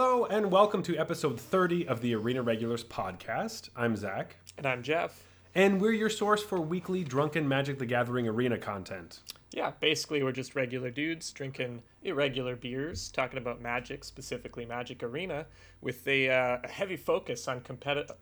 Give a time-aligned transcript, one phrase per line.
[0.00, 3.68] Hello and welcome to episode 30 of the Arena Regulars podcast.
[3.74, 5.24] I'm Zach, And I'm Jeff.
[5.56, 9.18] and we're your source for weekly Drunken Magic the Gathering arena content.
[9.50, 15.46] Yeah, basically, we're just regular dudes drinking irregular beers, talking about Magic, specifically Magic Arena,
[15.80, 18.14] with a, uh, a heavy focus on competitive.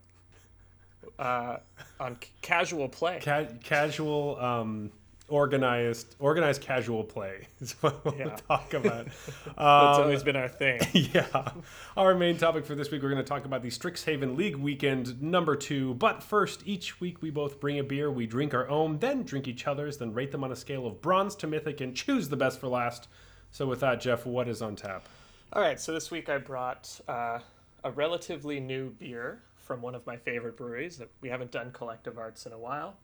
[1.18, 1.58] Uh,
[2.00, 3.20] on c- casual play.
[3.22, 4.90] Ca- casual, um,
[5.28, 8.36] organized, organized casual play is what we'll Yeah.
[8.48, 9.06] talk about.
[9.46, 10.80] That's Um, always been our thing.
[10.92, 11.50] yeah.
[11.96, 15.20] Our main topic for this week, we're going to talk about the Strixhaven League weekend
[15.22, 15.94] number two.
[15.94, 19.48] But first, each week we both bring a beer, we drink our own, then drink
[19.48, 22.36] each other's, then rate them on a scale of bronze to mythic and choose the
[22.36, 23.08] best for last.
[23.50, 25.06] So, with that, Jeff, what is on tap?
[25.52, 27.38] All right, so this week I brought uh,
[27.84, 32.18] a relatively new beer from one of my favorite breweries that we haven't done collective
[32.18, 32.94] arts in a while.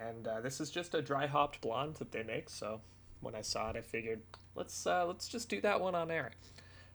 [0.00, 2.48] And uh, this is just a dry hopped blonde that they make.
[2.50, 2.80] So
[3.20, 4.20] when I saw it, I figured
[4.54, 6.32] let's uh, let's just do that one on air.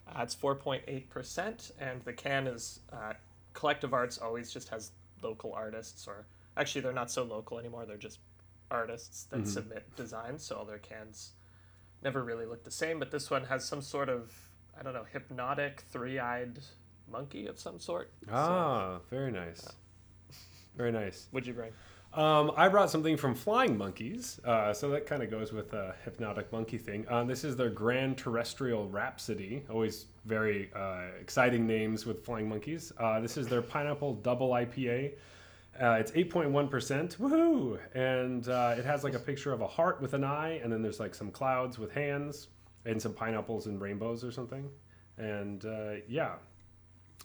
[0.07, 3.13] Uh, it's 4.8%, and the can is uh,
[3.53, 6.25] collective arts always just has local artists, or
[6.55, 7.85] actually, they're not so local anymore.
[7.85, 8.19] They're just
[8.71, 11.31] artists that submit designs, so all their cans
[12.03, 12.99] never really look the same.
[12.99, 14.33] But this one has some sort of
[14.79, 16.59] I don't know hypnotic three-eyed
[17.11, 18.11] monkey of some sort.
[18.31, 19.67] Ah, very nice.
[20.75, 21.27] Very nice.
[21.31, 21.71] What'd you bring?
[22.17, 25.93] Um, I brought something from Flying Monkeys, uh, so that kind of goes with the
[26.03, 27.05] hypnotic monkey thing.
[27.09, 29.63] Um, this is their Grand Terrestrial Rhapsody.
[29.69, 32.91] Always very uh, exciting names with Flying Monkeys.
[32.97, 35.13] Uh, this is their Pineapple Double IPA.
[35.79, 37.17] Uh, it's 8.1%.
[37.17, 37.77] Woohoo!
[37.93, 40.81] And uh, it has like a picture of a heart with an eye, and then
[40.81, 42.47] there's like some clouds with hands,
[42.85, 44.67] and some pineapples and rainbows or something.
[45.19, 45.63] And
[46.07, 46.37] yeah,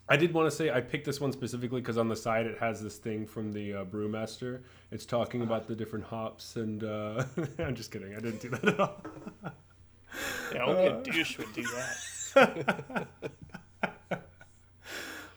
[0.09, 2.59] I did want to say I picked this one specifically because on the side it
[2.59, 4.61] has this thing from the uh, brewmaster.
[4.91, 7.25] It's talking about the different hops, and uh,
[7.59, 8.15] I'm just kidding.
[8.15, 9.03] I didn't do that at all.
[10.55, 13.09] Yeah, only a douche would do that.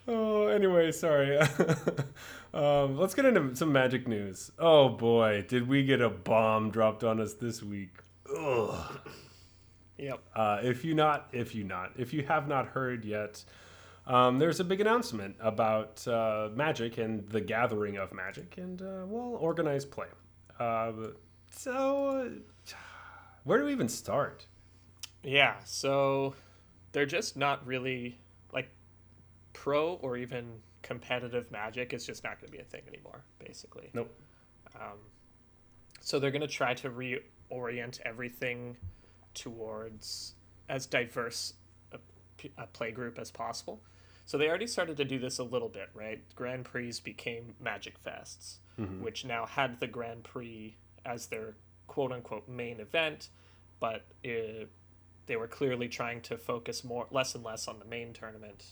[0.07, 1.37] Oh, anyway, sorry.
[2.53, 4.51] um, let's get into some magic news.
[4.59, 7.97] Oh boy, did we get a bomb dropped on us this week?
[8.37, 8.99] Ugh.
[9.97, 10.19] Yep.
[10.35, 13.43] Uh, if you not, if you not, if you have not heard yet,
[14.07, 19.05] um, there's a big announcement about uh, Magic and the gathering of Magic and uh,
[19.07, 20.07] well, organized play.
[20.59, 20.91] Uh,
[21.49, 22.31] so,
[23.43, 24.45] where do we even start?
[25.23, 26.35] Yeah, so
[26.91, 28.19] they're just not really
[28.53, 28.69] like
[29.53, 33.89] pro or even competitive magic is just not going to be a thing anymore, basically.
[33.93, 34.15] Nope.
[34.75, 34.99] Um,
[35.99, 38.77] so they're going to try to reorient everything
[39.33, 40.35] towards
[40.69, 41.53] as diverse
[42.57, 43.81] a play group as possible.
[44.25, 46.21] So they already started to do this a little bit, right?
[46.35, 49.03] Grand Prix became Magic Fests, mm-hmm.
[49.03, 51.55] which now had the Grand Prix as their
[51.87, 53.29] quote unquote main event,
[53.79, 54.69] but it,
[55.27, 58.65] they were clearly trying to focus more, less and less on the main tournament,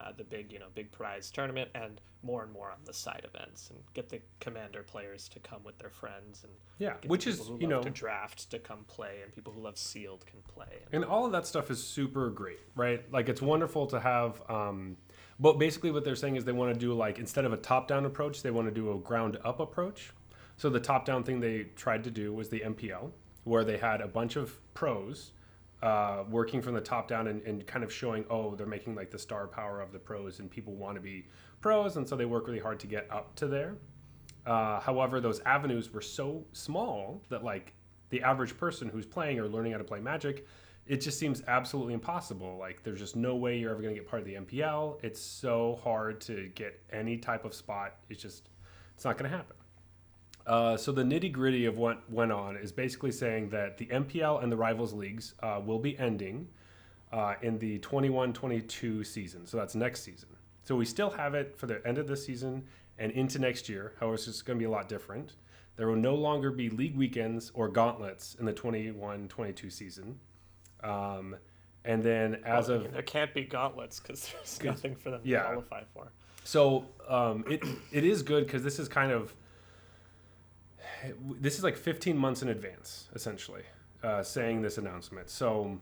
[0.00, 3.26] uh, the big, you know, big prize tournament, and more and more on the side
[3.32, 7.50] events, and get the commander players to come with their friends, and Yeah, which is
[7.58, 10.82] you know to draft to come play, and people who love sealed can play.
[10.92, 13.04] And all of that stuff is super great, right?
[13.12, 14.42] Like it's wonderful to have.
[14.50, 14.96] Um,
[15.38, 18.06] but basically, what they're saying is they want to do like instead of a top-down
[18.06, 20.12] approach, they want to do a ground-up approach.
[20.56, 23.10] So the top-down thing they tried to do was the MPL,
[23.44, 25.32] where they had a bunch of pros
[25.82, 29.10] uh, working from the top down and, and kind of showing, oh, they're making like
[29.10, 31.26] the star power of the pros, and people want to be
[31.60, 33.76] pros, and so they work really hard to get up to there.
[34.46, 37.74] Uh, however, those avenues were so small that like
[38.10, 40.46] the average person who's playing or learning how to play Magic,
[40.86, 42.56] it just seems absolutely impossible.
[42.58, 45.02] Like there's just no way you're ever going to get part of the MPL.
[45.02, 47.96] It's so hard to get any type of spot.
[48.08, 48.48] It's just
[48.94, 49.56] it's not going to happen.
[50.46, 54.42] Uh, so the nitty gritty of what went on is basically saying that the MPL
[54.42, 56.46] and the rivals leagues uh, will be ending
[57.12, 59.46] uh, in the 21-22 season.
[59.46, 60.28] So that's next season.
[60.62, 62.64] So we still have it for the end of this season
[62.98, 63.92] and into next year.
[63.98, 65.34] However, it's just going to be a lot different.
[65.76, 70.18] There will no longer be league weekends or gauntlets in the 21-22 season.
[70.82, 71.36] Um,
[71.84, 75.20] and then as I of mean, there can't be gauntlets because there's nothing for them
[75.24, 75.40] Yeah.
[75.42, 76.12] to qualify for.
[76.44, 77.62] So um, it
[77.92, 79.34] it is good because this is kind of
[81.40, 83.62] this is like 15 months in advance, essentially,
[84.02, 85.28] uh, saying this announcement.
[85.30, 85.78] So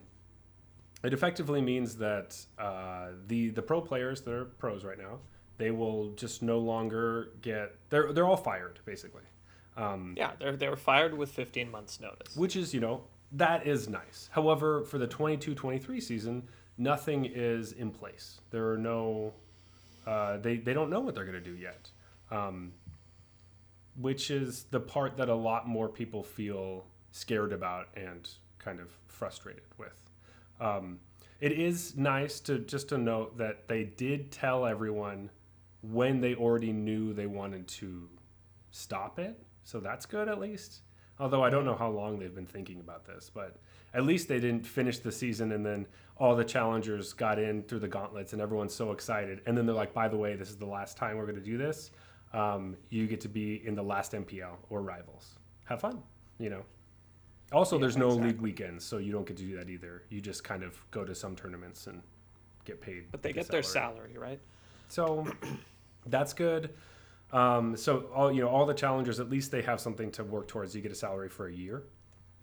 [1.03, 5.19] it effectively means that uh, the the pro players that are pros right now,
[5.57, 9.23] they will just no longer get they're they're all fired basically,
[9.77, 12.35] um, Yeah, they're they were fired with 15 months notice.
[12.35, 14.29] which is you know that is nice.
[14.31, 16.43] However, for the 22-23 season,
[16.77, 18.39] nothing is in place.
[18.51, 19.33] There are no
[20.07, 21.89] uh, they they don't know what they're going to do yet,
[22.31, 22.71] um,
[23.99, 28.89] which is the part that a lot more people feel scared about and kind of
[29.07, 29.95] frustrated with.
[30.59, 30.99] Um,
[31.39, 35.29] it is nice to just to note that they did tell everyone
[35.81, 38.09] when they already knew they wanted to
[38.71, 39.39] stop it.
[39.63, 40.81] So that's good at least.
[41.19, 43.57] Although I don't know how long they've been thinking about this, but
[43.93, 45.87] at least they didn't finish the season and then
[46.17, 49.41] all the challengers got in through the gauntlets and everyone's so excited.
[49.45, 51.41] And then they're like, by the way, this is the last time we're going to
[51.41, 51.91] do this.
[52.33, 55.35] Um, you get to be in the last MPL or rivals.
[55.65, 56.01] Have fun,
[56.37, 56.63] you know.
[57.51, 58.27] Also, Yeah, there's no exactly.
[58.27, 60.03] league weekends, so you don't get to do that either.
[60.09, 62.01] You just kind of go to some tournaments and
[62.65, 63.05] get paid.
[63.11, 64.39] But they the get their salary, right?
[64.89, 65.25] So
[66.07, 66.71] that's good.
[67.31, 70.47] Um, so all you know, all the challengers at least they have something to work
[70.47, 70.75] towards.
[70.75, 71.83] You get a salary for a year.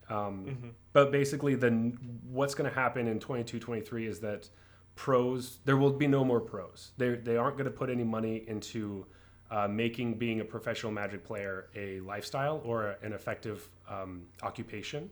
[0.08, 0.68] Um, Mm-hmm.
[0.92, 1.98] But basically, then
[2.28, 4.48] what's going to happen in 22, 23 is that
[4.94, 6.92] pros there will be no more pros.
[6.98, 9.06] They they aren't going to put any money into
[9.52, 15.10] uh, making being a professional Magic player a lifestyle or an effective um, occupation.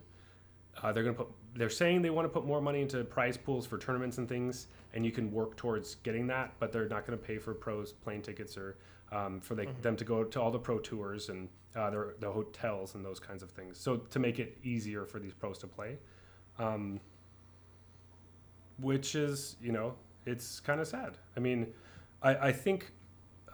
[0.82, 1.32] Uh, they're going to put.
[1.54, 4.68] They're saying they want to put more money into prize pools for tournaments and things,
[4.94, 6.54] and you can work towards getting that.
[6.58, 8.78] But they're not going to pay for pros plane tickets or
[9.12, 12.30] um, for they, them to go to all the pro tours and uh, their, the
[12.30, 13.78] hotels and those kinds of things.
[13.78, 15.98] So to make it easier for these pros to play,
[16.58, 16.98] um,
[18.78, 19.94] which is you know
[20.24, 21.18] it's kind of sad.
[21.36, 21.66] I mean,
[22.22, 22.92] I, I think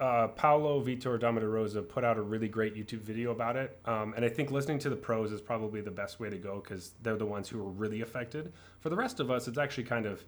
[0.01, 1.19] uh, Paulo Vitor
[1.51, 3.79] Rosa put out a really great YouTube video about it.
[3.87, 6.61] Um, and I think listening to the pros is probably the best way to go
[6.61, 8.53] because they're the ones who are really affected.
[8.81, 10.25] For the rest of us, it's actually kind of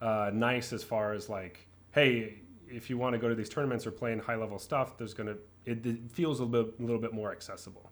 [0.00, 3.86] uh, nice as far as like, hey, if you want to go to these tournaments
[3.86, 6.74] or play in high level stuff, there's going to, it, it feels a little bit,
[6.80, 7.90] a little bit more accessible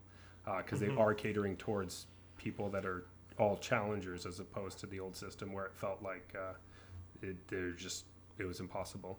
[0.59, 2.07] because they are catering towards
[2.37, 3.07] people that are
[3.39, 6.55] all challengers as opposed to the old system where it felt like uh,
[7.23, 8.07] it, they're just,
[8.39, 9.19] it was impossible.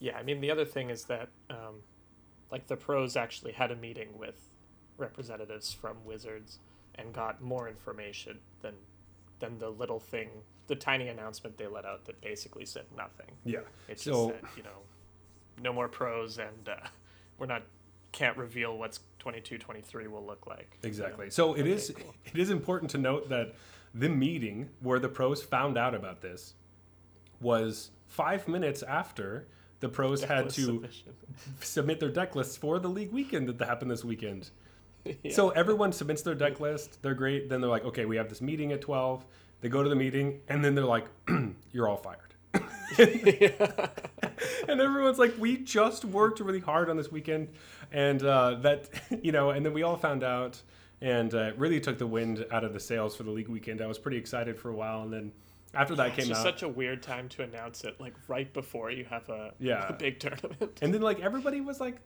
[0.00, 1.82] Yeah, I mean the other thing is that um,
[2.50, 4.48] like the pros actually had a meeting with
[4.96, 6.58] representatives from Wizards
[6.94, 8.74] and got more information than
[9.40, 10.28] than the little thing,
[10.66, 13.30] the tiny announcement they let out that basically said nothing.
[13.44, 13.60] Yeah.
[13.88, 14.78] It So- just said, you know,
[15.62, 16.76] no more pros and uh,
[17.38, 17.62] we're not
[18.10, 20.78] can't reveal what's 22 23 will look like.
[20.82, 21.28] Exactly.
[21.30, 22.14] So it Okay, is cool.
[22.32, 23.54] it is important to note that
[23.94, 26.54] the meeting where the pros found out about this
[27.40, 29.46] was five minutes after
[29.80, 31.12] the pros had to submission.
[31.60, 34.50] submit their deck lists for the league weekend that happened this weekend.
[35.22, 35.32] Yeah.
[35.32, 37.00] So everyone submits their deck list.
[37.02, 37.48] They're great.
[37.48, 39.24] Then they're like, okay, we have this meeting at twelve.
[39.62, 41.06] They go to the meeting, and then they're like,
[41.72, 42.34] you're all fired.
[44.68, 47.48] and everyone's like, we just worked really hard on this weekend,
[47.90, 48.90] and uh, that
[49.22, 50.60] you know, and then we all found out,
[51.00, 53.80] and uh, it really took the wind out of the sails for the league weekend.
[53.80, 55.32] I was pretty excited for a while, and then
[55.74, 58.52] after that it's came just out, such a weird time to announce it, like right
[58.52, 59.88] before you have a, Yeah.
[59.88, 60.78] a big tournament.
[60.82, 61.96] and then like everybody was like,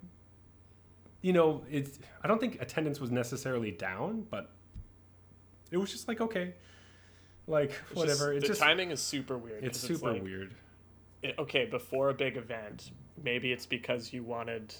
[1.20, 4.50] you know, it's I don't think attendance was necessarily down, but
[5.70, 6.54] it was just like okay,
[7.46, 8.34] like It's whatever.
[8.34, 9.62] Just, it's the just timing is super weird.
[9.64, 10.54] It's super like, weird.
[11.22, 12.90] it- okay, before a big event,
[13.22, 14.74] maybe it's because you wanted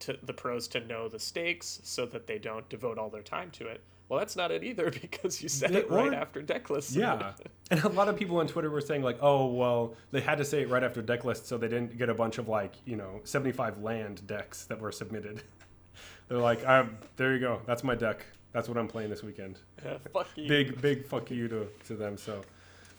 [0.00, 3.50] to, the pros to know the stakes so that they don't devote all their time
[3.52, 3.82] to it.
[4.08, 6.94] Well, that's not it either because you said They- it right or- after Decklist.
[6.96, 7.32] Yeah,
[7.70, 10.44] and a lot of people on Twitter were saying like, "Oh, well, they had to
[10.44, 13.20] say it right after Decklist so they didn't get a bunch of like, you know,
[13.24, 15.42] seventy-five land decks that were submitted."
[16.28, 17.60] They're like, um, "There you go.
[17.66, 18.24] That's my deck.
[18.52, 20.48] That's what I'm playing this weekend." Yeah, fuck you.
[20.48, 22.16] Big, big fuck you to to them.
[22.16, 22.42] So,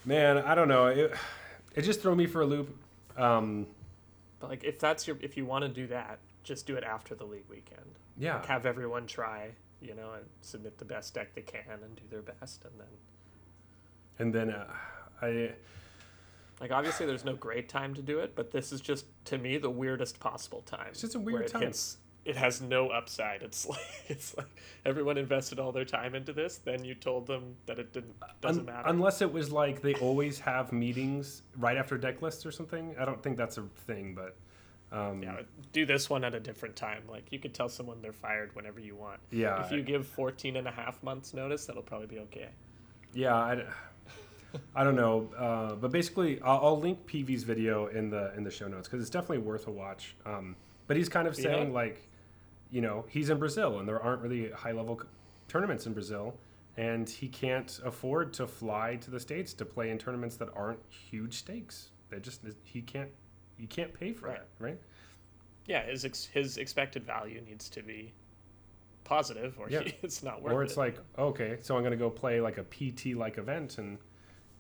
[0.06, 0.88] man, I don't know.
[0.88, 1.14] It
[1.76, 2.76] it just threw me for a loop.
[3.18, 3.66] Um,
[4.40, 7.16] But like, if that's your, if you want to do that, just do it after
[7.16, 7.96] the league weekend.
[8.18, 9.50] yeah, Like, have everyone try,
[9.82, 12.88] you know, and submit the best deck they can and do their best, and then
[14.20, 14.66] and then uh,
[15.22, 15.52] I
[16.60, 19.58] like obviously there's no great time to do it, but this is just to me
[19.58, 20.88] the weirdest possible time.
[20.90, 21.62] It's just a weird it time.
[21.62, 23.42] hits- it has no upside.
[23.42, 23.80] It's like
[24.10, 24.50] it's like
[24.86, 26.58] everyone invested all their time into this.
[26.58, 28.90] Then you told them that it didn't doesn't Un- matter.
[28.90, 32.96] Unless it was like they always have meetings right after deck lists or something.
[33.00, 34.36] I don't think that's a thing, but
[34.92, 35.42] um, yeah,
[35.74, 37.04] do this one at a different time.
[37.10, 39.20] Like you could tell someone they're fired whenever you want.
[39.32, 42.50] yeah, if you give 14 and a half months notice, that'll probably be okay.
[43.14, 43.36] yeah.
[43.36, 43.64] I,
[44.76, 48.50] I don't know, uh, but basically, I'll, I'll link PV's video in the in the
[48.52, 50.16] show notes because it's definitely worth a watch.
[50.26, 50.56] Um,
[50.88, 51.44] but he's kind of Yeah.
[51.44, 52.08] saying like,
[52.72, 55.02] you know, he's in Brazil and there aren't really high level
[55.50, 56.34] tournaments in Brazil,
[56.78, 60.80] and he can't afford to fly to the states to play in tournaments that aren't
[60.90, 61.90] huge stakes.
[62.10, 63.10] They just he can't
[63.60, 64.38] you can't pay for Right.
[64.40, 64.80] that, right?
[65.66, 68.14] Yeah, his ex- his expected value needs to be
[69.04, 69.84] positive, or Yeah.
[69.84, 70.56] he, it's not worth it.
[70.56, 70.80] or it's it.
[70.80, 73.98] like okay so i'm going to go play like a pt like event and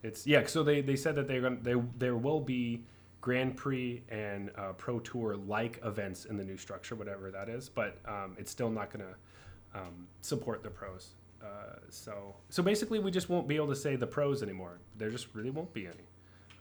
[0.04, 2.82] it's yeah so they, they said that they're going they, there will be
[3.20, 7.68] grand prix and uh, pro tour like events in the new structure whatever that is
[7.68, 11.10] but um, it's still not going to um, support the pros
[11.44, 14.80] Uh, so so basically, we just won't be able to say the pros anymore.
[14.98, 16.07] There just really won't be any.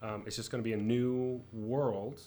[0.03, 2.21] Um, it's just going to be a new world.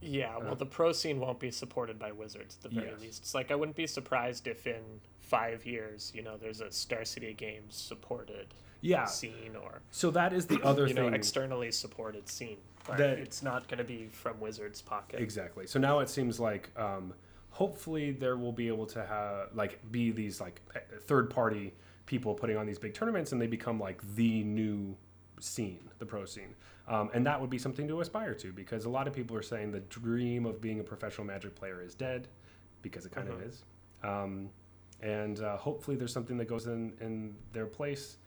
[0.00, 3.00] Yeah, well, Uh, the pro scene won't be supported by Wizards at the very Yes.
[3.00, 3.22] least.
[3.22, 4.82] It's like I wouldn't be surprised if in
[5.20, 8.48] five years, you know, there's a Star City Games supported
[8.82, 9.06] Yeah.
[9.06, 12.58] scene or So that is the other you know externally supported scene.
[12.86, 15.20] But That- it's not going to be from Wizards' pocket.
[15.20, 15.66] Exactly.
[15.66, 17.14] So now it seems like um,
[17.50, 20.60] hopefully there will be able to have like be these like
[21.02, 21.72] third party
[22.04, 24.94] people putting on these big tournaments and they become like the new
[25.44, 26.54] scene, the pro scene.
[26.88, 29.42] Um, and that would be something to aspire to because a lot of people are
[29.42, 32.28] saying the dream of being a professional magic player is dead
[32.82, 33.64] because it kind of is.
[34.02, 34.50] Um,
[35.00, 38.18] and uh, hopefully there's something that goes in, in their place.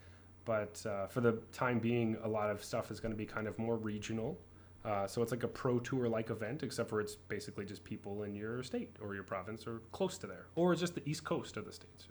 [0.46, 3.48] But uh, for the time being, a lot of stuff is going to be kind
[3.48, 4.38] of more regional.
[4.86, 8.24] Uh, so it's like a pro tour like event, except for it's basically just people
[8.24, 11.58] in your state or your province or close to there, or just the east coast
[11.58, 12.08] of the states,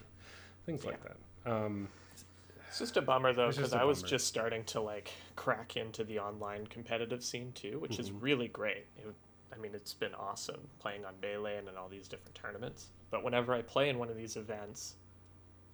[0.66, 1.16] things like that.
[1.50, 1.88] Um,
[2.68, 6.18] It's just a bummer though, because I was just starting to like crack into the
[6.18, 8.22] online competitive scene too, which is Mhm.
[8.22, 8.86] really great.
[8.98, 9.14] It,
[9.52, 12.88] I mean, it's been awesome playing on Baylane and in all these different tournaments.
[13.10, 14.96] But whenever I play in one of these events,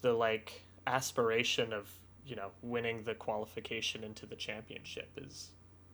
[0.02, 1.90] the like aspiration of
[2.24, 5.50] you know winning the qualification into the championship is,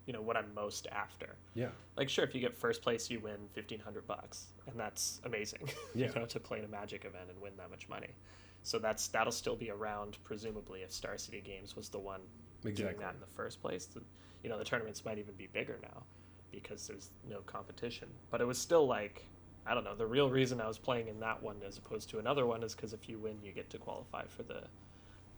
[0.06, 1.36] you know, what I'm most after.
[1.54, 5.20] yeah, Like, sure, if you get first place, you win fifteen hundred bucks, and that's
[5.24, 5.70] amazing.
[5.94, 6.08] Yeah.
[6.08, 8.10] you know, to play in a Magic event and win that much money.
[8.68, 12.20] So that's that'll still be around, presumably, if Star City Games was the one
[12.62, 13.86] doing that in the first place.
[13.86, 14.02] The,
[14.42, 16.02] you know, the tournaments might even be bigger now
[16.52, 18.08] because there's no competition.
[18.30, 19.24] But it was still like,
[19.66, 19.94] I don't know.
[19.94, 22.74] The real reason I was playing in that one as opposed to another one is
[22.74, 24.64] because if you win, you get to qualify for the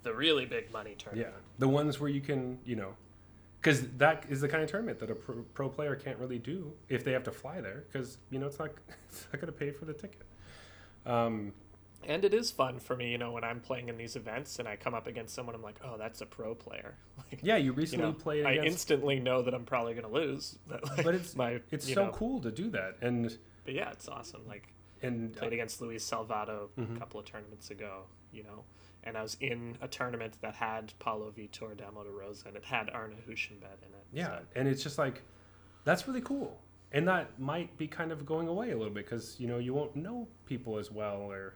[0.02, 1.32] the really big money tournament.
[1.32, 2.96] Yeah, the ones where you can, you know,
[3.60, 6.72] because that is the kind of tournament that a pro, pro player can't really do
[6.88, 8.70] if they have to fly there, because you know it's not
[9.08, 10.22] it's not going to pay for the ticket.
[11.06, 11.52] Um,
[12.06, 14.66] And it is fun for me, you know, when I'm playing in these events and
[14.66, 16.94] I come up against someone, I'm like, oh, that's a pro player.
[17.30, 20.10] Like, yeah, you you recently know, played I instantly know that I'm probably going to
[20.12, 20.58] lose.
[20.68, 23.90] That, like, but it's my, it's so know, cool to do that, and But yeah,
[23.92, 24.40] it's awesome.
[24.48, 26.96] Like and played against Luis Salvatto Mhm.
[26.96, 28.64] a couple of tournaments ago, you know,
[29.04, 32.64] and I was in a tournament that had Paulo Vitor, Damo da Rosa, and it
[32.64, 34.06] had Arne Huschenbeth in it.
[34.12, 35.22] Yeah, so- and it's just like
[35.84, 36.58] that's really cool,
[36.90, 39.72] and that might be kind of going away a little bit because you know you
[39.74, 41.54] won't know people as well or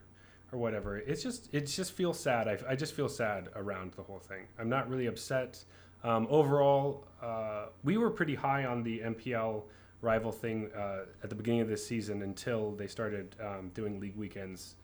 [0.53, 0.99] or whatever.
[0.99, 2.49] It's just it just feels sad.
[2.49, 4.45] I, I just feel sad around the whole thing.
[4.59, 5.65] I'm not really upset.
[6.03, 9.63] Um, overall, uh, we were pretty high on the MPL
[10.03, 14.17] rival thing uh, at the beginning of this season until they started um, doing league
[14.17, 14.77] weekends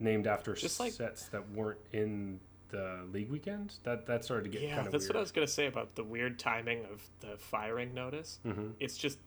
[0.00, 2.40] named after Just like- sets that weren't in
[2.70, 3.74] the league weekend.
[3.84, 5.10] That that started to get yeah, kind of that's weird.
[5.14, 8.38] what I was gonna say about the weird timing of the firing notice.
[8.42, 9.18] hmm It's just,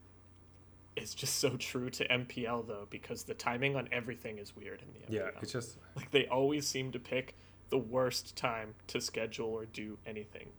[0.95, 4.87] it's just so true to MPL though, because the timing on everything is weird in
[4.93, 5.33] the MPL.
[5.33, 7.35] Yeah, it's just like they always seem to pick
[7.69, 10.49] the worst time to schedule or do anything.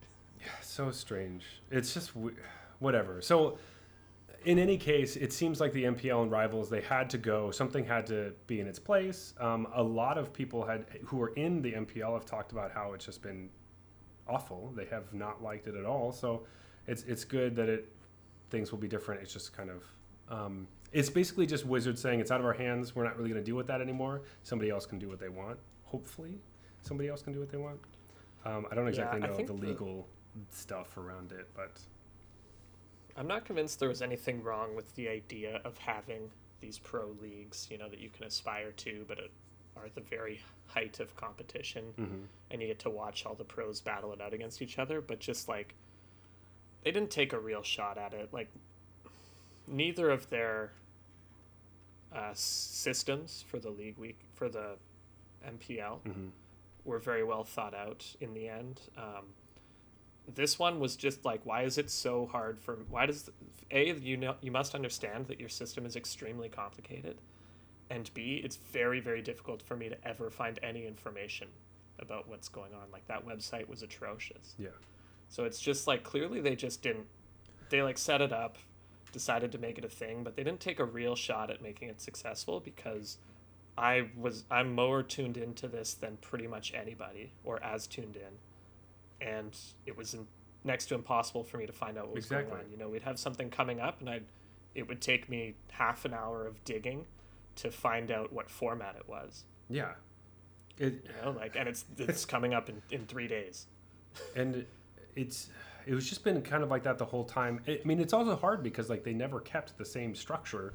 [0.41, 1.45] Yeah, so strange.
[1.71, 2.13] It's just
[2.79, 3.21] whatever.
[3.21, 3.59] So,
[4.45, 7.51] in any case, it seems like the MPL and rivals they had to go.
[7.51, 9.35] Something had to be in its place.
[9.41, 12.93] Um, a lot of people had who are in the MPL have talked about how
[12.93, 13.49] it's just been
[14.29, 14.73] awful.
[14.77, 16.13] They have not liked it at all.
[16.13, 16.45] So,
[16.87, 17.93] it's it's good that it
[18.51, 19.23] things will be different.
[19.23, 19.83] It's just kind of.
[20.29, 22.95] Um, it's basically just Wizards saying it's out of our hands.
[22.95, 24.23] We're not really going to deal with that anymore.
[24.43, 25.59] Somebody else can do what they want.
[25.85, 26.39] Hopefully,
[26.83, 27.79] somebody else can do what they want.
[28.45, 30.09] Um, I don't exactly I know the the- legal
[30.51, 31.81] stuff around it, but
[33.17, 36.31] I'm not convinced there was anything wrong with the idea of having
[36.61, 39.31] these pro leagues, you know, that you can aspire to, but it,
[39.77, 42.27] are at the very height of competition, mhm.
[42.51, 45.01] and you get to watch all the pros battle it out against each other.
[45.01, 45.75] But just like
[46.83, 48.33] they didn't take a real shot at it.
[48.33, 48.49] Like
[49.67, 50.73] neither of their
[52.13, 54.77] uh, systems for the league week for the
[55.45, 56.31] MPL Mhm.
[56.85, 58.81] were very well thought out in the end.
[58.97, 59.35] Um,
[60.27, 62.77] this one was just like, why is it so hard for?
[62.89, 63.31] Why does
[63.71, 67.21] a you know you must understand that your system is extremely complicated,
[67.91, 71.49] and b it's very very difficult for me to ever find any information
[71.99, 72.91] about what's going on.
[72.91, 74.55] Like that website was atrocious.
[74.59, 74.71] yeah,
[75.29, 77.07] So it's just like clearly they just didn't.
[77.69, 78.59] They like set it up,
[79.17, 81.89] decided to make it a thing, but they didn't take a real shot at making
[81.89, 83.17] it successful because
[83.79, 89.27] I was I'm more tuned into this than pretty much anybody or as tuned in,
[89.27, 89.57] and
[89.87, 90.27] it was in,
[90.65, 92.61] next to impossible for me to find out what was going on.
[92.71, 94.25] You know, we'd have something coming up, and I'd
[94.75, 97.07] it would take me half an hour of digging
[97.57, 99.45] to find out what format it was.
[99.71, 99.93] yeah.
[100.79, 103.67] It You know, like and it's it's coming up in, in three days.
[104.35, 104.67] and
[105.15, 105.49] it's
[105.87, 107.61] it was just been kind of like that the whole time.
[107.69, 110.75] I mean, it's also hard because like they never kept the same structure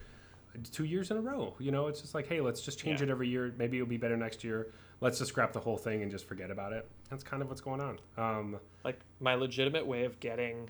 [0.72, 1.54] two years in a row.
[1.60, 3.08] You know, it's just like, hey, let's just change Yeah.
[3.08, 3.54] it every year.
[3.58, 4.68] Maybe it'll be better next year.
[5.02, 6.88] Let's just scrap the whole thing and just forget about it.
[7.10, 8.00] That's kind of what's going on.
[8.18, 10.70] Um, Like my legitimate way of getting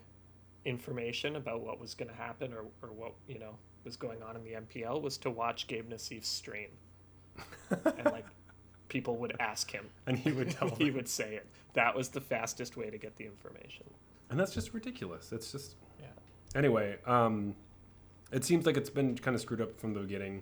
[0.66, 4.36] information about what was going to happen or, or what you know was going on
[4.36, 6.70] in the MPL was to watch Gabe Nassif's stream,
[7.72, 8.26] and like
[8.90, 10.96] people would ask him, and he would tell he them.
[10.96, 11.48] would say it.
[11.74, 13.86] That was the fastest way to get the information.
[14.32, 15.32] And that's just ridiculous.
[15.32, 16.08] It's just Yeah.
[16.56, 17.56] Anyway, um,
[18.32, 20.42] it seems like it's been kind of screwed up from the beginning.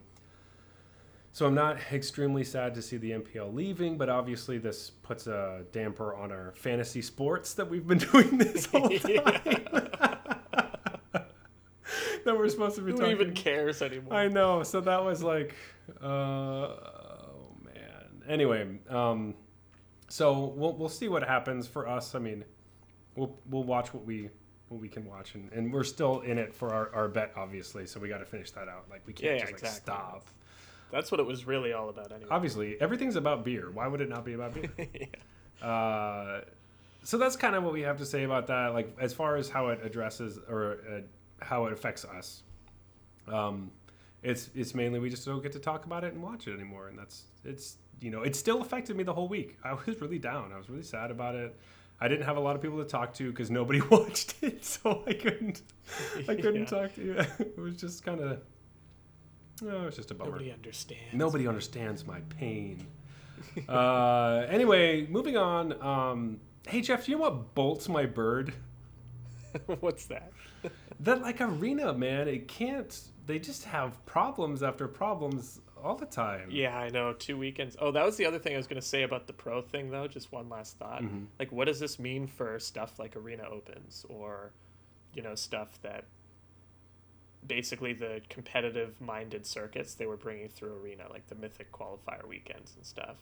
[1.32, 5.64] So I'm not extremely sad to see the MPL leaving, but obviously this puts a
[5.72, 9.42] damper on our fantasy sports that we've been doing this whole time.
[12.26, 13.12] that we're supposed to be Who talking.
[13.12, 14.14] even cares anymore?
[14.14, 14.64] I know.
[14.64, 15.56] So that was like,
[16.02, 18.24] uh, oh man.
[18.28, 19.34] Anyway, um,
[20.10, 22.16] so we'll we'll see what happens for us.
[22.16, 22.44] I mean,
[23.20, 24.30] we'll we'll watch what we
[24.70, 27.86] what we can watch, and, and we're still in it for our, our bet, obviously.
[27.86, 28.86] So we got to finish that out.
[28.90, 30.28] Like we can't Yeah, just like stop.
[30.92, 32.30] That's what it was really all about anyway.
[32.32, 33.70] Obviously, everything's about beer.
[33.72, 34.70] Why would it not be about beer?
[35.60, 35.68] Yeah.
[35.68, 36.42] Uh,
[37.04, 38.74] so that's kind of what we have to say about that.
[38.74, 41.02] Like as far as how it addresses or uh,
[41.44, 42.44] how it affects us,
[43.28, 43.70] um,
[44.24, 46.88] it's it's mainly we just don't get to talk about it and watch it anymore,
[46.88, 49.58] and that's it's you know it still affected me the whole week.
[49.64, 50.52] I was really down.
[50.54, 51.58] I was really sad about it.
[52.02, 55.04] I didn't have a lot of people to talk to because nobody watched it, so
[55.06, 55.62] I couldn't
[56.28, 56.66] I couldn't Yeah.
[56.66, 57.16] talk to you.
[57.40, 58.40] It was just kind of
[59.62, 60.32] no, it was just a bummer.
[60.32, 61.14] Nobody understands.
[61.14, 62.88] Nobody understands my pain.
[63.68, 65.82] uh, anyway, moving on.
[65.82, 68.54] Um, hey Jeff, do you know what bolts my bird?
[69.80, 70.32] What's that?
[71.02, 72.98] That like arena, man, it can't.
[73.26, 76.50] They just have problems after problems all the time.
[76.52, 77.14] Yeah, I know.
[77.14, 77.76] Two weekends.
[77.80, 79.90] Oh, that was the other thing I was going to say about the pro thing,
[79.92, 80.08] though.
[80.08, 81.02] Just one last thought.
[81.02, 81.28] Mhm.
[81.40, 84.52] Like, what does this mean for stuff like Arena Opens or,
[85.14, 86.06] you know, stuff that
[87.48, 92.76] basically the competitive minded circuits they were bringing through Arena, like the Mythic qualifier weekends
[92.76, 93.16] and stuff?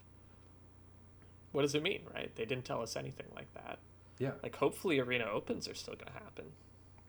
[1.52, 2.36] What does it mean, right?
[2.36, 3.80] They didn't tell us anything like that.
[4.20, 4.32] Yeah.
[4.44, 6.46] Like, hopefully, Arena Opens are still going to happen.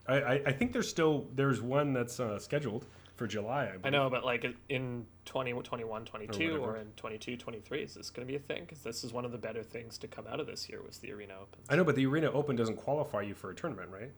[0.07, 2.85] I, I, I think there's still there's one that's uh, scheduled
[3.19, 3.73] for July.
[3.83, 6.77] I, I know, but like in 20, 22, or, whatever.
[6.77, 8.63] in 22, 23, is this going to be a thing?
[8.65, 10.97] Because this is one of the better things to come out of this year was
[10.99, 11.59] the Arena Open.
[11.69, 14.11] I know, but the arena open doesn't qualify you for a tournament, right?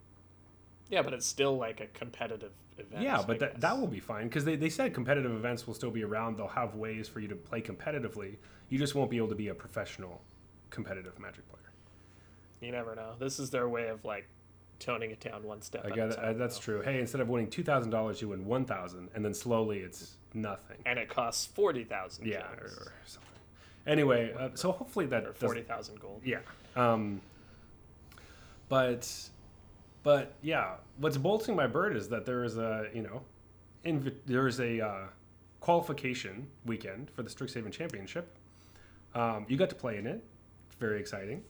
[0.89, 3.01] Yeah, but it's still like a competitive event.
[3.01, 3.61] yeah, I but that, guess.
[3.61, 6.37] that will be fine because they, they said competitive events will still be around.
[6.37, 8.35] They'll have ways for you to play competitively.
[8.69, 10.21] You just won't be able to be a professional
[10.69, 11.71] competitive Magic player.
[12.61, 13.13] You never know.
[13.17, 14.27] This is their way of like
[14.81, 15.85] toning it down one step.
[15.85, 16.61] I got time, that's though.
[16.79, 16.81] true.
[16.81, 20.17] Hey, instead of winning two thousand dollars, you win one thousand, and then slowly it's
[20.33, 20.77] nothing.
[20.85, 23.29] And it costs 40,000 Yeah, or, or something.
[23.85, 26.21] Anyway, uh, so hopefully that or doesn't- 40,000 gold.
[26.23, 26.39] Yeah.
[26.75, 27.19] Um,
[28.69, 29.11] but,
[30.03, 33.21] but yeah, what's bolting my bird is that there is a you know,
[33.85, 34.99] inv- there is a uh,
[35.59, 38.29] qualification weekend for the Strixhaven Championship.
[39.13, 40.23] Um, you got to play in it.
[40.67, 41.43] It's very exciting.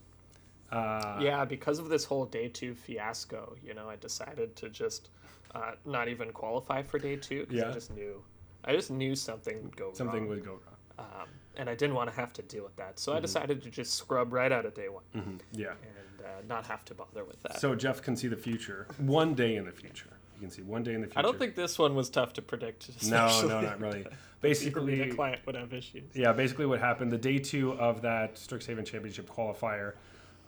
[0.72, 5.10] Uh, yeah, because of this whole day two fiasco, you know, I decided to just
[5.54, 7.70] uh, not even qualify for day two because Yeah.
[7.70, 8.24] I just knew,
[8.64, 10.30] I just knew something would go Something wrong.
[10.30, 10.60] would go wrong.
[11.00, 13.00] um, and I didn't want to have to deal with that.
[13.00, 13.22] So I Mm-hmm.
[13.24, 15.72] decided to just scrub right out of day one Mhm, Yeah.
[15.72, 17.60] and uh, not have to bother with that.
[17.60, 18.88] So Jeff can see the future.
[18.98, 20.12] One day in the future.
[20.36, 21.20] You can see one day in the future.
[21.20, 22.90] I don't think this one was tough to predict.
[23.10, 24.06] No, no, not really.
[24.42, 26.16] Basically, arena client would have issues.
[26.16, 29.94] yeah, basically what happened the day two of that Strixhaven Championship qualifier,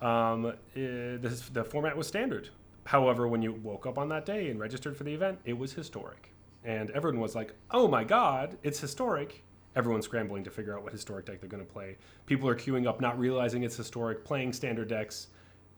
[0.03, 2.49] um, eh, the format was standard.
[2.85, 5.73] However, when you woke up on that day and registered for the event, it was
[5.73, 6.31] historic,
[6.65, 9.43] and everyone was like, "Oh my God, it's historic!"
[9.75, 11.97] Everyone's scrambling to figure out what historic deck they're going to play.
[12.25, 15.27] People are queuing up, not realizing it's historic, playing standard decks.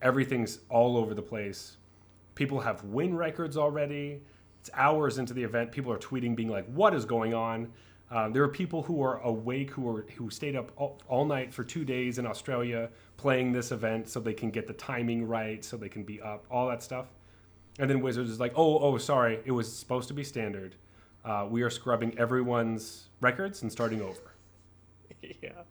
[0.02, 1.78] Everything's all over the place.
[2.34, 4.22] People have win records already.
[4.60, 5.72] It's hours into the event.
[5.72, 7.72] People are tweeting, being like, "What is going on?"
[8.12, 11.54] Um, there are people who are awake who are who stayed up all, all night
[11.54, 15.66] for two days in Australia playing this event so they can get the timing right,
[15.66, 17.08] so they can be up, all that stuff.
[17.80, 20.76] And then Wizards is like, "Oh, oh, sorry, it was supposed to be standard.
[21.24, 24.36] Uh, we are scrubbing everyone's records and starting over
[25.42, 25.64] yeah.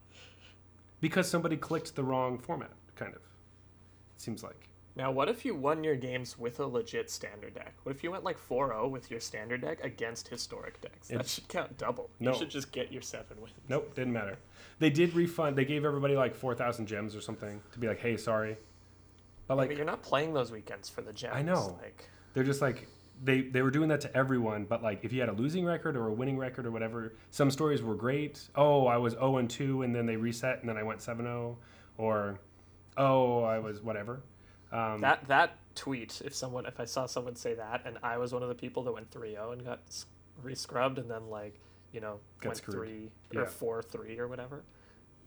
[1.00, 3.22] because somebody clicked the wrong format." Kind of.
[4.16, 4.68] It seems like.
[4.96, 7.74] Now, what if you won your games with a legit standard deck?
[7.82, 11.08] What if you went like 4-0 with your standard deck against historic decks?
[11.08, 12.10] That It's- should count double.
[12.20, 12.32] No.
[12.32, 13.54] You should just get your seven wins.
[13.68, 14.38] Nope, didn't matter.
[14.78, 15.56] They did refund.
[15.56, 18.56] They gave everybody like four thousand gems or something to be like, "Hey, sorry."
[19.46, 21.34] But Like, like, you're not playing those weekends for the gems.
[21.36, 21.78] I know.
[21.82, 22.86] Like, they're just like
[23.22, 25.96] they they were doing that to everyone but like if you had a losing record
[25.96, 29.48] or a winning record or whatever some stories were great oh i was 0 and
[29.48, 31.54] 2 and then they reset and then i went 7-0
[31.96, 32.40] or
[32.96, 34.20] oh i was whatever
[34.74, 38.32] um, that that tweet, if someone, if I saw someone say that, and I was
[38.32, 39.80] one of the people that went 3-0 and got
[40.44, 41.60] rescrubbed and then like
[41.92, 42.76] you know went screwed.
[42.76, 43.40] three Yeah.
[43.40, 44.64] or four three or whatever.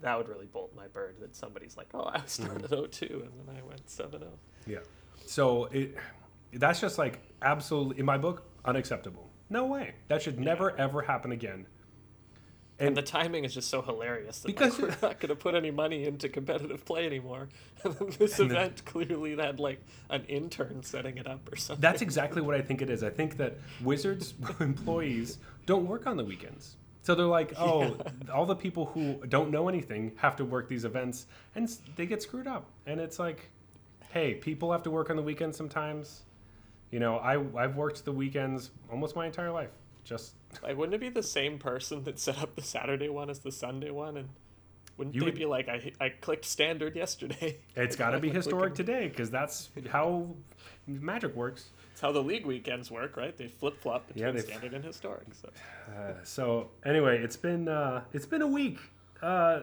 [0.01, 3.47] That would really bolt my bird that somebody's like, oh, I started at 02 and
[3.47, 4.31] then I went oh." 7 0.
[4.67, 4.79] Yeah.
[5.25, 5.95] So it
[6.53, 9.29] that's just like absolutely in my book unacceptable.
[9.49, 9.93] No way.
[10.09, 11.65] That should never ever happen again.
[12.79, 15.35] And, And the timing is just so hilarious that Because- like, we're not going to
[15.35, 17.49] put any money into competitive play anymore.
[18.19, 21.81] This And the- event clearly had like an intern setting it up or something.
[21.81, 23.03] that's exactly what I think it is.
[23.03, 26.75] I think that Wizards employees don't work on the weekends.
[27.01, 27.97] So they're like, oh,
[28.33, 32.21] all the people who don't know anything have to work these events and they get
[32.21, 32.65] screwed up.
[32.85, 33.49] And it's like,
[34.11, 36.23] hey, people have to work on the weekends sometimes.
[36.91, 39.71] You know, I, I've worked the weekends almost my entire life.
[40.03, 40.33] Just
[40.63, 43.51] Like, wouldn't it be the same person that set up the Saturday one as the
[43.51, 44.17] Sunday one?
[44.17, 44.29] And
[44.97, 47.57] wouldn't You they would- be like, I, I clicked standard yesterday?
[47.75, 50.27] It's got to be historic looking- today because that's how
[50.87, 51.69] magic works.
[51.91, 53.35] It's how the league weekends work, right?
[53.35, 55.25] They flip flop between Yeah, standard and historic.
[55.41, 55.49] So
[55.89, 58.77] Uh, so anyway, it's been uh, it's been a week.
[59.21, 59.61] Uh,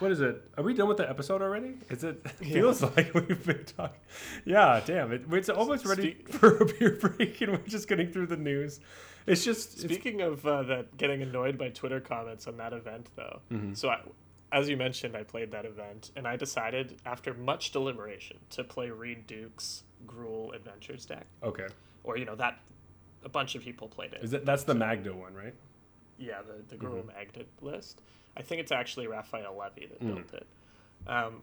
[0.00, 0.42] what is it?
[0.58, 1.74] Are we done with the episode already?
[1.88, 2.20] Is it?
[2.24, 3.98] it feels like we've been talking.
[4.44, 5.22] Yeah, damn it.
[5.30, 8.80] It's almost ready for a beer break, and we're just getting through the news.
[9.26, 13.08] It's just it's, Speaking of uh, that, getting annoyed by Twitter comments on that event,
[13.16, 13.40] though.
[13.52, 13.74] Mm-hmm.
[13.74, 14.00] So, I,
[14.50, 18.90] as you mentioned, I played that event, and I decided after much deliberation to play
[18.90, 21.68] Reid Duke's Gruul Adventures deck, okay.
[22.04, 22.58] or you know that
[23.24, 24.22] a bunch of people played it.
[24.22, 25.54] Is that that's the Magda one, right?
[26.18, 26.86] yeah, the the Mm-hmm.
[26.94, 28.00] Gruul Magda list.
[28.36, 30.14] I think it's actually Raphael Levy that Mm.
[30.14, 30.46] built it.
[31.06, 31.42] Um,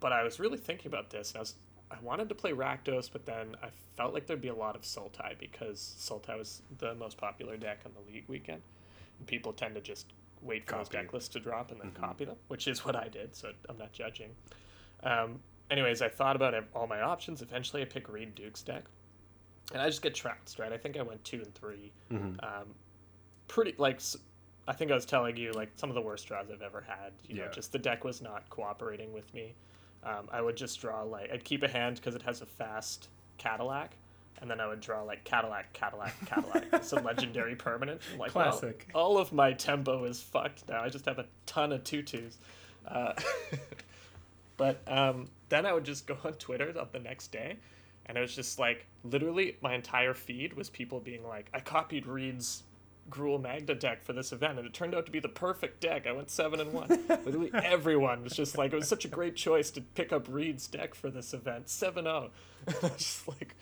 [0.00, 1.54] but I was really thinking about this, and I was
[1.90, 4.82] I wanted to play Rakdos, but then I felt like there'd be a lot of
[4.82, 8.62] Sultai because Sultai was the most popular deck on the league weekend.
[9.18, 10.96] And people tend to just wait for those Copy.
[10.98, 11.94] deck lists to drop and then Mhm.
[11.96, 14.36] copy them, which is what I did, so I'm not judging.
[15.02, 17.42] Um, anyways, I thought about all my options.
[17.42, 18.84] Eventually, I pick Reid Duke's deck.
[19.72, 20.72] And I just get trounced, right?
[20.72, 22.42] I think I went two and 3 Mhm.
[22.42, 22.74] Um,
[23.48, 24.00] pretty, like,
[24.66, 27.12] I think I was telling you, like, some of the worst draws I've ever had.
[27.26, 27.50] You know, Yeah.
[27.50, 29.54] just the deck was not cooperating with me.
[30.04, 33.08] Um, I would just draw, like, I'd keep a hand because it has a fast
[33.36, 33.96] Cadillac.
[34.40, 36.64] And then I would draw, like, Cadillac, Cadillac, Cadillac.
[36.72, 38.00] it's a legendary permanent.
[38.12, 38.88] I'm like, Classic.
[38.94, 40.82] all of my tempo is fucked now.
[40.82, 42.38] I just have a ton of tutus.
[42.86, 43.14] Uh,
[44.56, 47.56] but um, then I would just go on Twitter the next day,
[48.06, 52.06] and it was just like literally my entire feed was people being like, "I copied
[52.06, 52.62] Reid's
[53.10, 56.06] Gruul Magda deck for this event, and it turned out to be the perfect deck.
[56.06, 59.36] I went seven and one." literally everyone was just like, "It was such a great
[59.36, 62.30] choice to pick up Reid's deck for this event, 7-0.
[62.66, 63.54] And I was just like,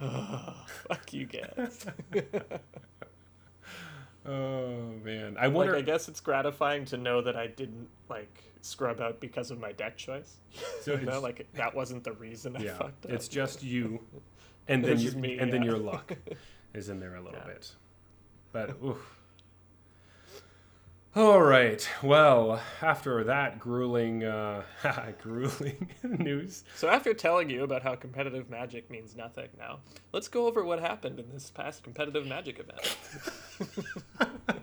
[0.00, 0.54] oh,
[0.88, 1.86] "Fuck you guys."
[4.24, 5.76] Oh man, I Like, wonder.
[5.76, 9.72] I guess it's gratifying to know that I didn't like scrub out because of my
[9.72, 10.36] deck choice.
[10.82, 13.10] So you know, like that wasn't the reason I yeah, fucked up.
[13.12, 14.00] it's just you,
[14.68, 16.12] and then you, me, and then your luck
[16.72, 17.52] is in there a little Yeah.
[17.52, 17.72] bit.
[18.52, 19.18] But oof.
[21.14, 21.86] All right.
[22.02, 24.62] Well, after that grueling, uh,
[25.22, 29.80] grueling news, So after telling you about how competitive magic means nothing now,
[30.12, 32.96] let's go over what happened in this past competitive magic event.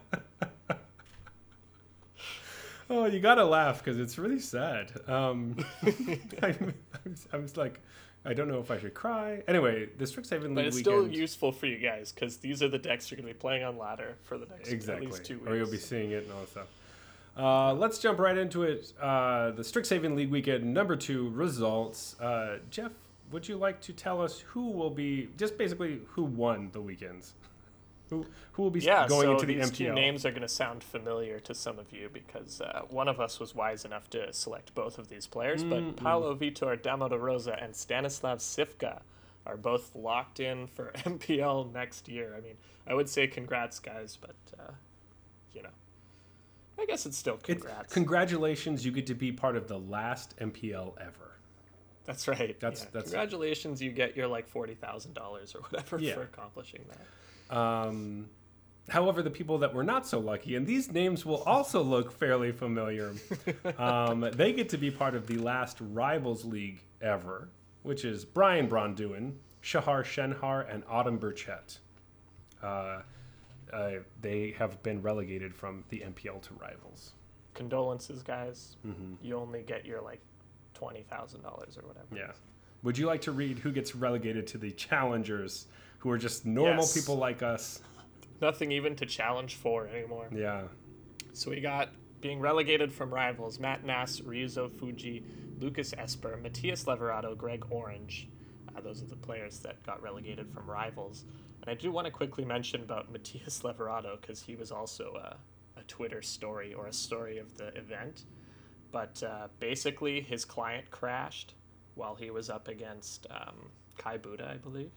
[2.90, 4.92] oh, you gotta laugh because it's really sad.
[5.08, 5.56] Um,
[6.42, 6.74] I'm,
[7.06, 7.80] I'm, I was like,
[8.26, 9.44] I don't know if I should cry.
[9.48, 12.78] Anyway, the Strixhaven But League it's still useful for you guys because these are the
[12.78, 15.06] decks you're going to be playing on ladder for the next exactly.
[15.06, 15.48] at least two weeks.
[15.50, 16.68] Or you'll be seeing it and all that stuff.
[17.38, 18.92] Uh, let's jump right into it.
[19.00, 22.20] Uh, the Strixhaven League weekend number two results.
[22.20, 22.92] Uh, Jeff,
[23.32, 27.34] would you like to tell us who will be just basically who won the weekends?
[28.10, 29.94] Who who will be yeah, going so into the these two MPL?
[29.96, 33.40] names are going to sound familiar to some of you because uh, one of us
[33.40, 35.96] was wise enough to select both of these players, Mm-mm.
[35.96, 39.02] but Paulo Vitor Damo da Rosa and Stanislav Cifka
[39.46, 42.36] are both locked in for MPL next year.
[42.38, 42.56] I mean,
[42.88, 44.72] I would say congrats, guys, but uh,
[45.54, 45.70] you know,
[46.78, 47.94] I guess it's still It's- congrats.
[47.94, 51.29] congratulations, you get to be part of the last MPL ever.
[52.10, 52.60] That's right.
[52.60, 52.90] That's- yeah.
[52.92, 53.80] that's- congratulations.
[53.84, 56.16] You get your like forty thousand dollars or whatever Yeah.
[56.16, 57.56] for accomplishing that.
[57.56, 58.30] Um,
[58.90, 62.52] however, the people that were not so lucky, and these names will also look fairly
[62.52, 63.14] familiar,
[63.78, 67.50] um, they get to be part of the last Rivals League ever,
[67.84, 71.78] which is Brian Braun-Duin, Shahar Shenhar, and Autumn Burchett.
[72.64, 73.02] Uh,
[73.72, 73.92] uh,
[74.22, 77.12] they have been relegated from the MPL to Rivals.
[77.54, 78.78] Condolences, guys.
[78.82, 80.22] hmm You only get your like
[80.74, 82.08] twenty thousand dollars or whatever.
[82.16, 82.32] Yeah.
[82.84, 85.68] Would you like to read who gets relegated to the Challengers,
[86.00, 86.94] who are just normal Yes.
[86.94, 87.82] people like us?
[88.42, 90.30] Nothing even to challenge for anymore.
[90.34, 90.64] Yeah.
[91.34, 91.90] So we got
[92.22, 95.24] being relegated from rivals Matt Nass, Ryuzo Fuji,
[95.60, 98.30] Lucas Esper, Matias Leveratto, Greg Orange.
[98.76, 101.26] Uh, those are the players that got relegated from rivals.
[101.62, 105.80] And I do want to quickly mention about Matias Leveratto because he was also a,
[105.80, 108.24] a Twitter story or a story of the event.
[108.92, 111.54] But uh, basically, his client crashed
[111.96, 114.92] while he was up against um, Kai Budde, I believe.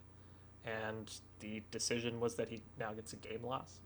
[0.64, 3.80] And the decision was that he now gets a game loss.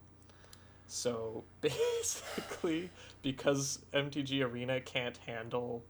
[0.86, 2.90] So basically,
[3.22, 5.82] because MTG Arena can't handle,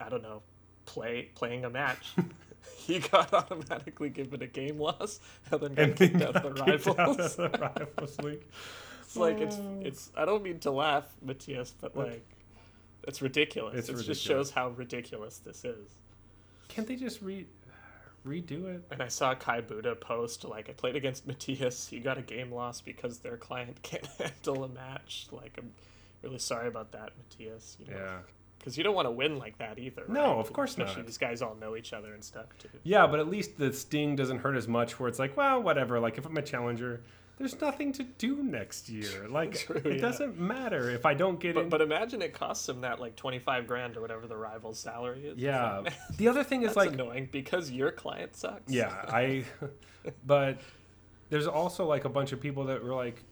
[0.00, 0.42] I don't know,
[0.86, 2.14] play playing a match,
[2.76, 5.20] he got automatically given a game loss
[5.50, 7.38] and then got And kicked out of the kicked out rivals.
[7.38, 8.44] of the rivals league.
[9.02, 9.80] It's like it's Oh.
[9.82, 10.12] it's.
[10.16, 12.24] I don't mean to laugh, Matthias, but like,
[13.06, 13.88] it's ridiculous.
[13.88, 15.96] It's it just shows how ridiculous this is.
[16.68, 17.46] Can't they just re
[18.26, 18.82] redo it?
[18.90, 21.88] And I saw Kai Budde post like, I played against Matthias.
[21.88, 25.26] He got a game loss because their client can't handle a match.
[25.32, 25.72] Like, I'm
[26.22, 27.76] really sorry about that, Matthias.
[27.80, 28.18] You know, Yeah.
[28.58, 30.04] because you don't want to win like that either.
[30.08, 30.38] No, right?
[30.38, 31.06] of course Especially not.
[31.06, 32.68] these guys all know each other and stuff too.
[32.82, 35.00] Yeah, but at least the sting doesn't hurt as much.
[35.00, 35.98] Where it's like, well, whatever.
[35.98, 37.00] Like if I'm a challenger,
[37.40, 39.26] there's nothing to do next year.
[39.30, 40.00] Like True, it yeah.
[40.00, 41.68] doesn't matter if I don't get But, in.
[41.70, 45.26] but imagine it costs him that like twenty five grand or whatever the rival's salary
[45.26, 45.38] is.
[45.38, 45.78] Yeah.
[45.78, 48.70] like, The other thing is like, annoying because your client sucks.
[48.72, 49.44] yeah, I.
[50.26, 50.60] But
[51.30, 53.22] there's also like a bunch of people that were like,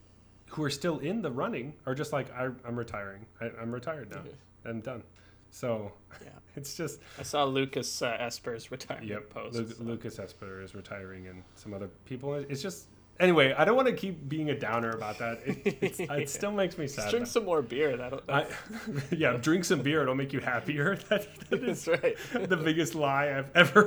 [0.51, 3.27] who are still in the running, are just like, I, I'm retiring.
[3.41, 4.23] I, I'm retired now.
[4.65, 5.03] I'm done.
[5.51, 5.93] So
[6.23, 6.29] Yeah.
[6.57, 9.57] it's just I saw Lucas uh, Esper's retirement Yep, post.
[9.57, 12.35] Lu- so- Lucas Esper is retiring, and some other people.
[12.35, 12.87] It's just
[13.21, 13.55] anyway.
[13.57, 15.41] I don't want to keep being a downer about that.
[15.45, 17.03] It, it still makes me sad.
[17.03, 17.97] Just drink some more beer.
[17.97, 18.47] That'll, I,
[19.11, 20.03] yeah, drink some beer.
[20.03, 20.99] It'll make you happier.
[21.09, 22.49] That, that is that's right.
[22.49, 23.83] the biggest lie I've ever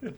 [0.00, 0.16] heard.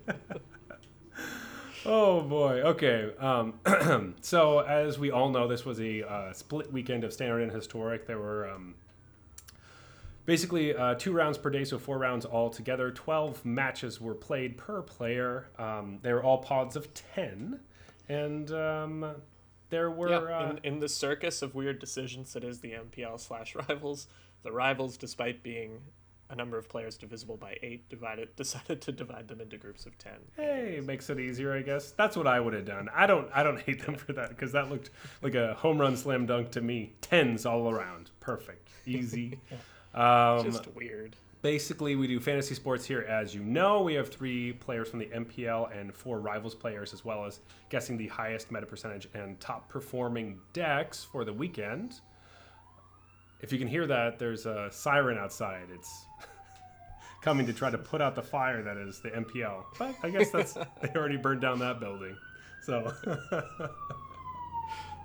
[1.84, 2.60] oh boy.
[2.62, 3.10] Okay.
[3.18, 7.52] Um, so as we all know, this was a uh, split weekend of standard and
[7.52, 8.06] historic.
[8.06, 8.48] There were.
[8.48, 8.74] Um,
[10.26, 12.90] Basically, uh, two rounds per day, so four rounds all together.
[12.90, 15.46] Twelve matches were played per player.
[15.58, 17.60] Um, they were all pods of ten,
[18.08, 19.14] and um,
[19.70, 23.20] there were yeah, uh, in, in the circus of weird decisions that is the MPL
[23.20, 24.06] slash rivals,
[24.42, 25.80] the rivals, despite being
[26.30, 29.96] a number of players divisible by eight, divided decided to divide them into groups of
[29.98, 30.16] ten.
[30.36, 31.92] Hey, it makes it easier, I guess.
[31.92, 32.88] That's what I would have done.
[32.94, 34.90] I don't, I don't hate them for that because that looked
[35.22, 36.94] like a home run slam dunk to me.
[37.00, 39.38] Tens all around, perfect, easy.
[39.94, 41.16] Um, Just weird.
[41.42, 43.82] Basically, we do fantasy sports here, as you know.
[43.82, 47.96] We have three players from the MPL and four rivals players, as well as guessing
[47.96, 52.00] the highest meta percentage and top performing decks for the weekend.
[53.40, 55.68] If you can hear that, there's a siren outside.
[55.72, 56.06] It's
[57.22, 59.64] coming to try to put out the fire that is the MPL.
[59.78, 62.16] But I guess that's they already burned down that building.
[62.62, 62.92] So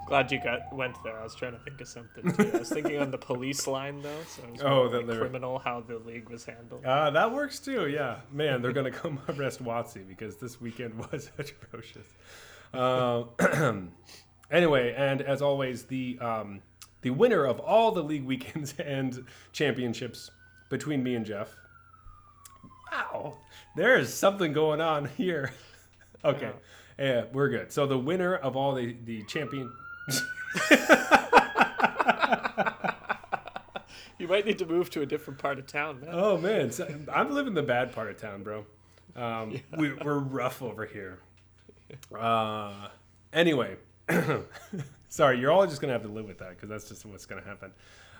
[0.08, 1.18] Glad you got went there.
[1.18, 2.52] I was trying to think of something too.
[2.54, 5.98] I was thinking on the police line though, so Oh, that like criminal how the
[6.00, 6.86] league was handled.
[6.86, 7.88] uh, that works too.
[7.88, 12.08] Yeah, man, they're gonna come arrest Watsy because this weekend was atrocious.
[12.74, 13.92] Um,
[14.52, 16.62] anyway, and as always, the um,
[17.02, 20.30] the winner of all the league weekends and championships
[20.70, 21.56] between me and Jeff.
[22.92, 23.38] Wow,
[23.76, 25.54] there is something going on here.
[26.26, 26.52] Okay,
[27.00, 27.72] yeah, we're good.
[27.72, 29.72] So the winner of all the the champion.
[34.24, 36.10] You might need to move to a different part of town, man.
[36.14, 38.66] Oh man, so I'm living the bad part of town, bro.
[39.18, 41.20] Um, we, we're rough over here.
[42.18, 42.88] Uh,
[43.34, 43.76] anyway,
[45.10, 47.44] sorry, you're all just gonna have to live with that because that's just what's gonna
[47.44, 47.72] happen.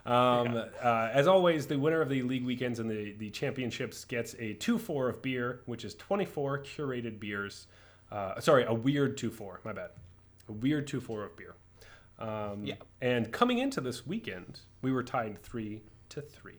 [0.06, 4.36] Um, uh, as always, the winner of the league weekends and the, the championships gets
[4.40, 7.68] a 2 4 of beer, which is 24 curated beers.
[8.12, 9.92] Uh, sorry, a weird 2 4, my bad.
[10.50, 11.56] A weird 2 4 of beer.
[12.20, 12.76] Um, Yeah.
[13.02, 16.54] And coming into this weekend, we were tied 3 to 3.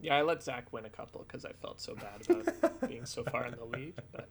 [0.00, 3.24] Yeah, I let Zach win a couple because I felt so bad about being so
[3.24, 3.94] far in the lead.
[4.12, 4.28] But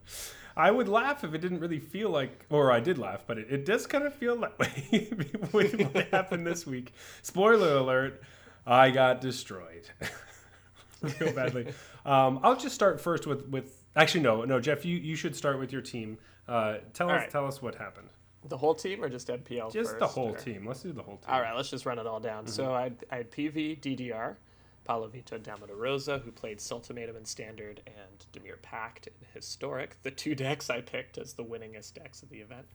[0.56, 3.48] I would laugh if it didn't really feel like, or I did laugh, but it,
[3.50, 5.10] it does kind of feel that way
[5.52, 6.94] with what happened this week.
[7.22, 8.22] Spoiler alert,
[8.66, 9.90] I got destroyed
[11.20, 11.74] real badly.
[12.06, 15.60] Um, I'll just start first with, with actually, no, no, Jeff, you, you should start
[15.60, 16.18] with your team.
[16.48, 17.30] Uh, tell All us, right.
[17.30, 18.08] tell us what happened.
[18.50, 19.72] The whole team or just MPL?
[19.72, 20.66] Just the whole or- team.
[20.66, 21.30] Let's do the whole team.
[21.30, 22.48] All right, let's just run it all down.
[22.48, 24.36] So I had, I had PV, DDR,
[24.84, 25.40] Paulo Vitor
[25.76, 30.82] Rosa, who played Sultimatum in Standard, and Dimir Pact in Historic, the two decks I
[30.82, 32.68] picked as the winningest decks of the event.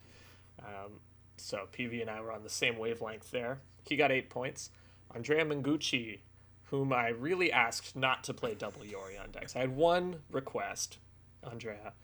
[0.61, 1.01] Um,
[1.39, 3.61] so PV and I were on the same wavelength there.
[3.85, 4.71] He got eight points.
[5.15, 6.21] Andrea Mengucci,
[6.65, 9.57] whom I really asked not to play double Yorion decks.
[9.57, 10.99] I had one request,
[11.43, 11.95] Andrea,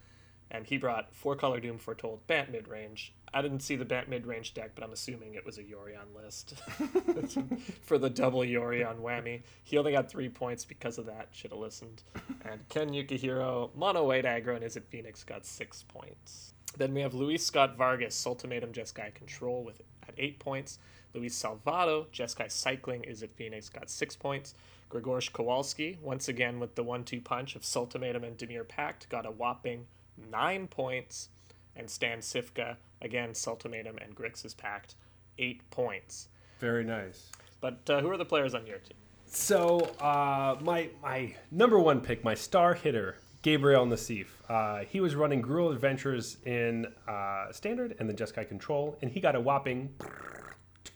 [0.51, 3.13] and he brought Four Color Doom Foretold Bant mid range.
[3.33, 6.15] I didn't see the Bant mid range deck, but I'm assuming it was a Yorion
[6.15, 6.55] list
[7.83, 9.41] for the double Yorion whammy.
[9.63, 11.29] He only got three points because of that.
[11.31, 12.03] Should have listened.
[12.49, 16.53] And Ken Yukihiro, mono white aggro, and is it Phoenix got six points.
[16.77, 20.79] Then we have Luis Scott Vargas, Ultimatum Jeskai Control with at eight points.
[21.13, 24.53] Luis Salvatto, Jeskai Cycling Izzet Phoenix, got six points.
[24.91, 29.31] Grzegorz Kowalski, once again with the one-two punch of Sultimatum and Dimir Pact, got a
[29.31, 29.85] whopping
[30.31, 31.29] nine points.
[31.75, 34.95] And Stan Cifka, again, Sultimatum and Grixis Pact,
[35.37, 36.27] eight points.
[36.59, 37.29] Very nice.
[37.61, 38.97] But uh, who are the players on your team?
[39.25, 44.27] So uh, my my number one pick, my star hitter, Gabriel Nassif.
[44.49, 49.19] Uh, he was running Gruul Adventures in uh, Standard and then Jeskai Control, and he
[49.19, 49.93] got a whopping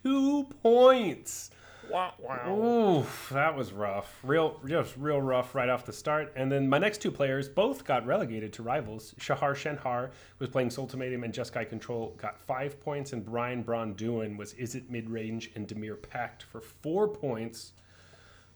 [0.04, 1.52] two points.
[1.90, 3.00] Wow, wow.
[3.00, 4.20] Oof, that was rough.
[4.24, 6.34] Real, just real rough right off the start.
[6.36, 9.14] And then my next two players both got relegated to rivals.
[9.20, 13.96] Shahar Shenhar was playing Sultimatum and Jeskai Control, got five points, and Brian Braun
[14.38, 17.74] was Izzet Mid Range and Dimir Pact for four points.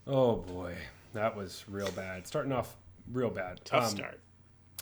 [0.06, 0.74] Oh boy,
[1.12, 2.26] that was real bad.
[2.26, 2.76] Starting off
[3.12, 3.60] real bad.
[3.64, 4.20] Tough Um, start.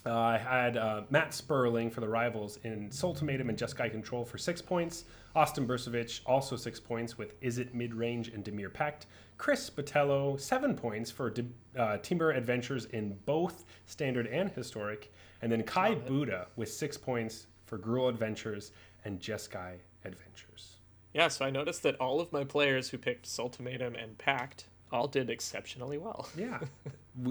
[0.06, 4.38] Uh, I had uh, Matt Sperling for the rivals in Sultimatum and Jeskai Control for
[4.38, 5.04] six points.
[5.34, 9.06] Austin Bursavich also six points with Izzet Mid Range and Dimir Pact.
[9.36, 11.42] Chris Botelho seven points for De-
[11.76, 15.12] uh, Temur Adventures in both Standard and Historic.
[15.42, 18.70] And then Kai Budde with six points for Gruul Adventures
[19.04, 20.76] and Jeskai Adventures.
[21.12, 25.06] Yeah, so I noticed that all of my players who picked Sultimatum and Pact all
[25.08, 26.28] did exceptionally well.
[26.36, 26.60] Yeah,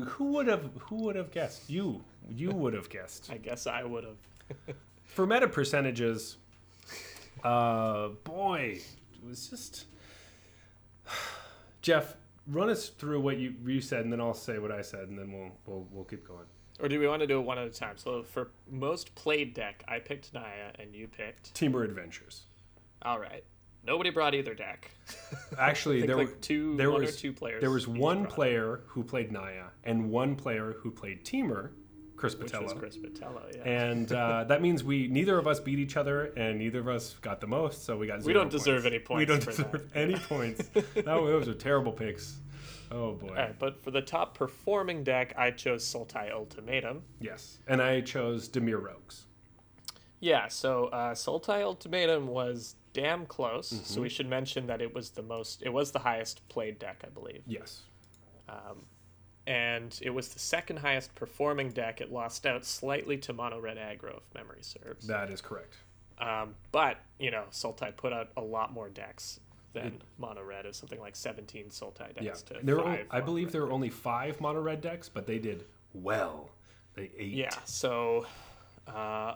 [0.07, 1.69] who would have who would have guessed?
[1.69, 3.29] You you would have guessed.
[3.31, 4.75] I guess I would have.
[5.03, 6.37] for meta percentages,
[7.43, 8.79] uh, boy,
[9.13, 9.85] it was just
[11.81, 12.15] Jeff.
[12.47, 15.17] Run us through what you you said, and then I'll say what I said, and
[15.17, 16.45] then we'll we'll we'll keep going.
[16.79, 17.97] Or do we want to do it one at a time?
[17.97, 21.53] So for most played deck, I picked Naya and you picked.
[21.53, 22.43] Temur Adventures.
[23.01, 23.43] All right.
[23.85, 24.91] Nobody brought either deck.
[25.59, 27.61] Actually, there like were two, there one was or two players.
[27.61, 31.69] there was one brought it, player who played Naya and one player who played Temur,
[32.15, 32.63] Chris which Botelho.
[32.63, 33.41] was Chris Botelho.
[33.55, 33.69] Yeah.
[33.69, 37.15] And uh, that means we neither of us beat each other, and neither of us
[37.21, 37.85] got the most.
[37.85, 38.23] So we got.
[38.23, 38.87] We don't deserve points.
[38.87, 39.19] any points.
[39.19, 39.99] We don't for deserve that.
[39.99, 40.67] any points.
[40.73, 42.37] that, those are terrible picks.
[42.91, 43.29] Oh boy.
[43.29, 47.01] All right, but for the top performing deck, I chose Sultai Ultimatum.
[47.19, 49.25] Yes, and I chose Dimir Rogues.
[50.19, 53.71] Yeah, so uh, Sultai Ultimatum was damn close.
[53.71, 53.83] Mm-hmm.
[53.83, 57.03] So we should mention that it was the most, it was the highest played deck,
[57.05, 57.41] I believe.
[57.45, 57.81] Yes.
[58.47, 58.85] Um,
[59.47, 62.01] and it was the second highest performing deck.
[62.01, 65.05] It lost out slightly to Mono Red Aggro, if memory serves.
[65.07, 65.75] That is correct.
[66.19, 69.39] Um, but you know, Sultai put out a lot more decks
[69.73, 70.65] than Mono Red.
[70.65, 72.29] It was something like 17 Sultai Yeah.
[72.29, 73.05] decks to There were.
[73.11, 76.49] I believe there were only five mono red decks, but they did well.
[76.95, 77.33] They ate.
[77.33, 77.49] Yeah.
[77.65, 78.25] So,
[78.87, 79.35] uh,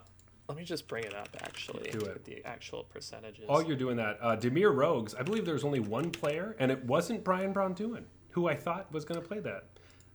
[0.49, 1.91] let me just bring it up actually.
[1.91, 2.25] Do it.
[2.25, 3.47] The actual percentages.
[3.47, 6.71] While you're doing that, uh, Dimir Rogues, I believe there was only one player, and
[6.71, 9.65] it wasn't Brian Braun-Duin, who I thought was going to play that.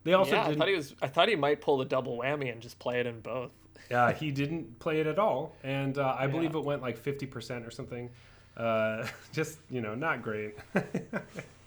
[0.03, 0.59] They also yeah, I didn't.
[0.59, 0.94] thought he was.
[1.01, 3.53] I thought he might pull the double whammy and just play it in both.
[3.92, 6.59] uh, he didn't play it at all, and uh, I believe Yeah.
[6.59, 8.11] it went like 50% or something.
[8.57, 10.57] Uh, just you know, not great.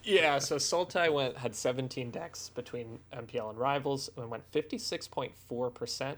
[0.04, 6.16] Yeah, so Sultai went had 17 decks between MPL and Rivals and went 56.4%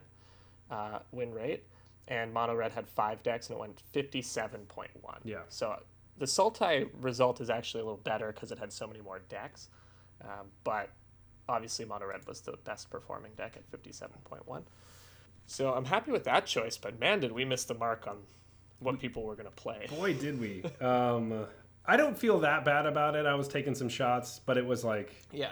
[0.70, 1.64] uh, win rate,
[2.10, 4.88] and Mono Red had five decks and it went 57.1.
[5.24, 5.38] Yeah.
[5.48, 5.82] So
[6.18, 9.70] the Sultai result is actually a little better because it had so many more decks,
[10.24, 10.90] um, but
[11.48, 14.64] obviously Mono Red was the best performing deck at 57.1.
[15.46, 18.18] So I'm happy with that choice, but man, did we miss the mark on
[18.80, 19.88] what people were going to play.
[19.98, 20.64] Boy, did we.
[20.80, 21.46] Um,
[21.86, 23.26] I don't feel that bad about it.
[23.26, 25.52] I was taking some shots, but it was like Yeah.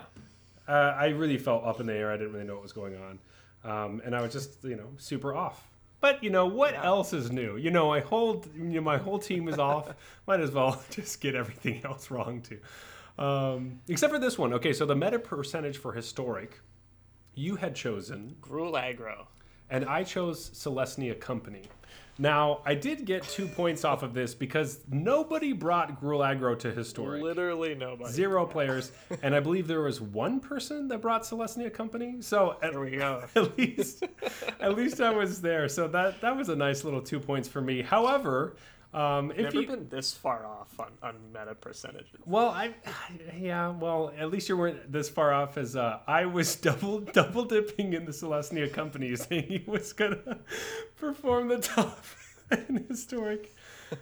[0.68, 2.12] uh, I really felt up in the air.
[2.12, 3.20] I didn't really know what was going on,
[3.64, 5.68] um, and I was just you know super off.
[6.00, 6.86] But you know what Yeah.
[6.86, 7.58] else is new?
[7.58, 9.94] You know, my whole you know, my whole team is off.
[10.28, 12.60] Might as well just get everything else wrong too,
[13.18, 14.54] um, except for this one.
[14.54, 16.60] Okay, so the meta percentage for historic,
[17.34, 19.26] you had chosen Gruul Aggro.
[19.70, 21.64] and I chose Selesnya Company.
[22.20, 26.72] Now, I did get two points off of this because nobody brought Gruul Aggro to
[26.72, 27.22] Historic.
[27.22, 28.12] Literally nobody.
[28.12, 32.22] Zero players, and I believe there was one person that brought Selesnya Company.
[32.22, 33.24] So at, There we go.
[33.36, 34.04] at least,
[34.60, 35.70] at least I was there.
[35.70, 37.82] So that that was a nice little two points for me.
[37.82, 38.56] However,
[38.94, 42.22] um, if Never you been this far off on, on meta percentages.
[42.26, 42.74] well, I
[43.38, 47.46] yeah, well, at least you weren't this far off as uh, I was double double
[47.46, 50.40] dipping in the Selesnya company, saying he was gonna
[50.96, 52.04] perform the top
[52.52, 53.54] in historic,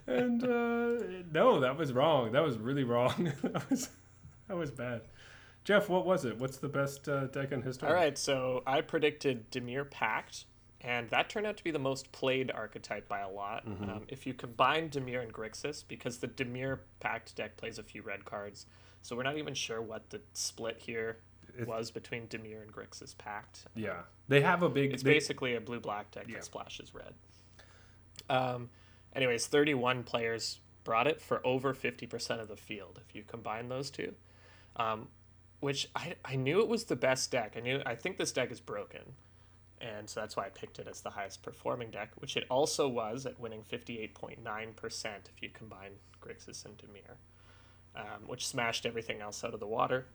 [0.08, 2.32] and uh, no, that was wrong.
[2.32, 3.32] That was really wrong.
[3.42, 3.90] that was
[4.48, 5.02] that was bad.
[5.64, 6.38] Jeff, what was it?
[6.38, 7.90] What's the best uh, deck in historic?
[7.90, 10.46] All right, so I predicted Dimir Pact,
[10.86, 13.68] and that turned out to be the most played archetype by a lot.
[13.68, 13.90] Mm-hmm.
[13.90, 18.04] Um, if you combine Dimir and Grixis, because the Dimir Pact deck plays a few
[18.04, 18.68] red cards,
[19.02, 21.18] so we're not even sure what the split here
[21.58, 23.66] It- was between Dimir and Grixis Pact.
[23.76, 24.94] Yeah, they have a big.
[24.94, 26.36] It's they- basically a blue black deck Yeah.
[26.36, 27.14] that splashes red.
[28.30, 28.70] Um,
[29.16, 33.90] anyways, 31 players brought it for over 50% of the field if you combine those
[33.90, 34.14] two.
[34.76, 35.08] Um,
[35.62, 37.54] which I, I knew it was the best deck.
[37.58, 39.14] I knew I think this deck is broken.
[39.86, 42.88] And so that's why I picked it as the highest performing deck, which it also
[42.88, 47.18] was at winning 58.9% if you combine Grixis and Dimir,
[47.96, 50.08] um, which smashed everything else out of the water.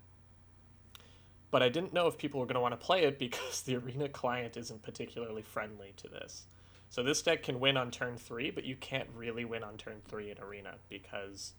[1.53, 3.77] But I didn't know if people were going to want to play it because the
[3.77, 6.47] arena client isn't particularly friendly to this.
[6.89, 10.01] So this deck can win on turn three, but you can't really win on turn
[10.09, 11.53] three in arena because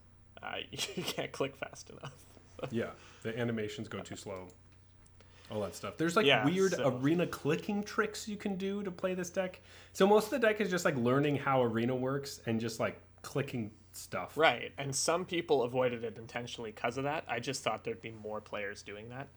[0.44, 2.14] uh, you can't click fast enough.
[2.72, 2.90] yeah,
[3.22, 4.50] the animations go too slow.
[5.52, 5.98] All that stuff.
[5.98, 9.60] There's like Yeah, weird so- arena clicking tricks you can do to play this deck.
[9.94, 13.00] So most of the deck is just like learning how arena works and just like
[13.22, 14.38] clicking stuff.
[14.38, 17.26] Right, and some people avoided it intentionally because of that.
[17.28, 19.28] I just thought there'd be more players doing that,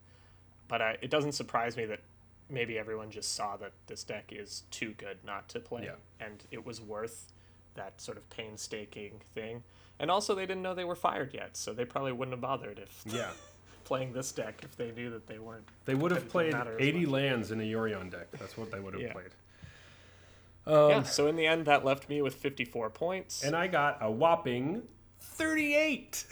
[0.68, 2.00] but I, it doesn't surprise me that
[2.48, 5.96] maybe everyone just saw that this deck is too good not to play, Yeah.
[6.24, 7.32] and it was worth
[7.74, 9.64] that sort of painstaking thing.
[9.98, 12.78] And also, they didn't know they were fired yet, so they probably wouldn't have bothered
[12.78, 13.30] if Yeah.
[13.84, 15.68] playing this deck if they knew that they weren't.
[15.84, 17.08] They would have played 80 much.
[17.08, 18.30] lands in a Yorion deck.
[18.32, 19.12] That's what they would have Yeah.
[19.12, 19.30] played.
[20.66, 23.44] Um, yeah, so in the end, that left me with 54 points.
[23.44, 24.82] And I got a whopping
[25.20, 26.24] 38.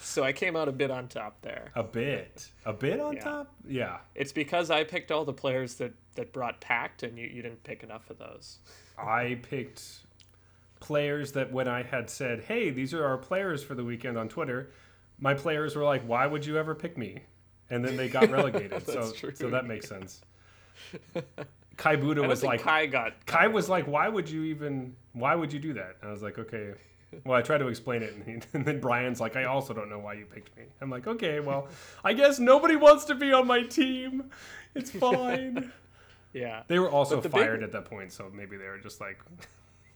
[0.00, 1.70] so I came out a bit on top there.
[1.74, 2.50] a bit.
[2.64, 3.22] A bit on Yeah.
[3.24, 3.54] top?
[3.66, 3.98] Yeah.
[4.14, 7.62] It's because I picked all the players that, that brought Pact, and you, you didn't
[7.64, 8.58] pick enough of those.
[8.98, 9.82] I picked
[10.80, 14.28] players that when I had said, "Hey, these are our players for the weekend" on
[14.28, 14.70] Twitter,
[15.18, 17.20] my players were like, "Why would you ever pick me?"
[17.70, 18.86] And then they got relegated.
[18.86, 19.34] so, true.
[19.34, 20.20] so that makes sense.
[21.76, 23.26] Kai Budde was like, Kai got.
[23.26, 24.94] Kai was like, "Why would you even?
[25.12, 26.72] Why would you do that?" And I was like, "Okay."
[27.24, 29.88] Well, I tried to explain it, and, he, and then Brian's like, "I also don't
[29.88, 31.68] know why you picked me." I'm like, "Okay, well,
[32.04, 34.30] I guess nobody wants to be on my team.
[34.74, 35.72] It's fine."
[36.32, 39.00] Yeah, they were also the big- fired at that point, so maybe they were just
[39.00, 39.18] like,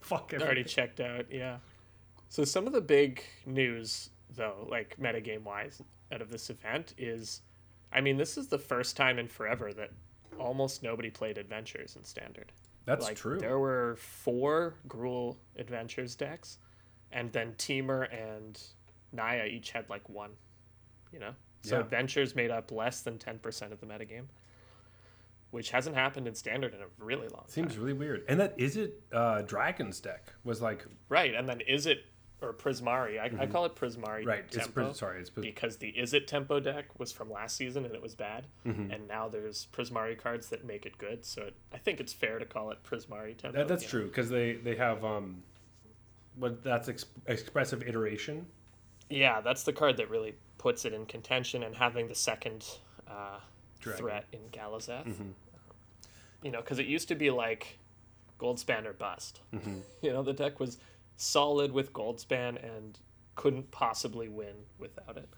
[0.00, 1.26] "Fuck it." already checked out.
[1.30, 1.58] Yeah.
[2.28, 7.42] So some of the big news, though, like metagame wise, out of this event is,
[7.92, 9.90] I mean, this is the first time in forever that
[10.38, 12.52] almost nobody played adventures in standard.
[12.86, 13.38] That's like, true.
[13.38, 16.58] There were four Gruul adventures decks,
[17.12, 18.60] and then Temur and
[19.12, 20.30] Naya each had like one.
[21.12, 21.82] You know, so Yeah.
[21.82, 24.26] adventures made up less than ten percent of the metagame,
[25.50, 27.70] which hasn't happened in standard in a really long Seems time.
[27.70, 28.24] Seems really weird.
[28.28, 28.92] And that Izzet.
[29.12, 32.04] Uh, Dragon's deck was like Right, and then is it
[32.42, 33.18] or Prismari?
[33.20, 34.28] I, I call it Prismari Mm-hmm.
[34.28, 34.44] right.
[34.46, 35.20] It's tempo pre- sorry.
[35.20, 38.90] It's because the Izzet tempo deck was from last season and it was bad, Mm-hmm.
[38.90, 41.24] and now there's Prismari cards that make it good.
[41.24, 43.58] So it, I think it's fair to call it Prismari tempo.
[43.58, 43.88] that, that's know?
[43.90, 45.42] true because they they have um,
[46.36, 48.46] what that's ex- expressive iteration.
[49.08, 52.64] Yeah, that's the card that really puts it in contention, and having the second
[53.08, 53.38] uh,
[53.80, 55.04] threat in Galazeth.
[55.06, 55.28] Mm-hmm.
[56.42, 57.78] You know, because it used to be like
[58.38, 59.40] Goldspan or bust.
[59.54, 59.78] Mm-hmm.
[60.02, 60.78] You know, the deck was
[61.20, 62.98] solid with Goldspan and
[63.36, 65.28] couldn't possibly win without it.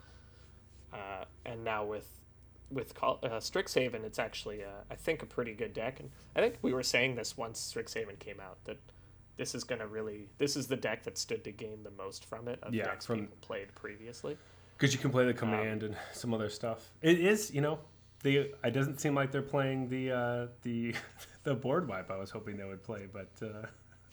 [0.92, 2.08] Uh, and now with
[2.70, 6.56] with uh, Strixhaven, it's actually uh, I think a pretty good deck, and I think
[6.62, 8.78] we were saying this once Strixhaven came out that
[9.36, 12.48] this is gonna really this is the deck that stood to gain the most from
[12.48, 14.36] it of Yeah, decks from- people played previously.
[14.78, 16.90] Because you can play the command and some other stuff.
[17.02, 17.78] It is, you know,
[18.22, 18.34] they.
[18.64, 20.94] It doesn't seem like they're playing the uh, the
[21.44, 22.10] the board wipe.
[22.10, 23.66] I was hoping they would play, but uh,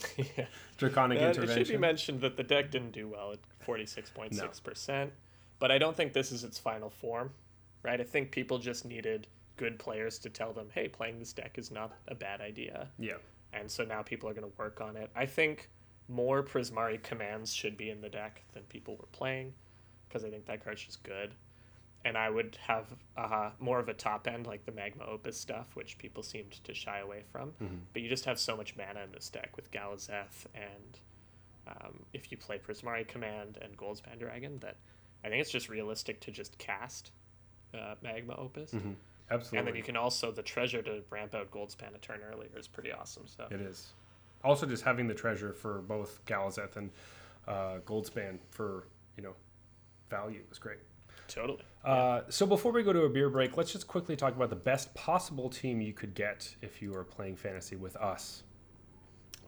[0.18, 0.46] yeah.
[0.78, 5.10] draconic Uh, it should be mentioned that the deck didn't do well at 46.6%,
[5.60, 7.32] but I don't think this is its final form,
[7.84, 8.00] right?
[8.00, 9.28] I think people just needed
[9.58, 12.88] good players to tell them, hey, playing this deck is not a bad idea.
[12.98, 13.16] yeah,
[13.52, 15.10] And so now people are going to work on it.
[15.16, 15.70] I think
[16.08, 19.54] more Prismari commands should be in the deck than people were playing,
[20.08, 21.34] because I think that card's just good.
[22.06, 22.86] And I would have
[23.18, 26.74] uh, more of a top end, like the Magma Opus stuff, which people seemed to
[26.74, 27.52] shy away from.
[27.92, 31.00] But you just have so much mana in this deck with Galazeth, and
[31.68, 34.78] um, if you play Prismari Command and Goldspan Dragon, that
[35.24, 37.12] I think it's just realistic to just cast
[37.74, 38.74] uh, Magma Opus.
[39.30, 39.58] absolutely.
[39.60, 42.68] And then you can also, the treasure to ramp out Goldspan a turn earlier is
[42.68, 43.24] pretty awesome.
[43.28, 43.90] So It is.
[44.44, 46.90] Also, just having the treasure for both Galazeth and
[47.48, 48.86] uh, Goldspan for
[49.18, 49.34] you know
[50.10, 50.80] value is great.
[51.30, 51.62] Totally.
[51.86, 54.56] Uh, so before we go to a beer break, let's just quickly talk about the
[54.56, 58.44] best possible team you could get if you are playing fantasy with us.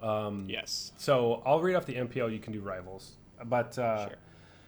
[0.02, 0.94] Um, Yes.
[0.98, 2.32] So I'll read off the MPL.
[2.32, 4.18] You can do rivals, but uh, Sure.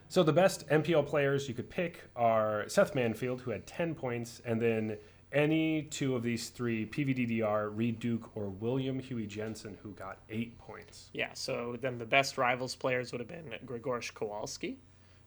[0.09, 4.41] so the best MPL players you could pick are Seth Manfield, who had ten points,
[4.45, 4.97] and then
[5.31, 10.57] any two of these three: PVDDR, Reid Duke, or William Huey Jensen, who got eight
[10.59, 11.09] points.
[11.13, 11.33] Yeah.
[11.33, 14.77] So then the best rivals players would have been Grzegorz Kowalski,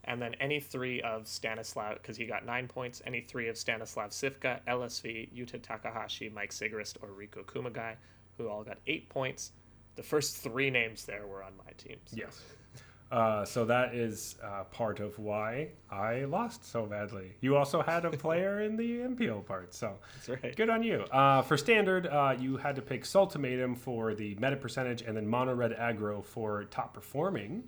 [0.07, 4.11] and then any three of Stanislav, because he got nine points, any three of Stanislav
[4.11, 7.94] Cifka, LSV, Yuta Takahashi, Mike Sigrist, or Riku Kumagai,
[8.38, 9.52] who all got eight points.
[9.96, 12.11] the first three names there were on my teams.
[12.12, 12.42] Yes.
[13.11, 17.32] Uh, so that is uh, part of why I lost so badly.
[17.40, 19.94] You also had a player in the MPO part, so
[20.26, 20.57] That's right.
[20.57, 21.02] good on you.
[21.12, 25.26] Uh, for standard, uh, you had to pick Sultimatum for the meta percentage and then
[25.26, 27.62] Mono Red Aggro for top performing.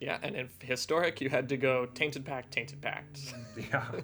[0.00, 3.34] Yeah, and in historic, you had to go tainted pact, tainted pact.
[3.56, 3.84] Yeah.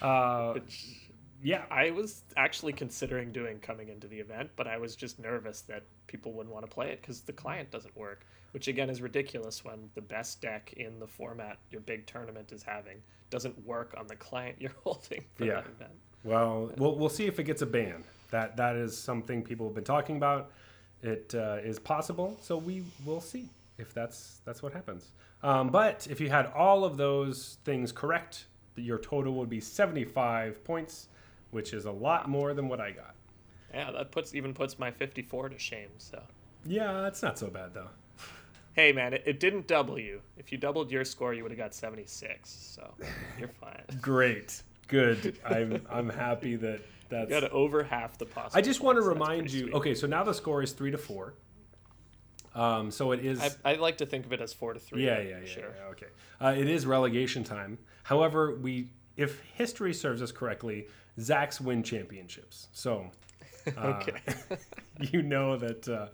[0.00, 0.94] Uh, Which
[1.42, 1.64] yeah.
[1.72, 5.82] I was actually considering doing coming into the event, but I was just nervous that
[6.06, 9.64] people wouldn't want to play it because the client doesn't work, which again is ridiculous
[9.64, 12.98] when the best deck in the format your big tournament is having
[13.30, 15.54] doesn't work on the client you're holding for Yeah.
[15.54, 15.92] that event.
[16.22, 18.04] Well, we'll we'll see if it gets a ban.
[18.30, 20.52] That that is something people have been talking about.
[21.02, 23.48] It uh, is possible, so we will see
[23.78, 25.12] if that's that's what happens.
[25.42, 30.04] Um, but if you had all of those things correct, your total would be seventy
[30.04, 31.08] five points,
[31.50, 33.14] which is a lot more than what I got.
[33.72, 35.90] Yeah, that puts even puts my 54 to shame.
[35.98, 36.22] So,
[36.64, 37.88] Yeah, it's not so bad though.
[38.74, 40.22] hey man, it, it didn't double you.
[40.38, 42.48] If you doubled your score, you would have got 76.
[42.48, 42.94] So,
[43.38, 43.82] you're fine.
[44.00, 45.38] Great, good.
[45.44, 47.30] I'm I'm happy that You that's.
[47.30, 48.58] got over half the possible.
[48.58, 49.64] I just want to remind you.
[49.64, 49.74] sweet.
[49.74, 51.34] Okay, so now the score is three to four.
[52.58, 53.40] Um, so it is.
[53.64, 55.04] I, I like to think of it as four to three.
[55.06, 55.46] Yeah, yeah, yeah.
[55.46, 55.74] Sure.
[55.76, 56.06] yeah, okay.
[56.40, 57.78] Uh, it is relegation time.
[58.02, 60.88] However, we, if history serves us correctly,
[61.20, 62.68] Zacks win championships.
[62.72, 63.10] So,
[63.76, 64.12] uh, Okay.
[65.12, 66.08] you know that uh,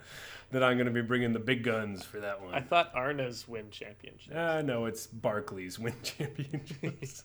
[0.51, 2.55] that I'm going to be bringing the big guns for that one.
[2.55, 4.35] I thought Arna's win championship.
[4.37, 7.25] Uh, no, it's Barclays win championships.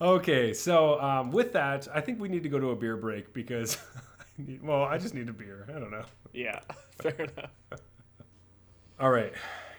[0.00, 3.32] okay, so um, with that, I think we need to go to a beer break
[3.32, 5.66] because, I need, well, I just need a beer.
[5.68, 6.04] I don't know.
[6.32, 6.60] Yeah,
[7.02, 7.50] fair enough.
[9.00, 9.32] All right,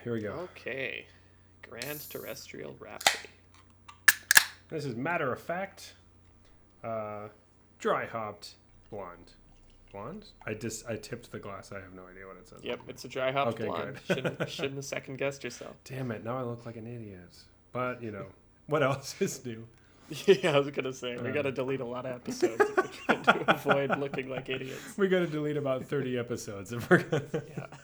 [0.04, 0.48] here we go.
[0.56, 1.06] Okay.
[1.70, 3.30] Grand Terrestrial Rhapsody.
[4.70, 5.94] This is matter of fact,
[6.84, 7.28] uh,
[7.80, 8.56] dry hopped
[8.90, 9.34] blonde.
[9.92, 10.26] Blonde?
[10.46, 11.72] I just I tipped the glass.
[11.72, 12.60] I have no idea what it says.
[12.64, 14.00] Yep, it's a dry hop Okay, blonde.
[14.08, 14.16] good.
[14.16, 15.76] shouldn't, shouldn't have second guessed yourself.
[15.84, 16.24] Damn it!
[16.24, 17.36] Now I look like an idiot.
[17.72, 18.28] But you know,
[18.68, 19.68] what else is new?
[20.26, 22.78] yeah, I was gonna say we Um, got to delete a lot of episodes if
[22.78, 24.98] we're trying to avoid looking like idiots.
[24.98, 27.24] We got to delete about thirty episodes if we're gonna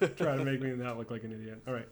[0.01, 1.61] Yeah, try to make me not look like an idiot.
[1.67, 1.87] All right.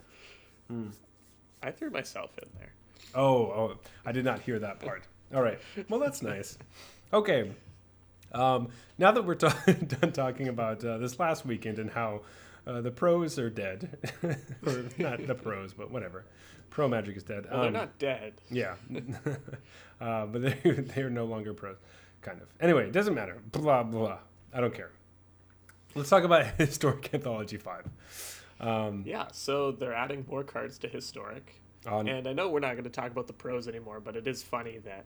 [1.61, 2.73] I threw myself in there.
[3.15, 5.03] Oh, oh, I did not hear that part.
[5.33, 5.59] All right.
[5.89, 6.57] Well, that's nice.
[7.13, 7.51] Okay.
[8.31, 12.21] Um, now that we're ta- done talking about uh, this last weekend and how
[12.65, 13.97] uh, the pros are dead,
[14.65, 16.25] or not the pros, but whatever,
[16.73, 17.45] pro magic is dead.
[17.49, 18.33] Well, they're Um, not dead.
[18.49, 18.75] Yeah,
[20.01, 21.77] uh, but they they're no longer pros,
[22.21, 22.47] kind of.
[22.59, 23.37] Anyway, it doesn't matter.
[23.51, 24.17] Blah blah.
[24.53, 24.91] I don't care.
[25.95, 27.85] Let's talk about historic anthology five.
[28.59, 31.61] Um, Yeah, so they're adding more cards to historic.
[31.85, 34.27] on, And I know we're not going to talk about the pros anymore, but it
[34.27, 35.05] is funny that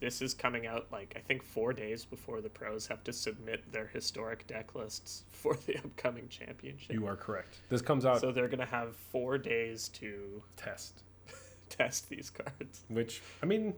[0.00, 3.70] this is coming out like I think four days before the pros have to submit
[3.72, 6.92] their historic deck lists for the upcoming championship.
[6.94, 7.58] you are correct.
[7.68, 11.02] This comes out So they're going to have four days to test.
[11.68, 12.84] test these cards.
[12.88, 13.74] which I mean,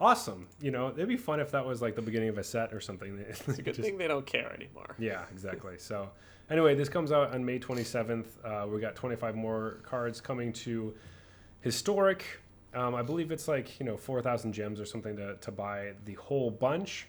[0.00, 0.48] awesome.
[0.60, 2.80] You know, it'd be fun if that was like the beginning of a set or
[2.80, 3.18] something.
[3.28, 4.94] It's a good thing they don't care anymore.
[4.98, 5.78] Yeah, exactly.
[5.78, 6.10] So,
[6.50, 8.26] anyway, this comes out on May 27th.
[8.44, 10.94] Uh, we got 25 more cards coming to
[11.60, 12.24] historic.
[12.74, 16.14] Um, I believe it's like you know 4,000 gems or something to to buy the
[16.14, 17.06] whole bunch.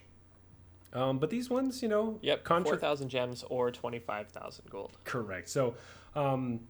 [0.94, 4.98] Um, but these ones, you know, Yep, contra- 4,000 gems or 25,000 gold.
[5.04, 5.50] Correct.
[5.50, 5.76] So
[6.16, 6.62] um,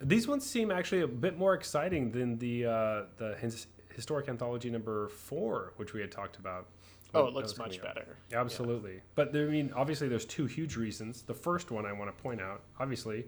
[0.00, 4.70] these ones seem actually a bit more exciting than the uh, the his, historic anthology
[4.70, 6.66] number four, which we had talked about.
[7.14, 8.16] Oh, it looks much better.
[8.32, 9.00] Absolutely.
[9.14, 11.22] But there, I mean, obviously, there's two huge reasons.
[11.22, 13.26] The first one I want to point out, obviously,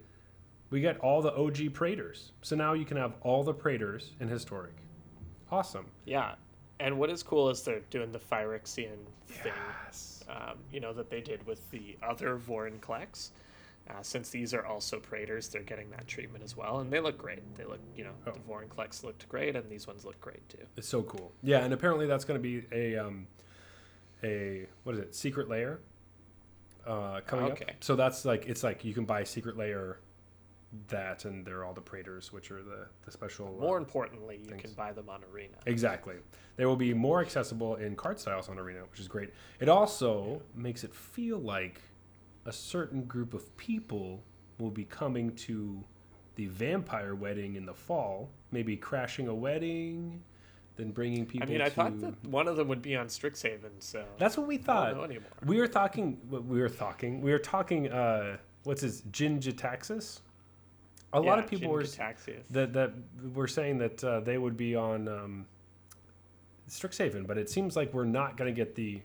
[0.68, 2.32] we get all the OG Praetors.
[2.42, 4.74] So now you can have all the Praetors in historic.
[5.50, 5.86] Awesome.
[6.04, 6.34] Yeah.
[6.78, 8.96] And what is cool is they're doing the Phyrexian
[9.26, 9.52] thing,
[9.84, 10.24] Yes.
[10.30, 13.30] um, you know, that they did with the other Vorinclex.
[13.88, 16.78] Uh, since these are also Praetors, they're getting that treatment as well.
[16.80, 17.40] And they look great.
[17.56, 18.30] They look, you know, Oh.
[18.32, 20.64] the Vorinclex looked great, and these ones look great too.
[20.76, 21.32] It's so cool.
[21.42, 23.26] Yeah, and apparently that's going to be a um,
[24.22, 25.14] a what is it?
[25.14, 25.80] Secret layer
[26.86, 27.64] uh, coming Okay.
[27.64, 27.70] up.
[27.80, 29.98] So that's like it's like you can buy secret layer
[30.88, 33.48] that, and they're all the Praetors, which are the the special.
[33.58, 34.62] uh, More importantly, you things.
[34.62, 35.56] can buy them on Arena.
[35.66, 36.14] Exactly.
[36.56, 39.30] They will be more accessible in card styles on Arena, which is great.
[39.58, 41.80] It also makes it feel like
[42.46, 44.22] a certain group of people
[44.58, 45.82] will be coming to
[46.36, 50.22] the vampire wedding in the fall, maybe crashing a wedding,
[50.76, 53.08] then bringing people I mean, I to thought that one of them would be on
[53.08, 54.96] Strixhaven, so That's what we thought.
[55.44, 56.18] We were talking.
[56.30, 57.20] We were talking.
[57.20, 57.90] We were talking.
[57.90, 60.20] Uh, what's his Jin-Gitaxias?
[61.12, 62.92] A lot of people were that that
[63.34, 65.46] were saying that uh, they would be on um,
[66.68, 69.00] Strixhaven, but it seems like we're not going to get the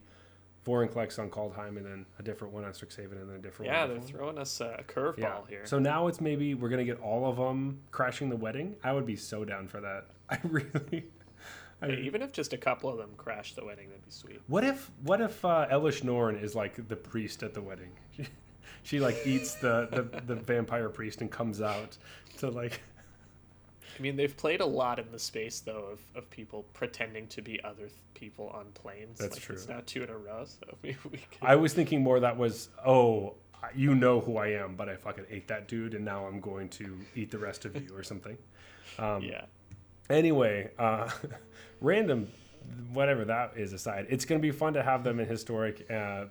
[0.64, 3.84] Vorinclex on Kaldheim, and then a different one on Strixhaven, and then a different Yeah,
[3.86, 3.90] one.
[3.94, 5.40] they're throwing us a curveball yeah.
[5.48, 5.66] here.
[5.66, 8.76] So now it's maybe we're gonna get all of them crashing the wedding.
[8.82, 10.06] I would be so down for that.
[10.30, 11.06] I really.
[11.82, 14.40] I, Hey, even if just a couple of them crash the wedding, that'd be sweet.
[14.46, 17.90] what if what if uh, Elesh Norn is like the priest at the wedding?
[18.86, 21.96] she like eats the, the the vampire priest and comes out
[22.38, 22.80] to like.
[23.98, 27.40] I mean, they've played a lot in the space though of, of people pretending to
[27.40, 29.18] be other th- people on planes.
[29.18, 29.54] That's like, true.
[29.54, 31.38] It's now two in a row, so maybe we could.
[31.40, 33.34] I was thinking more that was oh
[33.74, 36.68] you know who I am, but I fucking ate that dude, and now I'm going
[36.70, 38.36] to eat the rest of you or something.
[38.98, 39.44] Um, yeah,
[40.08, 41.10] Anyway, uh,
[41.80, 42.28] random,
[42.92, 45.86] whatever that is aside, it's going to be fun to have them in historic.
[45.90, 46.26] Uh,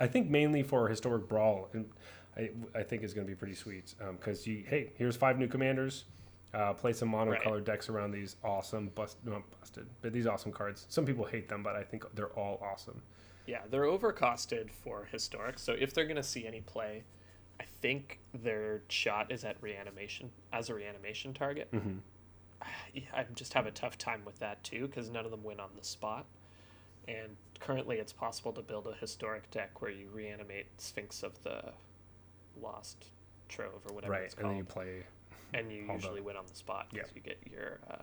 [0.00, 1.88] I think mainly for historic brawl, and
[2.36, 5.46] I, I think is going to be pretty sweet because you hey here's five new
[5.46, 6.06] commanders.
[6.52, 10.86] Uh, play some monocolored decks around these awesome bust not busted, but these awesome cards.
[10.88, 13.02] Some people hate them, but I think they're all awesome.
[13.46, 15.58] yeah, they're overcosted for historic.
[15.60, 17.04] So if they're gonna see any play,
[17.60, 21.70] I think their shot is at reanimation as a reanimation target.
[21.72, 21.98] Mm-hmm.
[23.14, 25.70] I just have a tough time with that too because none of them win on
[25.76, 26.26] the spot.
[27.08, 31.72] And currently, it's possible to build a historic deck where you reanimate Sphinx of the
[32.60, 33.06] Lost
[33.48, 35.02] Trove or whatever Right, it's and called, then you play
[35.54, 37.14] and you all the- usually win on the spot because Yeah.
[37.16, 37.80] you get your.
[37.90, 38.02] Uh,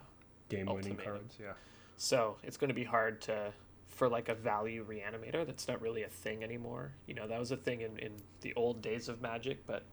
[0.49, 1.35] game-winning cards.
[1.41, 1.51] Yeah.
[1.97, 3.51] so it's going to be hard to
[3.89, 6.93] for like a value reanimator that's not really a thing anymore.
[7.05, 9.83] You know that was a thing in in the old days of Magic, but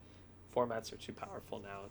[0.54, 1.86] formats are too powerful now.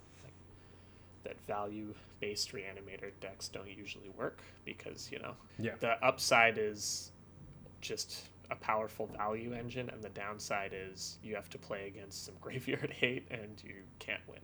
[1.24, 5.72] That value based reanimator decks don't usually work because you know Yeah.
[5.80, 7.10] the upside is
[7.80, 12.34] just a powerful value engine and the downside is you have to play against some
[12.40, 14.40] graveyard hate and you can't win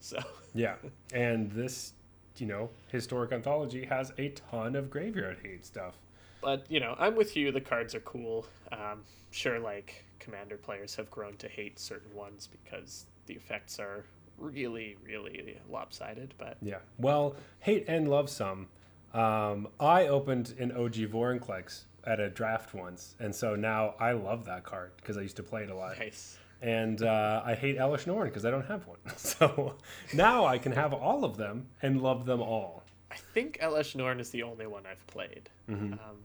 [0.00, 0.18] so
[0.54, 0.74] Yeah,
[1.12, 1.92] and this,
[2.36, 5.94] you know, historic anthology has a ton of graveyard hate stuff.
[6.42, 10.94] but you know i'm with you the cards are cool um, sure like commander players
[10.96, 14.04] have grown to hate certain ones because the effects are
[14.38, 16.78] really really lopsided but Yeah.
[16.98, 18.68] Well, hate and love some.
[19.12, 24.44] Um, I opened an OG Vorinclex at a draft once, and so now I love
[24.46, 25.98] that card because I used to play it a lot.
[25.98, 28.98] nice And uh, I hate Elesh Norn because I don't have one.
[29.16, 29.76] So
[30.14, 32.82] now I can have all of them and love them all.
[33.10, 35.92] i think Elesh Norn is the only one i've played Mhm.
[35.92, 36.16] Um,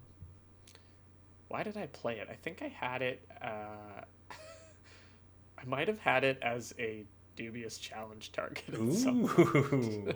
[1.49, 2.27] why did I play it?
[2.29, 3.27] I think I had it.
[3.41, 4.01] Uh,
[5.61, 7.05] I might have had it as a
[7.39, 8.65] dubious challenge target.
[8.75, 10.13] Ooh,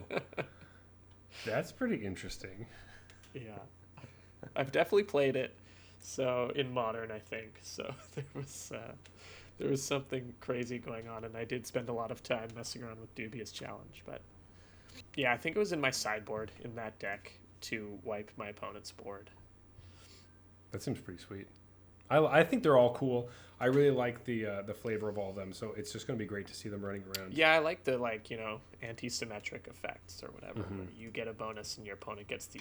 [1.45, 2.65] that's pretty interesting.
[3.33, 3.59] Yeah,
[4.57, 5.55] I've definitely played it.
[6.01, 7.93] So in modern, I think so.
[8.15, 8.91] There was uh,
[9.57, 12.83] there was something crazy going on, and I did spend a lot of time messing
[12.83, 14.03] around with dubious challenge.
[14.05, 14.19] But
[15.15, 18.91] yeah, I think it was in my sideboard in that deck to wipe my opponent's
[18.91, 19.29] board.
[20.71, 21.47] That seems pretty sweet.
[22.09, 23.29] I, I think they're all cool.
[23.59, 26.17] I really like the uh, the flavor of all of them, so it's just going
[26.17, 27.33] to be great to see them running around.
[27.33, 30.59] Yeah, I like the like you know anti-symmetric effects or whatever.
[30.63, 30.77] Mhm.
[30.79, 32.59] Where you get a bonus and your opponent gets the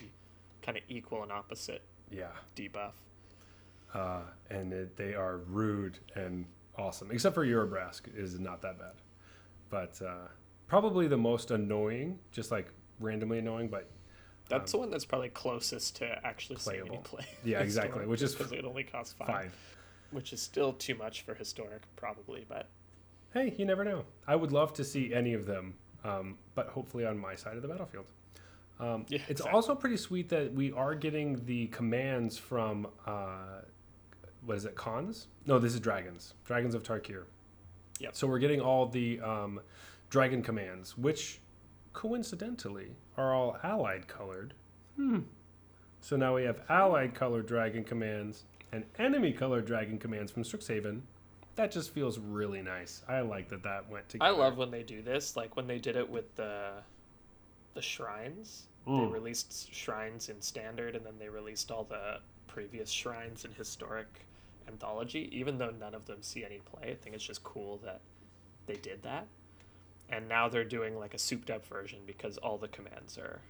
[0.63, 2.93] kind of equal and opposite Yeah, debuff.
[3.95, 6.47] uh, and it, they are rude and
[6.79, 7.11] awesome.
[7.11, 8.95] Except for Urabrask is not that bad,
[9.71, 10.29] but uh,
[10.69, 12.69] probably the most annoying, just like
[13.01, 13.69] randomly annoying.
[13.69, 13.91] But
[14.53, 16.99] That's Um, the one that's probably closest to actually playable.
[16.99, 17.25] play.
[17.43, 19.57] Yeah, exactly, which is because it only costs five, five.
[20.11, 22.45] which is still too much for historic, probably.
[22.49, 22.69] But
[23.33, 24.05] Hey, you never know.
[24.29, 25.75] I would love to see any of them,
[26.05, 28.05] um, but hopefully on my side of the battlefield.
[28.79, 29.53] Um, Yeah, it's exactly.
[29.55, 33.63] also pretty sweet that we are getting the commands from uh,
[34.45, 34.75] what is it?
[34.75, 35.29] Cons?
[35.47, 36.35] No, this is dragons.
[36.45, 37.25] Dragons of Tarkir.
[38.01, 38.11] Yeah.
[38.13, 39.61] So we're getting all the um,
[40.11, 41.41] dragon commands, which
[41.93, 44.55] coincidentally are all allied colored.
[44.97, 45.21] Hmm.
[46.01, 51.03] So now we have allied colored dragon commands and enemy colored dragon commands from Strixhaven.
[51.55, 53.03] That just feels really nice.
[53.09, 54.31] I like that that went together.
[54.33, 55.37] I love when they do this.
[55.37, 56.71] Like when they did it with the
[57.75, 58.67] the shrines.
[58.85, 59.13] They Mm.
[59.13, 62.19] released shrines in standard, and then they released all the
[62.49, 64.27] previous shrines in historic
[64.67, 65.29] anthology.
[65.33, 68.01] Even though none of them see any play, I think it's just cool that
[68.67, 69.27] they did that.
[70.09, 73.41] And now they're doing like a souped up version because all the commands are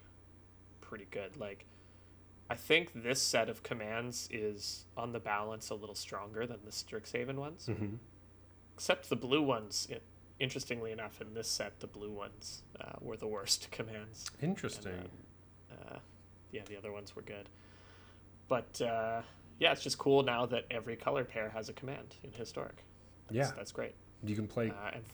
[0.81, 1.37] pretty good.
[1.37, 1.65] Like
[2.51, 6.71] I think this set of commands is on the balance a little stronger than the
[6.71, 7.99] Strixhaven ones Mhm.
[8.75, 9.89] except the blue ones.
[9.91, 10.03] It,
[10.39, 14.27] interestingly enough, in this set, the blue ones uh, were the worst commands.
[14.41, 15.09] And, Interesting.
[15.71, 15.99] uh,
[16.51, 17.49] yeah, the other ones were good.
[18.49, 19.23] But uh,
[19.59, 22.85] yeah, it's just cool now that every color pair has a command in historic.
[23.29, 23.53] That's, Yeah.
[23.57, 23.95] that's great.
[24.23, 25.05] You can play Uh, and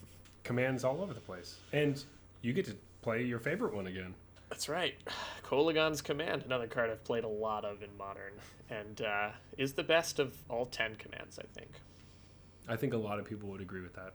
[0.43, 2.03] commands all over the place, and
[2.41, 4.13] you get to play your favorite one again.
[4.49, 4.95] that's right.
[5.43, 8.33] Kolaghan's Command, another card I've played a lot of in Modern,
[8.69, 11.69] and uh, is the best of all 10 commands, I think.
[12.67, 14.13] I think a lot of people would agree with that.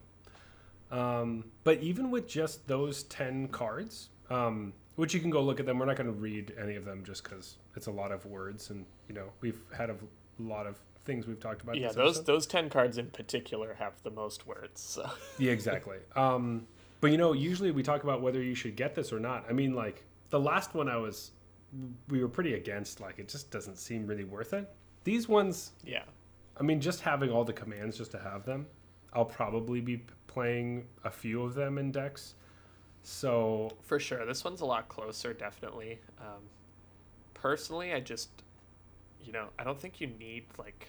[0.96, 5.66] Um, but even with just those 10 cards, um, which you can go look at
[5.66, 8.24] them, we're not going to read any of them just because it's a lot of
[8.26, 8.70] words.
[8.70, 9.96] And, you know, we've had a
[10.38, 11.76] lot of things we've talked about.
[11.76, 12.26] Yeah, those episode.
[12.26, 14.80] those 10 cards in particular have the most words.
[14.80, 15.08] So.
[15.38, 15.98] Yeah, exactly.
[16.16, 16.66] Um,
[17.00, 19.44] but you know, usually we talk about whether you should get this or not.
[19.48, 21.32] I mean, like the last one I was,
[22.08, 23.00] we were pretty against.
[23.00, 24.68] Like it just doesn't seem really worth it.
[25.04, 26.04] These ones, Yeah.
[26.58, 28.66] I mean, just having all the commands just to have them,
[29.12, 32.34] I'll probably be playing a few of them in decks.
[33.02, 34.24] So For sure.
[34.24, 35.98] This one's a lot closer, definitely.
[36.20, 36.42] Um,
[37.34, 38.30] personally, I just,
[39.24, 40.88] you know, I don't think you need, like,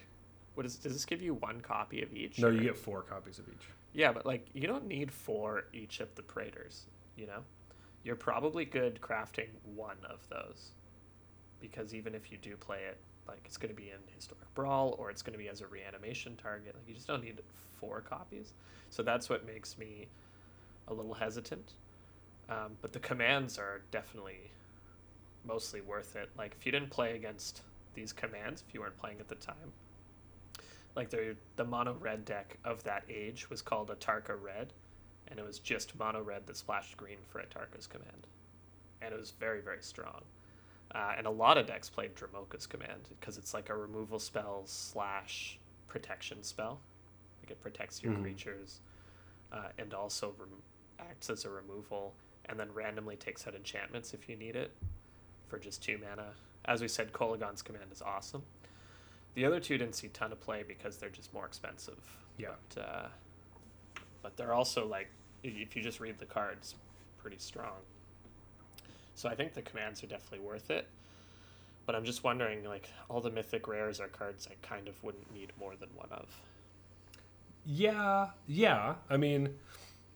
[0.55, 2.39] what is, does this give you one copy of each?
[2.39, 3.67] no, or- you get four copies of each.
[3.93, 7.39] Yeah, but, like, you don't need four each of the Praetors, you know?
[8.03, 10.71] You're probably good crafting one of those.
[11.61, 14.95] Because even if you do play it, like, it's going to be in Historic Brawl
[14.99, 16.75] or it's going to be as a reanimation target.
[16.75, 17.39] Like, you just don't need
[17.79, 18.53] four copies.
[18.89, 20.07] So that's what makes me
[20.87, 21.73] a little hesitant.
[22.49, 24.51] Um, but the commands are definitely
[25.47, 26.29] mostly worth it.
[26.37, 27.61] Like if you didn't play against
[27.95, 29.71] these commands, if you weren't playing at the time,
[30.95, 34.73] like the the mono red deck of that age was called Atarka Red,
[35.27, 38.27] and it was just mono red that splashed green for Atarka's command,
[39.01, 40.21] and it was very very strong.
[40.93, 44.61] Uh, and a lot of decks played Dromoka's command because it's like a removal spell
[44.65, 46.79] slash protection spell.
[47.41, 48.21] Like it protects your Mhm.
[48.21, 48.79] creatures,
[49.51, 50.61] uh, and also rem-
[50.99, 52.15] acts as a removal,
[52.45, 54.71] and then randomly takes out enchantments if you need it
[55.47, 56.33] for just two mana.
[56.65, 58.43] As we said, Kolaghan's command is awesome.
[59.35, 61.99] The other two didn't see ton of play because they're just more expensive.
[62.37, 62.49] Yeah.
[62.73, 63.07] But, uh,
[64.21, 65.09] but they're also like,
[65.43, 66.75] if you just read the cards,
[67.17, 67.81] pretty strong.
[69.13, 70.87] So I think the commands are definitely worth it.
[71.85, 75.31] But I'm just wondering, like, all the mythic rares are cards I kind of wouldn't
[75.33, 76.25] need more than one of.
[77.65, 78.95] Yeah, yeah.
[79.09, 79.55] I mean,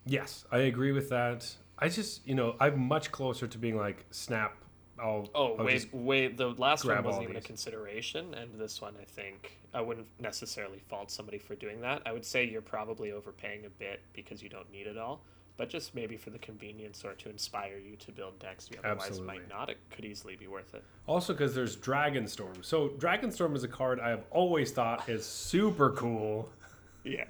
[0.05, 1.53] yes, I agree with that.
[1.77, 4.55] I just, you know, I'm much closer to being like, snap.
[5.01, 5.29] I'll.
[5.33, 6.37] Oh, I'll wait, wait.
[6.37, 10.79] The last one wasn't even a consideration, and this one, I think, I wouldn't necessarily
[10.89, 12.01] fault somebody for doing that.
[12.05, 15.21] I would say you're probably overpaying a bit because you don't need it all,
[15.57, 19.07] but just maybe for the convenience or to inspire you to build decks you otherwise
[19.07, 19.39] Absolutely.
[19.39, 20.83] might not, it could easily be worth it.
[21.05, 22.63] Also, because there's Dragonstorm.
[22.63, 26.49] So Dragonstorm is a card I have always thought is super cool.
[27.03, 27.25] Yeah.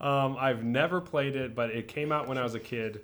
[0.00, 3.00] Um, I've never played it, but it came out when I was a kid,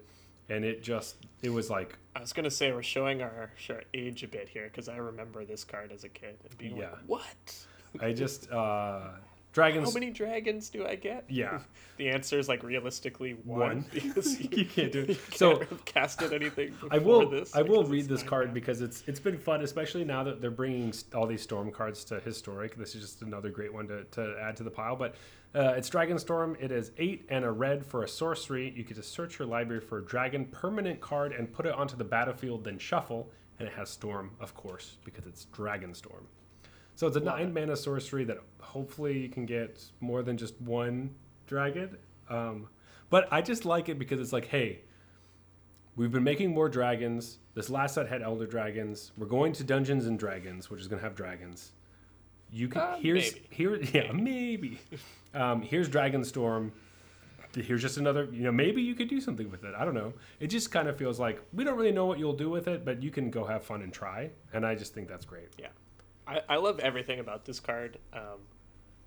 [0.49, 4.23] and it just it was like I was gonna say we're showing our, our age
[4.23, 6.91] a bit here because I remember this card as a kid and being Yeah.
[6.91, 7.67] like, "What?
[8.01, 9.11] I just uh,
[9.53, 9.89] dragons.
[9.89, 11.61] How many dragons do I get?" Yeah,
[11.97, 13.85] The answer is like realistically one, One.
[13.93, 15.07] because you can't do it.
[15.07, 16.75] can't So casted anything.
[16.91, 20.23] I will This I will read this card because it's it's been fun, especially now
[20.25, 22.77] that they're bringing all these storm cards to historic.
[22.77, 24.97] This is just another great one to, to add to the pile.
[24.97, 25.15] But
[25.55, 26.57] uh, it's Dragonstorm.
[26.61, 28.73] It is eight and a red for a sorcery.
[28.77, 31.97] You get to search your library for a dragon permanent card and put it onto
[31.97, 33.31] the battlefield, then shuffle.
[33.59, 36.25] And it has storm, of course, because it's Dragonstorm.
[36.95, 40.61] So it's a Love nine mana sorcery that hopefully you can get more than just
[40.61, 41.15] one
[41.47, 41.97] dragon.
[42.29, 42.69] Um,
[43.09, 44.83] but I just like it because it's like, hey,
[45.97, 47.39] we've been making more dragons.
[47.55, 49.11] This last set had elder dragons.
[49.17, 51.73] We're going to Dungeons and Dragons, which is going to have dragons.
[52.53, 53.47] You can Uh, here's maybe.
[53.51, 54.81] here yeah maybe.
[55.35, 56.73] um, here's Dragonstorm.
[57.55, 58.25] Here's just another.
[58.33, 59.75] You know maybe you could do something with it.
[59.77, 60.13] I don't know.
[60.39, 62.85] It just kind of feels like we don't really know what you'll do with it,
[62.85, 64.31] but you can go have fun and try.
[64.53, 65.49] And I just think that's great.
[65.59, 65.69] Yeah,
[66.29, 67.99] I, I love everything about this card.
[68.13, 68.39] Um,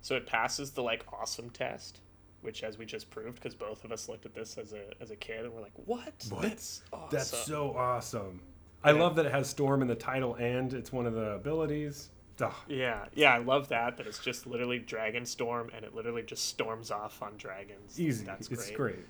[0.02, 2.00] so it passes the like awesome test,
[2.42, 5.10] which as we just proved, because both of us looked at this as a as
[5.10, 6.12] a kid and we're like, what?
[6.28, 6.42] What?
[6.42, 7.08] That's awesome.
[7.10, 8.42] That's so awesome.
[8.82, 9.00] I Yeah.
[9.00, 12.10] love that it has storm in the title and it's one of the abilities.
[12.40, 12.52] Ugh.
[12.68, 13.96] yeah, yeah, I love that.
[13.96, 17.98] That it's just literally Dragon Storm, and it literally just storms off on dragons.
[17.98, 18.24] Easy.
[18.24, 18.76] That's it's great.
[18.76, 19.06] great.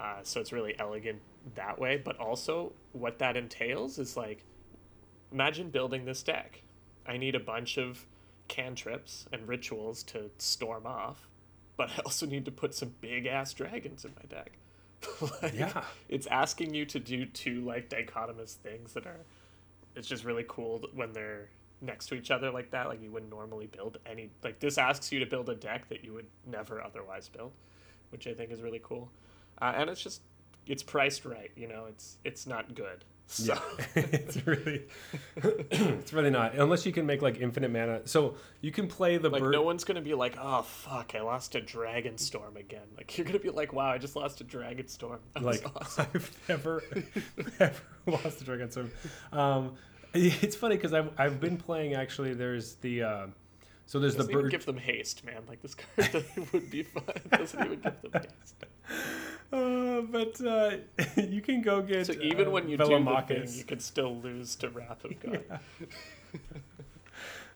[0.00, 1.20] Uh, so it's really elegant
[1.54, 4.44] that way, but also what that entails is like,
[5.32, 6.62] imagine building this deck.
[7.06, 8.04] I need a bunch of
[8.48, 11.28] cantrips and rituals to storm off,
[11.76, 14.52] but I also need to put some big ass dragons in my deck.
[15.42, 15.84] like, Yeah.
[16.08, 19.20] it's asking you to do two like dichotomous things that are.
[19.96, 21.48] It's just really cool when they're
[21.80, 22.88] next to each other like that.
[22.88, 24.30] Like you wouldn't normally build any.
[24.42, 27.52] Like this asks you to build a deck that you would never otherwise build,
[28.10, 29.10] which I think is really cool.
[29.60, 30.22] Uh, and it's just
[30.66, 31.50] it's priced right.
[31.56, 33.04] You know, it's it's not good.
[33.26, 33.60] So, Yeah,
[34.12, 34.82] it's really,
[35.36, 38.06] it's really not unless you can make like infinite mana.
[38.06, 39.52] So you can play the like bird.
[39.52, 42.86] no one's gonna be like, oh fuck, I lost a dragon storm again.
[42.96, 45.20] Like you're gonna be like, wow, I just lost a dragon storm.
[45.34, 46.06] That like awesome.
[46.14, 46.82] I've never,
[47.58, 48.90] never lost a dragon storm.
[49.32, 49.72] Um,
[50.42, 52.34] It's funny because I've I've been playing actually.
[52.34, 53.26] There's the uh,
[53.86, 54.50] so there's Doesn't the bird.
[54.50, 55.42] give them haste, man.
[55.48, 57.02] Like this card doesn't- would be fun.
[57.30, 58.64] Doesn't even give them haste.
[59.52, 60.76] Uh, but uh,
[61.20, 62.06] you can go get.
[62.06, 65.20] So even uh, when you do the thing, you can still lose to Wrath of
[65.20, 65.60] God.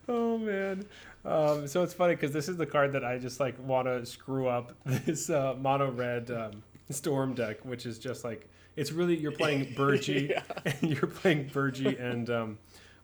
[0.07, 0.85] Oh man.
[1.25, 4.05] Um, so it's funny because this is the card that I just like want to
[4.05, 8.49] screw up this uh, mono red um, storm deck, which is just like
[8.79, 10.43] it's really you're playing Birgi Yeah.
[10.65, 12.57] and you're playing Birgi and um,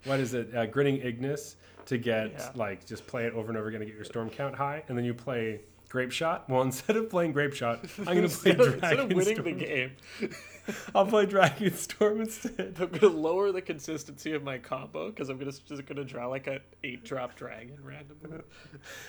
[0.06, 1.56] what is it, uh, Grinning Ignus
[1.88, 2.50] to get Yeah.
[2.56, 4.98] like just play it over and over again to get your storm count high, and
[4.98, 6.50] then you play Grapeshot.
[6.50, 9.44] Well, instead of playing Grapeshot, I'm gonna play Instead of, instead Dragon of winning Storm.
[9.60, 9.92] the game,
[10.96, 12.76] I'll play Dragon Storm instead.
[12.80, 16.48] I'm gonna lower the consistency of my combo because I'm gonna just gonna draw like
[16.48, 18.40] an eight drop dragon randomly.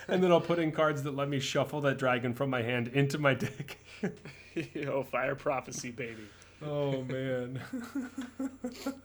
[0.09, 2.89] And then I'll put in cards that let me shuffle that dragon from my hand
[2.89, 3.79] into my deck.
[4.75, 6.25] Yo, fire prophecy, baby.
[6.65, 7.61] Oh man.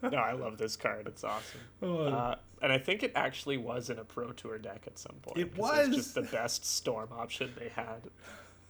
[0.04, 1.08] No, I love this card.
[1.08, 1.60] It's awesome.
[1.82, 5.16] Oh, Uh, and I think it actually was in a Pro Tour deck at some
[5.22, 5.38] point.
[5.38, 5.90] It was!
[5.90, 8.10] just the best storm option they had.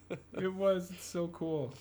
[0.42, 1.74] it was it's so cool.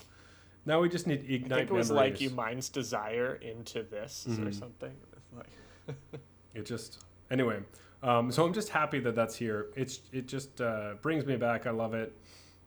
[0.67, 4.27] Now we just need ignite I think it was like you Mind's Desire into this
[4.29, 4.55] or Mhm.
[4.55, 4.95] something.
[5.37, 5.97] Like,
[6.55, 7.61] It just anyway.
[8.03, 9.69] Um, so I'm just happy that that's here.
[9.77, 11.67] It's it just uh, brings me back.
[11.67, 12.17] I love it,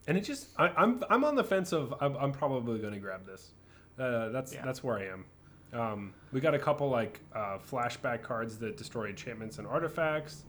[0.08, 3.00] and it just I, I'm I'm on the fence of I'm, I'm probably going to
[3.00, 3.52] grab this.
[4.00, 4.64] Uh, that's Yeah.
[4.66, 5.26] that's where I am.
[5.74, 10.46] Um, we got a couple like uh, flashback cards that destroy enchantments and artifacts.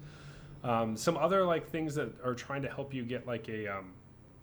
[0.62, 3.92] Um, some other like things that are trying to help you get like a um,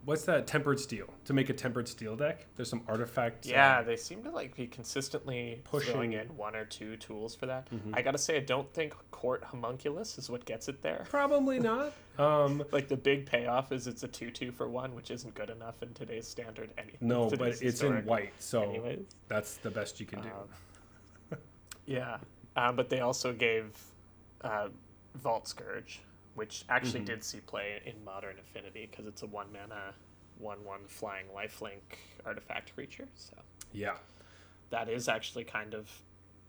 [0.06, 2.46] what's that tempered steel to make a tempered steel deck.
[2.56, 3.48] There's some artifacts.
[3.48, 7.46] uh, yeah, they seem to like be consistently Pushing- in one or two tools for
[7.46, 7.70] that.
[7.70, 7.92] Mhm.
[7.94, 11.06] I gotta say, I don't think Court Homunculus is what gets it there.
[11.10, 11.94] probably not.
[12.18, 15.82] Um, Like the big payoff is it's a two-two for one, which isn't good enough
[15.84, 16.72] in today's standard.
[16.78, 20.30] Any no, but it's in white, so Anyways, that's the best you can do.
[20.30, 21.38] Um,
[21.86, 22.18] yeah,
[22.56, 23.76] um, but they also gave
[24.42, 24.70] uh,
[25.16, 26.00] Vault Skirge,
[26.36, 27.06] which actually Mhm.
[27.06, 29.94] did see play in Modern Affinity because it's a one mana,
[30.38, 31.82] one one flying lifelink
[32.26, 33.08] artifact creature.
[33.16, 33.36] So
[33.74, 33.98] yeah,
[34.70, 35.90] that is actually kind of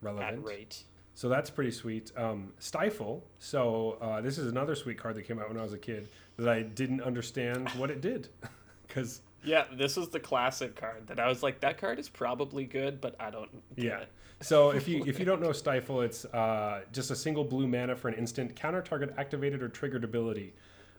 [0.00, 0.38] relevant.
[0.38, 0.84] at rate.
[1.14, 2.10] So that's pretty sweet.
[2.16, 3.22] Um, Stifle.
[3.38, 6.08] So uh, this is another sweet card that came out when I was a kid
[6.38, 8.28] that I didn't understand what it did,
[8.88, 12.64] because Yeah, this is the classic card that I was like, that card is probably
[12.64, 13.50] good, but I don't.
[13.76, 14.00] Yeah.
[14.00, 14.08] it.
[14.40, 17.96] So if you if you don't know Stifle, it's uh, just a single blue mana
[17.96, 20.54] for an instant counter target activated or triggered ability.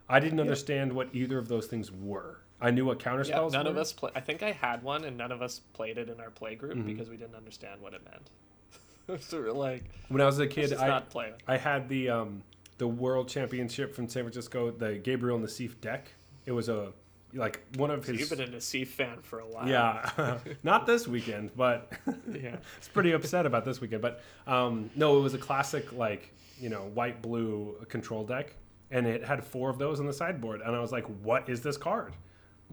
[0.10, 2.40] I didn't understand what either of those things were.
[2.60, 3.72] I knew what counter Yeah, spells none were.
[3.72, 4.12] of us play.
[4.16, 6.78] I think I had one, and none of us played it in our play group
[6.78, 6.86] Mhm.
[6.86, 9.22] because we didn't understand what it meant.
[9.22, 11.34] so we're like, When I was a kid, I not play.
[11.48, 12.44] I had the um,
[12.78, 16.08] the World Championship from San Francisco, the Gabriel Nassif deck.
[16.46, 16.92] It was a
[17.34, 18.22] like one of So his.
[18.22, 19.68] you've been a Nassif fan for a while.
[19.68, 21.92] Yeah, not this weekend, but
[22.32, 22.58] yeah.
[22.78, 24.02] it's pretty upset about this weekend.
[24.02, 28.54] But um, no, it was a classic like you know white blue control deck,
[28.92, 31.62] and it had four of those on the sideboard, and I was like, "What is
[31.62, 32.14] this card?"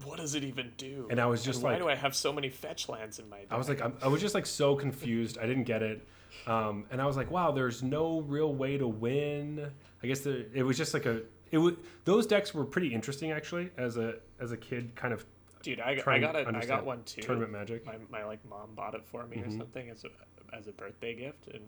[0.05, 1.07] What does it even do?
[1.11, 3.29] And I was just why like- why do I have so many fetch lands in
[3.29, 3.47] my deck?
[3.51, 5.37] I was like, I'm, I was just like so confused.
[5.37, 6.07] I didn't get it,
[6.47, 9.69] um, and I was like, "Wow, there's no real way to win."
[10.03, 11.75] I guess the, it was just like a it was
[12.05, 15.25] those decks were pretty interesting actually as a as a kid, kind of
[15.61, 16.47] dude, I, got- I got it.
[16.55, 17.21] I got one too.
[17.21, 17.85] tournament magic.
[17.85, 19.57] My, my like mom bought it for me or Mhm.
[19.57, 21.63] something as a as a birthday gift, and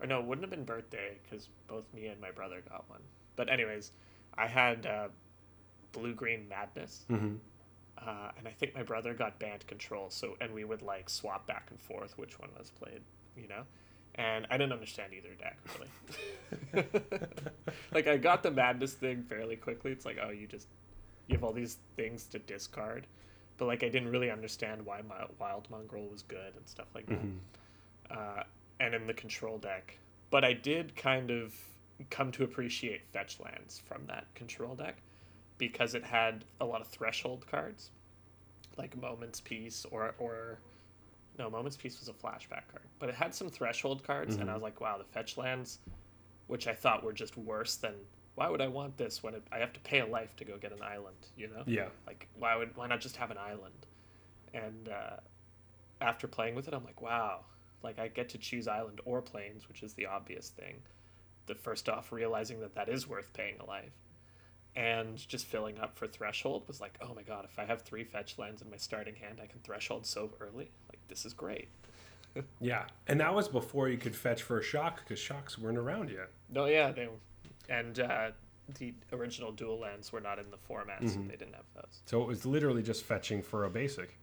[0.00, 3.00] or no, it wouldn't have been birthday because both me and my brother got one.
[3.36, 3.92] But anyways,
[4.36, 5.08] I had uh,
[5.92, 7.04] blue green madness.
[7.08, 7.36] hmm
[7.96, 11.46] Uh, and I think my brother got band control, so and we would like swap
[11.46, 13.02] back and forth which one was played,
[13.36, 13.64] you know.
[14.16, 15.58] And I didn't understand either deck
[16.72, 16.84] really.
[17.92, 19.90] like I got the madness thing fairly quickly.
[19.92, 20.68] It's like oh you just
[21.26, 23.06] you have all these things to discard,
[23.56, 27.06] but like I didn't really understand why my wild mongrel was good and stuff like
[27.06, 27.18] that.
[27.18, 27.38] hmm
[28.10, 28.42] Uh,
[28.80, 29.98] and in the control deck,
[30.30, 31.54] but I did kind of
[32.10, 34.96] come to appreciate fetch lands from that control deck
[35.58, 37.90] because it had a lot of threshold cards,
[38.76, 40.58] like Moments Peace or or
[41.38, 44.52] no Moments Peace was a flashback card, but it had some threshold cards, and I
[44.52, 44.54] Mhm.
[44.54, 45.78] was like, wow, the fetch lands,
[46.46, 47.94] which I thought were just worse than
[48.34, 50.58] why would I want this when it, I have to pay a life to go
[50.58, 51.62] get an island, you know?
[51.66, 51.88] Yeah.
[52.06, 53.86] Like why would why not just have an island?
[54.52, 55.16] And uh,
[56.00, 57.44] after playing with it, I'm like, wow,
[57.82, 60.82] like I get to choose island or plains, which is the obvious thing.
[61.46, 63.92] The first off, realizing that that is worth paying a life,
[64.76, 68.04] and just filling up for threshold was like, oh my god, if I have three
[68.04, 70.70] fetch lands in my starting hand, I can threshold so early.
[71.08, 71.68] This is great.
[72.60, 76.10] Yeah, and that was before you could fetch for a shock because shocks weren't around
[76.10, 76.30] yet.
[76.50, 77.12] No, yeah, they were,
[77.68, 78.30] and uh,
[78.78, 81.28] the original dual lands were not in the format, so Mhm.
[81.28, 82.00] they didn't have those.
[82.06, 84.16] So it was literally just fetching for a basic.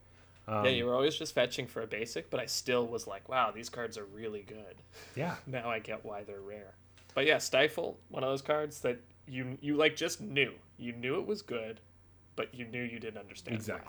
[0.45, 3.29] Um, yeah, you were always just fetching for a basic, but I still was like,
[3.29, 4.81] wow, these cards are really good.
[5.15, 6.73] yeah, Now I get why they're rare.
[7.13, 10.51] But yeah, Stifle, one of those cards that you you like just knew.
[10.77, 11.79] You knew it was good,
[12.35, 13.61] but you knew you didn't understand.
[13.65, 13.79] why.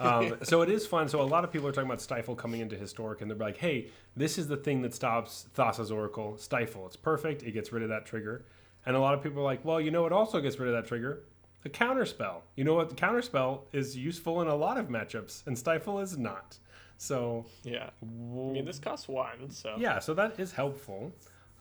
[0.00, 1.08] Um, so it is fun.
[1.08, 3.58] So a lot of people are talking about Stifle coming into Historic, and they're like,
[3.58, 6.36] "Hey, this is the thing that stops Thassa's Oracle.
[6.38, 6.86] Stifle.
[6.86, 7.42] It's perfect.
[7.42, 8.46] It gets rid of that trigger."
[8.86, 10.74] And a lot of people are like, "Well, you know what also gets rid of
[10.74, 11.24] that trigger?
[11.62, 12.44] The counter spell.
[12.56, 12.88] You know what?
[12.88, 16.58] The counter spell is useful in a lot of matchups, and Stifle is not.
[16.96, 17.90] So Yeah.
[18.02, 21.12] I mean, this costs one, so yeah, so that is helpful.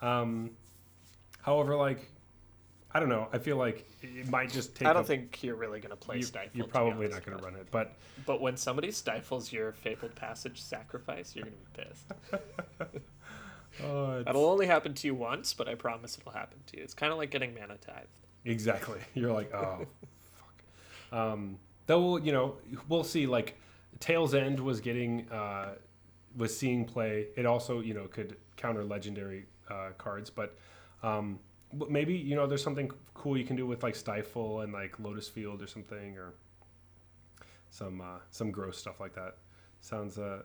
[0.02, 0.52] Um,
[1.42, 2.10] however, like,
[2.92, 3.28] I don't know.
[3.32, 4.88] I feel like it might just take.
[4.88, 6.50] I don't a- think you're really gonna play you, Stifle.
[6.54, 10.16] You're probably honest, not going to run it, but But when somebody stifles your fabled
[10.16, 13.04] passage sacrifice, you're gonna be pissed.
[13.84, 16.84] oh, That'll only happen to you once, but I promise it'll happen to you.
[16.84, 18.06] It's kind of like getting mana tithe.
[18.46, 19.00] Exactly.
[19.14, 19.86] You're like, oh,
[21.12, 21.18] fuck.
[21.20, 22.56] Um, though, we'll, you know,
[22.88, 23.28] we'll see.
[23.28, 23.58] Like,
[24.00, 25.76] Tale's End was getting, uh,
[26.38, 27.28] was seeing play.
[27.36, 30.58] It also, you know, could counter legendary uh, cards, but
[31.04, 31.40] um, but
[31.90, 35.28] maybe you know, there's something cool you can do with like Stifle and like Lotus
[35.28, 36.34] Field or something, or
[37.70, 39.36] some uh, some gross stuff like that.
[39.82, 40.42] Sounds, uh,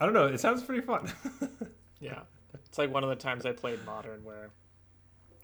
[0.00, 0.26] I don't know.
[0.26, 1.12] It sounds pretty fun.
[2.00, 2.20] Yeah.
[2.66, 4.50] It's like one of the times I played Modern where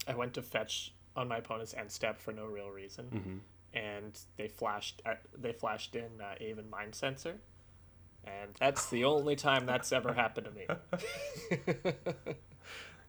[0.07, 3.42] I went to fetch on my opponent's end step for no real reason,
[3.74, 3.78] Mhm.
[3.80, 7.34] and they flashed uh, they flashed in uh, Aven Mindcensor,
[8.24, 10.66] and that's the only time that's ever happened to me.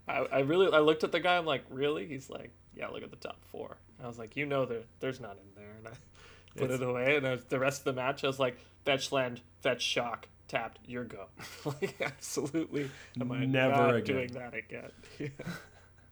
[0.07, 1.37] I, I really I looked at the guy.
[1.37, 2.05] I'm like, really?
[2.05, 2.87] He's like, yeah.
[2.87, 3.77] Look at the top four.
[4.03, 5.91] I was like, you know, there there's none in there, and I
[6.55, 7.15] put It's- it away.
[7.17, 10.79] And I the rest of the match, I was like, fetch land, fetch shock, tapped,
[10.85, 11.25] your go.
[11.65, 12.89] like, absolutely,
[13.19, 14.91] am I Never not doing that again?
[15.19, 15.29] Yeah.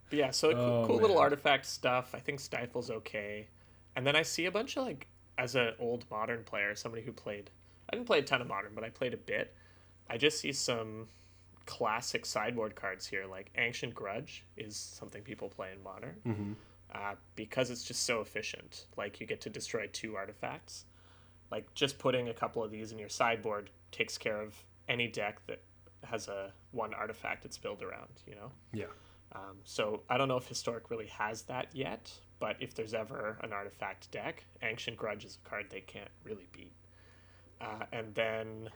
[0.10, 2.14] But yeah, so cool, Oh, cool little artifact stuff.
[2.14, 3.48] I think Stifle's okay,
[3.96, 7.12] and then I see a bunch of like, as an old modern player, somebody who
[7.12, 7.50] played.
[7.90, 9.54] I didn't play a ton of modern, but I played a bit.
[10.10, 11.08] I just see some
[11.66, 16.54] classic sideboard cards here, like Ancient Grudge is something people play in modern mm-hmm.
[16.94, 18.86] uh, because it's just so efficient.
[18.98, 20.86] Like you get to destroy two artifacts.
[21.52, 24.56] Like just putting a couple of these in your sideboard takes care of
[24.90, 25.62] any deck that
[26.04, 28.10] has a one artifact it's built around.
[28.28, 28.52] You know.
[28.74, 28.86] Yeah.
[29.34, 33.38] Um, so I don't know if Historic really has that yet, but if there's ever
[33.42, 36.74] an artifact deck, Ancient Grudge is a card they can't really beat.
[37.60, 38.70] Uh, and then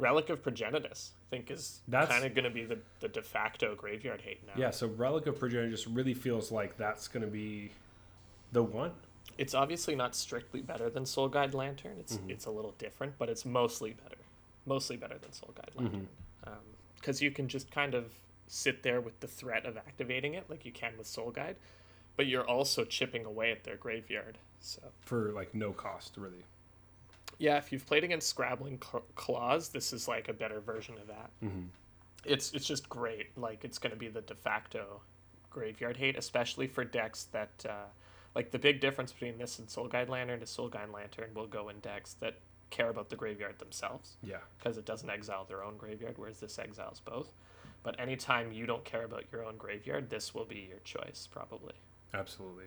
[0.00, 3.74] Relic of Progenitus, I think, is kind of going to be the, the de facto
[3.74, 4.54] graveyard hate now.
[4.56, 4.70] Yeah.
[4.70, 7.70] So Relic of Progenitus really feels like that's going to be
[8.52, 8.92] the one.
[9.38, 11.96] It's obviously not strictly better than Soul Guide Lantern.
[11.98, 12.30] It's mm-hmm.
[12.30, 14.16] it's a little different, but it's mostly better.
[14.66, 15.84] Mostly better than Soul Guide mm-hmm.
[15.84, 16.08] Lantern.
[16.46, 16.52] Um,
[16.96, 18.06] because you can just kind of
[18.46, 21.56] sit there with the threat of activating it, like you can with Soul Guide,
[22.16, 24.38] but you're also chipping away at their graveyard.
[24.60, 26.44] So for like no cost really.
[27.40, 31.08] Yeah, if you've played against Scrabbling Cl- Claws, this is like a better version of
[31.08, 31.30] that.
[31.42, 31.68] Mhm.
[32.24, 33.36] It's it's just great.
[33.36, 35.00] Like it's going to be the de facto
[35.50, 37.86] graveyard hate, especially for decks that uh,
[38.34, 41.46] like the big difference between this and Soul Guide Lantern is Soul Guide Lantern will
[41.48, 42.34] go in decks that
[42.68, 44.36] care about the graveyard themselves Yeah.
[44.58, 47.32] because it doesn't exile their own graveyard, whereas this exiles both.
[47.82, 51.74] But anytime you don't care about your own graveyard, this will be your choice probably.
[52.14, 52.66] Absolutely.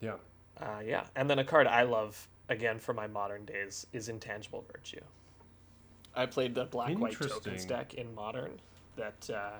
[0.00, 0.16] Yeah.
[0.60, 4.64] Uh, yeah, and then a card I love again for my modern days is Intangible
[4.72, 5.00] Virtue.
[6.14, 8.60] I played the black white tokens deck in modern
[8.96, 9.58] that uh,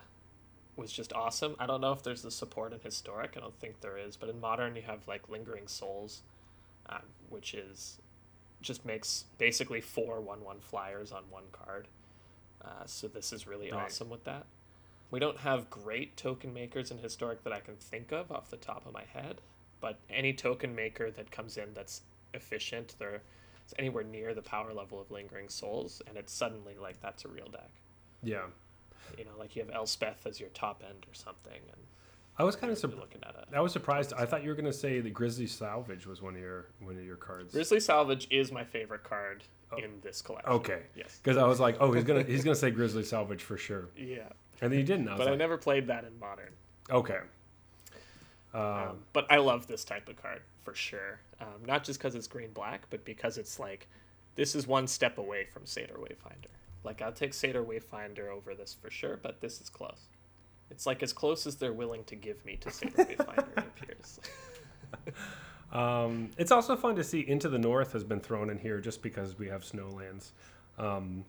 [0.77, 1.57] was just awesome.
[1.59, 3.35] I don't know if there's the support in historic.
[3.37, 6.23] I don't think there is, but in modern you have like Lingering Souls,
[6.89, 7.99] um, which is
[8.61, 11.89] just makes basically four one one flyers on one card.
[12.65, 13.85] Uh, so this is really Right.
[13.85, 14.47] awesome with that.
[15.11, 18.57] We don't have great token makers in historic that I can think of off the
[18.57, 19.41] top of my head,
[19.81, 22.03] but any token maker that comes in that's
[22.35, 23.23] efficient, they're
[23.65, 27.29] it's anywhere near the power level of Lingering Souls, and it's suddenly like that's a
[27.29, 27.71] real deck.
[28.23, 28.43] Yeah.
[29.17, 31.81] You know, like you have Elspeth as your top end or something, and
[32.39, 33.01] I was kind of surprised.
[33.01, 33.57] looking at it.
[33.57, 34.13] I was surprised.
[34.19, 36.97] I thought you were going to say the Grisly Salvage was one of your one
[36.99, 37.53] of your cards.
[37.55, 39.77] Grisly Salvage is my favorite card Oh.
[39.79, 40.51] in this collection.
[40.53, 40.83] Okay.
[40.95, 41.19] Yes.
[41.23, 44.29] Because I was like, oh, he's gonna he's gonna say Grisly Salvage for sure, Yeah,
[44.61, 45.09] and then he didn't.
[45.09, 46.51] I but I never played that in modern.
[46.91, 47.19] okay.
[48.53, 51.19] Um, Um, but I love this type of card for sure.
[51.41, 53.89] Um, not just because it's green black, but because it's like
[54.37, 56.51] this is one step away from Satyr Wayfinder.
[56.85, 60.09] Like I'll take Satyr Wayfinder over this for sure, but this is close.
[60.71, 63.59] It's like as close as they're willing to give me to Satyr Wayfinder.
[63.59, 64.21] It appears.
[65.73, 69.03] um, it's also fun to see Into the North has been thrown in here just
[69.03, 70.31] because we have snowlands.
[70.79, 71.25] Um,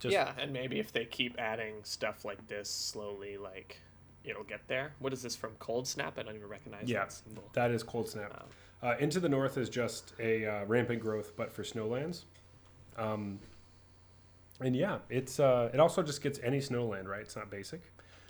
[0.00, 3.78] just, yeah, and maybe if they keep adding stuff like this slowly, like
[4.24, 4.92] it'll get there.
[4.98, 6.18] What is this from Cold Snap?
[6.18, 7.00] I don't even recognize Yeah.
[7.00, 7.44] that symbol.
[7.52, 8.48] That is Cold Snap.
[8.82, 12.22] Uh, Into the North is just a uh, rampant growth, but for snowlands.
[12.96, 13.38] Um,
[14.60, 17.20] And yeah, it's uh, it also just gets any snowland, right?
[17.22, 17.80] It's not basic.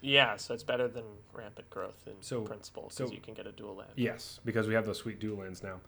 [0.02, 3.46] Yeah, so it's better than rampant growth in So- principle because so- you can get
[3.46, 3.90] a dual land.
[3.96, 5.80] Yes, because we have those sweet dual lands now.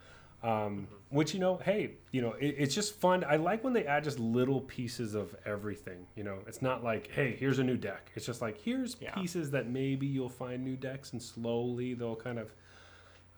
[0.42, 1.16] Um, Mm-hmm.
[1.16, 3.22] Which you know, hey, you know, it, it's just fun.
[3.24, 6.06] I like when they add just little pieces of everything.
[6.16, 8.10] You know, it's not like, hey, here's a new deck.
[8.16, 9.14] It's just like here's Yeah.
[9.14, 12.52] pieces that maybe you'll find new decks, and slowly they'll kind of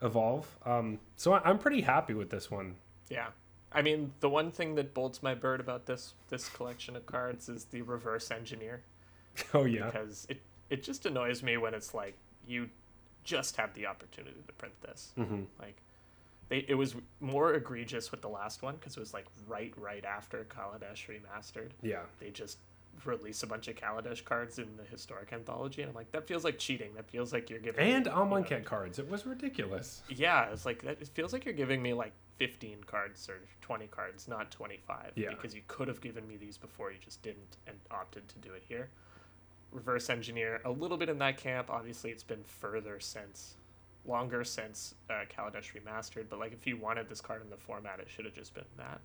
[0.01, 0.47] evolve.
[0.65, 2.75] Um, so I, I'm pretty happy with this one.
[3.09, 3.27] Yeah.
[3.71, 7.49] I mean, the one thing that bolts my bird about this this collection of cards
[7.49, 8.83] is the reverse engineer
[9.53, 12.15] Oh yeah, because it it just annoys me when it's like
[12.47, 12.69] you
[13.23, 15.11] just have the opportunity to print this.
[15.17, 15.81] hmm Like
[16.47, 20.05] they it was more egregious with the last one because it was like right right
[20.05, 21.71] after Kaladesh remastered.
[21.81, 22.59] yeah, They just
[23.03, 26.43] release a bunch of Kaladesh cards in the historic anthology and I'm like that feels
[26.43, 26.93] like cheating.
[26.95, 28.99] That feels like you're giving and on you one know- cat cards.
[28.99, 30.01] It was ridiculous.
[30.09, 31.01] yeah, it's like that.
[31.01, 35.11] It feels like you're giving me like 15 cards or 20 cards, not 25.
[35.15, 35.29] Yeah.
[35.29, 38.53] Because you could have given me these before, you just didn't and opted to do
[38.53, 38.89] it here.
[39.71, 41.69] Reverse engineer, a little bit in that camp.
[41.69, 43.55] Obviously, it's been further since,
[44.05, 46.25] longer since uh, Kaladesh remastered.
[46.29, 48.63] But like, if you wanted this card in the format, it should have just been
[48.77, 48.99] that.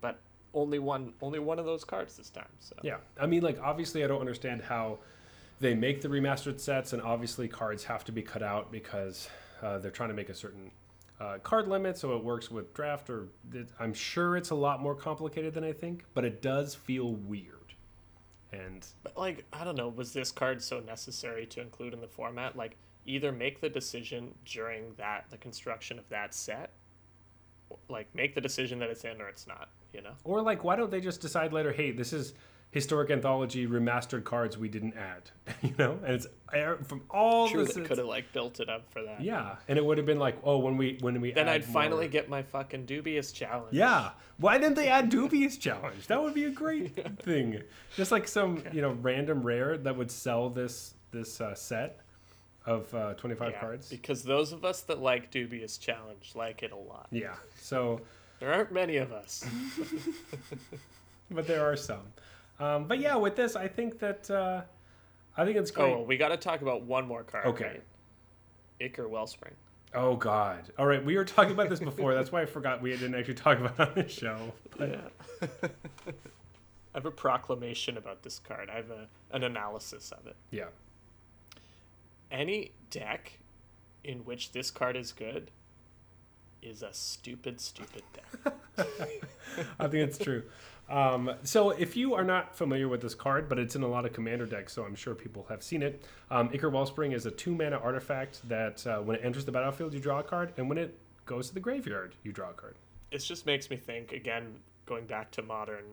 [0.00, 0.18] But
[0.54, 2.48] only one, only one of those cards this time.
[2.58, 4.98] So Yeah, I mean, like obviously, I don't understand how
[5.60, 9.28] they make the remastered sets, and obviously, cards have to be cut out because
[9.62, 10.70] uh, they're trying to make a certain
[11.20, 13.10] uh, card limit, so it works with draft.
[13.10, 16.74] Or it, I'm sure it's a lot more complicated than I think, but it does
[16.74, 17.54] feel weird.
[18.52, 22.08] And But like, I don't know, was this card so necessary to include in the
[22.08, 22.56] format?
[22.56, 22.76] Like,
[23.08, 26.72] either make the decision during that the construction of that set,
[27.88, 29.68] like make the decision that it's in or it's not.
[29.92, 30.12] You know?
[30.24, 31.72] or like, why don't they just decide later?
[31.72, 32.34] Hey, this is
[32.70, 35.30] historic anthology remastered cards we didn't add,
[35.62, 35.98] you know?
[36.04, 36.26] And it's
[36.86, 39.22] from all True, the that sets- could have like built it up for that.
[39.22, 42.04] Yeah, and it would have been like, oh, when we when we Then I'd finally
[42.04, 43.72] more- get my fucking dubious challenge.
[43.74, 44.10] Yeah.
[44.36, 46.06] Why didn't they add dubious challenge?
[46.08, 47.62] That would be a great thing.
[47.96, 52.00] Just like some, you know, random rare that would sell this this uh, set
[52.66, 53.88] of uh, 25 Yeah, cards.
[53.88, 57.06] Because those of us that like dubious challenge like it a lot.
[57.10, 57.34] Yeah.
[57.58, 58.02] So,
[58.40, 59.44] There aren't many of us.
[61.30, 62.02] but there are some.
[62.60, 64.62] Um, but yeah, with this, I think that uh,
[65.36, 65.92] I think it's great.
[65.92, 67.46] oh, we got to talk about one more card.
[67.46, 67.64] Okay.
[67.64, 67.82] Right?
[68.80, 69.54] Ichor Wellspring.
[69.94, 70.70] Oh God!
[70.78, 72.14] All right, we were talking about this before.
[72.14, 74.52] That's why I forgot we didn't actually talk about it on the show.
[74.76, 75.48] But Yeah.
[76.94, 78.70] I have a proclamation about this card.
[78.70, 80.36] I have a, an analysis of it.
[80.50, 80.64] yeah,
[82.30, 83.38] Any deck
[84.02, 85.50] in which this card is good
[86.62, 88.54] is a stupid, stupid deck.
[89.78, 90.42] I think it's true.
[90.88, 94.06] Um, so if you are not familiar with this card, but it's in a lot
[94.06, 96.02] of commander decks, so I'm sure people have seen it.
[96.30, 99.92] Um, Ichor Wellspring is a two mana artifact that uh, when it enters the battlefield,
[99.92, 102.76] you draw a card, and when it goes to the graveyard, you draw a card.
[103.10, 104.56] it just makes me think, again,
[104.86, 105.84] going back to modern,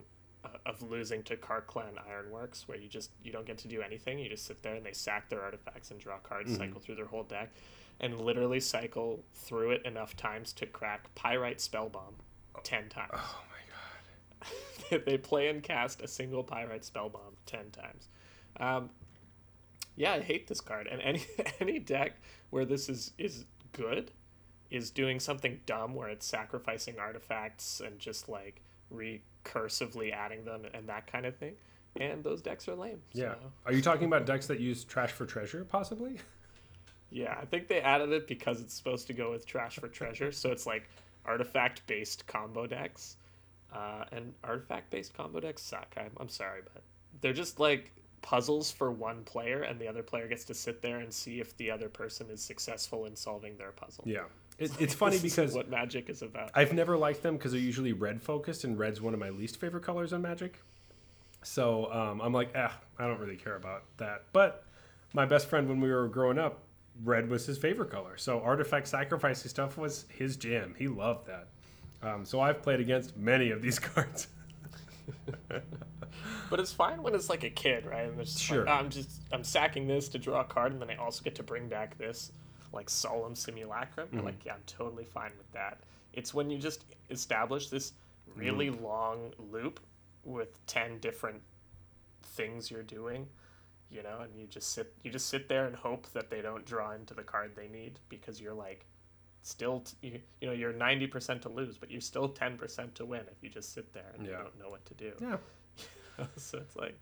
[0.46, 4.20] uh, of losing to Krark-Clan Ironworks, where you just you don't get to do anything.
[4.20, 7.06] You just sit there and they sack their artifacts and draw cards, cycle through their
[7.08, 7.50] whole deck,
[8.00, 13.12] and literally cycle through it enough times to crack Pyrite Spell Spellbomb ten times.
[13.14, 14.50] Oh my
[14.92, 15.06] god!
[15.06, 18.08] they play and cast a single Pyrite Spellbomb ten times.
[18.60, 18.90] Um,
[19.96, 20.88] yeah, I hate this card.
[20.88, 21.24] And any
[21.60, 22.14] any deck
[22.50, 24.12] where this is is good
[24.72, 28.62] is doing something dumb where it's sacrificing artifacts and just like
[28.94, 31.54] recursively adding them and that kind of thing.
[31.98, 33.00] And those decks are lame.
[33.14, 33.36] Yeah.
[33.36, 36.18] So, Are you talking about decks that use trash for treasure, possibly?
[37.12, 40.32] yeah, I think they added it because it's supposed to go with Trash for Treasure.
[40.32, 40.90] so it's like
[41.26, 43.18] artifact based combo decks.
[43.74, 45.94] Uh, and artifact based combo decks suck.
[45.98, 46.82] I'm, I'm sorry, but
[47.22, 47.92] they're just like
[48.22, 51.56] puzzles for one player, and the other player gets to sit there and see if
[51.58, 54.04] the other person is successful in solving their puzzle.
[54.08, 54.24] Yeah.
[54.58, 56.52] It, it's funny because what magic is about.
[56.56, 59.60] I've never liked them because they're usually red focused, and red's one of my least
[59.60, 60.62] favorite colors on Magic.
[61.44, 64.24] So um, I'm like, eh, I don't really care about that.
[64.32, 64.64] But
[65.14, 66.60] my best friend, when we were growing up,
[67.04, 68.18] red was his favorite color.
[68.18, 70.76] So artifact sacrificing stuff was his jam.
[70.78, 71.48] He loved that.
[72.02, 74.28] Um, so I've played against many of these cards.
[76.50, 78.08] But it's fine when it's like a kid, right?
[78.08, 78.66] And it's just Sure.
[78.66, 81.24] like, "Oh, I'm just I'm sacking this to draw a card, and then I also
[81.24, 82.32] get to bring back this
[82.72, 84.08] like solemn simulacrum.
[84.10, 84.26] Mm-hmm.
[84.26, 85.80] Like, yeah, I'm totally fine with that.
[86.14, 87.94] It's when you just establish this
[88.36, 88.84] really Mm-hmm.
[88.84, 89.80] long loop
[90.24, 91.42] with ten different
[92.24, 93.28] things you're doing,
[93.90, 96.66] you know, and you just sit you just sit there and hope that they don't
[96.66, 98.86] draw into the card they need because you're like
[99.44, 103.22] still t- you, you know you're 90% to lose but you're still 10% to win
[103.32, 105.38] if you just sit there and you don't know what to do yeah.
[106.36, 107.00] so it's like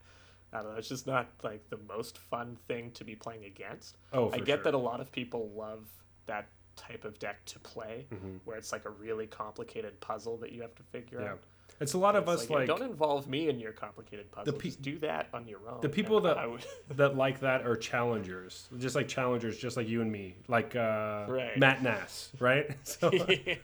[0.51, 0.77] I don't know.
[0.77, 3.97] It's just not like the most fun thing to be playing against.
[4.11, 4.63] Oh, I get sure.
[4.65, 5.87] that a lot of people love
[6.27, 8.35] that type of deck to play, Mm-hmm.
[8.45, 11.31] where it's like a really complicated puzzle that you have to figure Yeah.
[11.31, 11.39] out.
[11.83, 14.53] It's a lot of us yeah, like, don't involve me in your complicated puzzle.
[14.53, 15.81] pe- Just do that on your own.
[15.81, 16.65] the people and that- would-
[16.97, 21.25] that like that are challengers, just like challengers, just like you and me, like uh,
[21.27, 21.57] Right.
[21.57, 22.71] Matt Nass, right?
[22.83, 23.11] So,
[23.45, 23.55] yeah.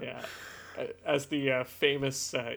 [0.00, 0.22] yeah.
[1.06, 2.56] As the uh, famous, uh,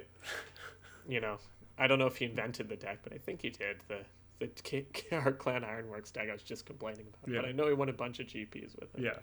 [1.07, 1.37] you know,
[1.77, 3.77] I don't know if he invented the deck, but I think he did.
[3.87, 3.99] The
[4.39, 7.33] the K- our Clan Ironworks deck I was just complaining about.
[7.33, 7.41] Yeah.
[7.41, 9.01] But I know he won a bunch of GPs with it.
[9.03, 9.17] yeah.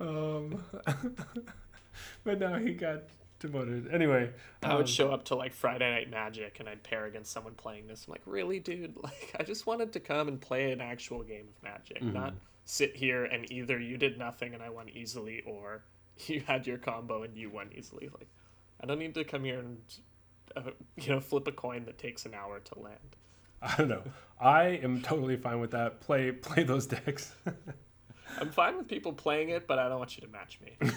[0.00, 0.64] Um,
[2.24, 3.02] but now he got
[3.40, 3.92] demoted.
[3.92, 4.30] Anyway,
[4.62, 7.54] I um, would show up to like Friday Night Magic and I'd pair against someone
[7.54, 8.06] playing this.
[8.06, 8.96] I'm like, really, dude?
[9.02, 12.12] Like, I just wanted to come and play an actual game of Magic, Mm-hmm.
[12.12, 12.34] not
[12.64, 15.82] sit here and either you did nothing and I won easily, or
[16.26, 18.08] you had your combo and you won easily.
[18.08, 18.28] Like,
[18.80, 19.78] I don't need to come here and
[20.56, 23.16] uh, you know flip a coin that takes an hour to land.
[23.62, 24.02] I don't know.
[24.40, 26.00] I am totally fine with that.
[26.00, 27.34] Play play those decks.
[28.38, 30.90] I'm fine with people playing it, but I don't want you to match me.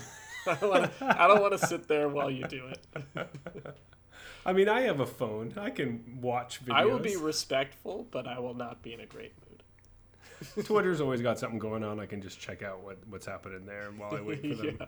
[0.52, 1.24] I don't want to.
[1.24, 3.06] I don't want to sit there while you do it.
[4.46, 5.54] I mean, I have a phone.
[5.58, 6.76] I can watch videos.
[6.76, 10.66] I will be respectful, but I will not be in a great mood.
[10.66, 12.00] Twitter's always got something going on.
[12.00, 14.78] I can just check out what, what's happening there while I wait for them.
[14.80, 14.86] yeah.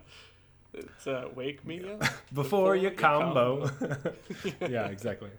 [0.72, 3.70] It's uh, wake me up Before, you you combo.
[4.60, 5.30] yeah, exactly.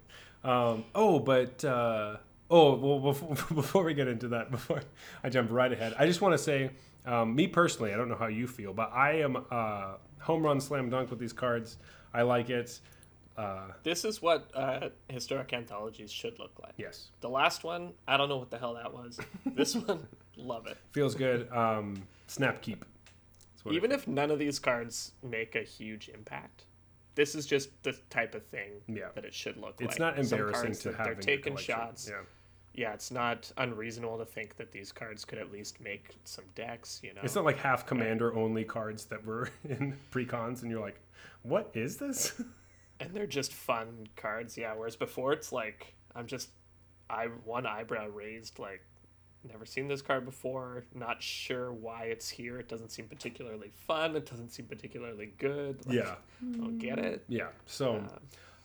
[0.43, 2.17] Um, oh, but uh,
[2.49, 4.81] oh, well, before, before we get into that, before
[5.23, 6.71] I jump right ahead, I just want to say,
[7.05, 10.59] um, me personally, I don't know how you feel, but I am uh, home run
[10.61, 11.77] slam dunk with these cards.
[12.13, 12.79] I like it.
[13.37, 16.73] Uh, This is what uh, historic anthologies should look like.
[16.77, 19.19] yes, The last one, I don't know what the hell that was.
[19.55, 20.77] This one, love it.
[20.91, 21.49] feels good.
[21.51, 22.83] Um, snap keep.
[23.53, 26.65] That's what it Even if none of these cards make a huge impact,
[27.15, 29.07] this is just the type of thing Yeah.
[29.15, 29.89] that it should look like.
[29.89, 31.05] It's not embarrassing to have.
[31.05, 31.75] They're taking collection.
[31.75, 32.09] shots.
[32.09, 32.21] Yeah.
[32.73, 37.01] Yeah, it's not unreasonable to think that these cards could at least make some decks.
[37.03, 40.79] You know, It's not like half commander only cards that were in precons, and you're
[40.79, 40.99] like,
[41.43, 42.41] what is this?
[42.99, 44.57] and they're just fun cards.
[44.57, 46.49] Yeah, whereas before it's like I'm just
[47.09, 48.81] I one eyebrow raised like
[49.43, 52.59] never seen this card before, not sure why it's here.
[52.59, 54.15] It doesn't seem particularly fun.
[54.15, 55.85] It doesn't seem particularly good.
[55.85, 57.23] Like, yeah, I don't get it.
[57.27, 57.47] yeah.
[57.65, 58.03] So,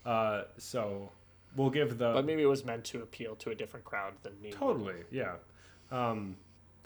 [0.05, 1.11] Uh, uh, so
[1.57, 4.41] we'll give the but maybe it was meant to appeal to a different crowd than
[4.41, 4.51] me.
[4.53, 5.35] totally, yeah.
[5.91, 6.37] Um,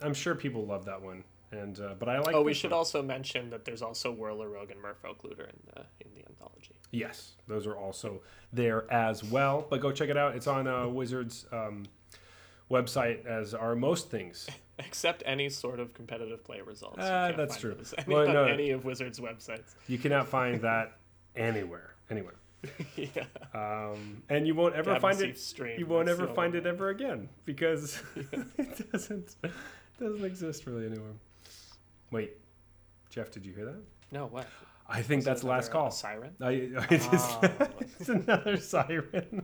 [0.01, 2.33] I'm sure people love that one, and uh, but I like.
[2.35, 2.77] Oh, we should one.
[2.79, 6.75] also mention that there's also Whirler Rogue and Merfolk Looter in the in the anthology.
[6.91, 8.21] Yes, those are also
[8.51, 9.65] there as well.
[9.69, 10.35] But go check it out.
[10.35, 11.85] It's on uh, Wizards um,
[12.69, 14.47] website, as are most things.
[14.79, 16.97] Except any sort of competitive play results.
[16.99, 17.77] Ah, that's true.
[17.99, 18.45] Any, Well, no.
[18.45, 19.75] any of Wizards' websites.
[19.87, 20.97] You cannot find that
[21.35, 22.33] anywhere, anywhere.
[22.95, 23.25] yeah.
[23.53, 25.39] Um, and you won't ever find it.
[25.39, 28.01] Stream, You won't that's ever find it ever again because
[28.57, 29.35] it doesn't
[29.99, 31.13] doesn't exist really anymore.
[32.11, 32.37] Wait,
[33.09, 33.81] Jeff, did you hear that?
[34.11, 34.47] No, what?
[34.87, 35.91] I think that's last uh, call.
[35.91, 36.35] Siren?
[36.41, 37.41] I, it is, Oh.
[37.99, 39.43] it's another siren.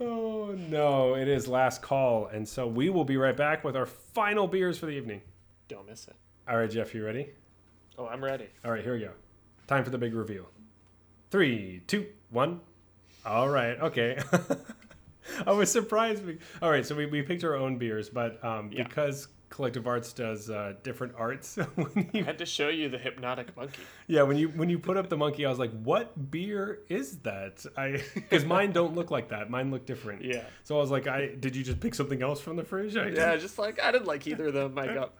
[0.00, 3.86] oh no, it is last call, and so we will be right back with our
[3.86, 5.20] final beers for the evening.
[5.68, 6.16] Don't miss it.
[6.48, 7.28] All right, Jeff, you ready?
[7.96, 8.48] Oh, I'm ready.
[8.64, 9.12] All right, here we go.
[9.68, 10.48] Time for the big reveal.
[11.30, 12.60] Three, two, one.
[13.24, 14.18] All right, okay.
[15.46, 16.24] I was surprised.
[16.26, 18.82] We, all right, so we, we picked our own beers, but um, Yeah.
[18.84, 23.56] because Collective Arts does uh, different arts, when I had to show you the hypnotic
[23.56, 23.82] monkey.
[24.06, 27.18] yeah, when you when you put up the monkey, I was like, "What beer is
[27.18, 29.50] that?" I because mine don't look like that.
[29.50, 30.22] Mine look different.
[30.24, 30.44] Yeah.
[30.62, 33.08] So I was like, "I did you just pick something else from the fridge?" I
[33.08, 34.78] Yeah, just like I didn't like either of them.
[34.78, 35.14] I got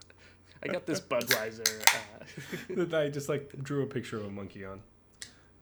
[0.63, 1.69] I got this Budweiser.
[2.79, 4.81] Uh, that I just like drew a picture of a monkey on.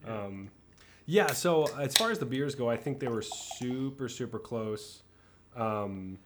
[0.07, 0.51] Um,
[1.07, 1.29] yeah.
[1.29, 5.03] So as far as the beers go, I think they were super super close.
[5.57, 6.19] Um,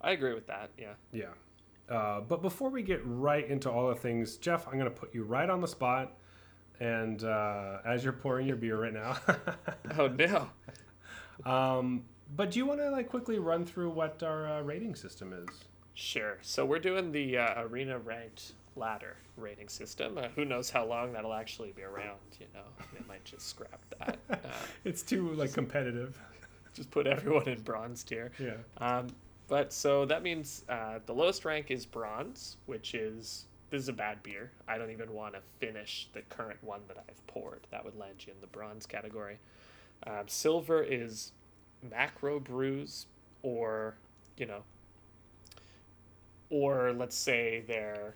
[0.00, 0.70] I agree with that.
[0.78, 0.94] Yeah.
[1.12, 1.26] yeah.
[1.88, 5.14] Uh, but before we get right into all the things, Jeff, I'm going to put
[5.14, 6.16] you right on the spot.
[6.80, 9.16] And uh, as you're pouring your beer right now,
[9.98, 10.48] Oh no.
[11.50, 12.04] um,
[12.36, 15.48] but do you want to like quickly run through what our uh, rating system is?
[15.94, 16.38] Sure.
[16.42, 20.16] So we're doing the uh, arena ranked ladder rating system.
[20.18, 22.18] Uh, who knows how long that'll actually be around?
[22.40, 22.62] You know,
[22.92, 24.18] they might just scrap that.
[24.30, 24.48] Uh,
[24.84, 26.18] It's too like competitive.
[26.74, 28.32] just put everyone in bronze tier.
[28.38, 28.54] Yeah.
[28.78, 29.08] Um,
[29.48, 33.92] but so that means uh, the lowest rank is bronze, which is this is a
[33.92, 34.50] bad beer.
[34.68, 37.66] I don't even want to finish the current one that I've poured.
[37.70, 39.38] That would land you in the bronze category.
[40.06, 41.32] Um, silver is
[41.90, 43.06] macro brews,
[43.42, 43.96] or
[44.36, 44.62] you know,
[46.50, 48.14] or let's say they're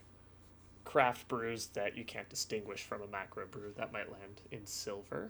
[0.88, 3.74] craft brews that you can't distinguish from a macro brew.
[3.76, 5.28] That might land in silver.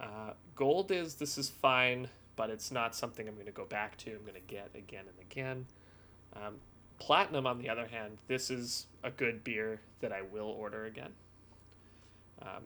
[0.00, 3.96] Uh, gold is this is fine, but it's not something I'm going to go back
[3.98, 4.10] to.
[4.10, 5.66] I'm going to get again and again.
[6.34, 6.56] Um,
[6.98, 11.12] platinum, on the other hand, this is a good beer that I will order again.
[12.42, 12.64] Um,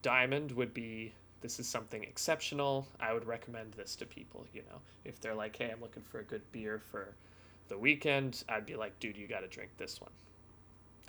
[0.00, 2.88] diamond would be this is something exceptional.
[2.98, 4.78] I would recommend this to people, you know.
[5.04, 7.12] If they're like, hey, I'm looking for a good beer for
[7.68, 10.12] the weekend, I'd be like, dude, you got to drink this one.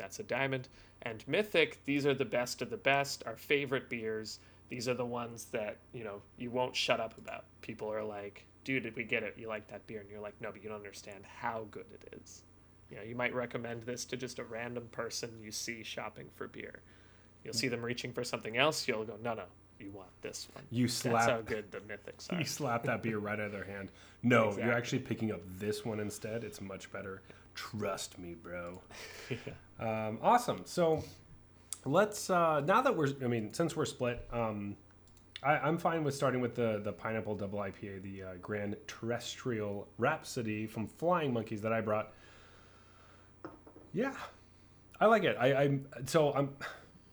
[0.01, 0.67] That's a diamond.
[1.03, 4.39] And mythic, these are the best of the best, our favorite beers.
[4.69, 7.45] These are the ones that, you know, you won't shut up about.
[7.61, 9.35] People are like, dude, did we get it?
[9.37, 9.99] You like that beer?
[9.99, 12.41] And you're like, no, but you don't understand how good it is.
[12.89, 16.47] You know, you might recommend this to just a random person you see shopping for
[16.47, 16.81] beer.
[17.43, 17.75] You'll see mm-hmm.
[17.75, 18.87] them reaching for something else.
[18.87, 19.43] You'll go, no, no,
[19.79, 20.63] you want this one.
[20.71, 21.13] You slap.
[21.13, 22.39] That's how good the mythics are.
[22.39, 23.91] you slap that beer right out of their hand.
[24.23, 24.63] No, Exactly.
[24.63, 26.43] you're actually picking up this one instead.
[26.43, 27.21] It's much better.
[27.55, 28.81] Trust me, bro.
[29.79, 30.61] Um, awesome.
[30.65, 31.03] So
[31.85, 34.75] let's uh, now that we're I mean since we're split, um,
[35.41, 39.87] I, I'm fine with starting with the the pineapple double IPA, the uh, Grand Terrestrial
[39.97, 42.13] Rhapsody from Flying Monkeys that I brought.
[43.91, 44.13] Yeah,
[44.99, 45.35] I like it.
[45.39, 46.49] I, I'm so I'm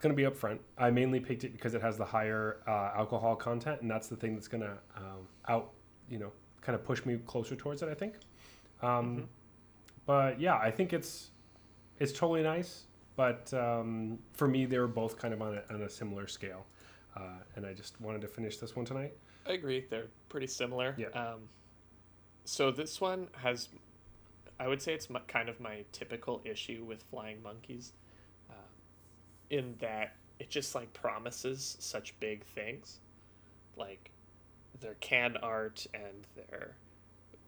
[0.01, 0.59] gonna be upfront.
[0.77, 4.17] I mainly picked it because it has the higher uh, alcohol content, and that's the
[4.17, 5.71] thing that's gonna um, out
[6.11, 7.89] you know kind of push me closer towards it.
[7.89, 8.15] I think.
[8.83, 9.29] Um,
[10.09, 11.33] But yeah, I think it's
[11.99, 12.85] it's totally nice.
[13.15, 16.65] But um, for me, they were both kind of on a, on a similar scale,
[17.15, 19.13] uh, and I just wanted to finish this one tonight.
[19.47, 19.85] I agree.
[19.91, 20.95] They're pretty similar.
[20.97, 21.09] Yeah.
[21.09, 21.41] Um,
[22.45, 23.69] so this one has,
[24.59, 27.93] I would say it's my, kind of my typical issue with Flying Monkeys,
[28.49, 28.55] uh,
[29.51, 33.01] in that it just like promises such big things,
[33.77, 34.11] like
[34.81, 36.77] their can art and their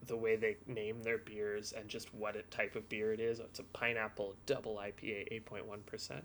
[0.07, 3.39] the way they name their beers and just what it type of beer it is.
[3.41, 6.25] It's a pineapple double IPA, eight point one percent.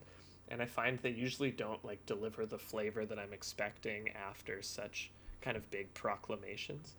[0.50, 5.12] And I find they usually don't like deliver the flavor that I'm expecting after such
[5.42, 6.94] kind of big proclamations.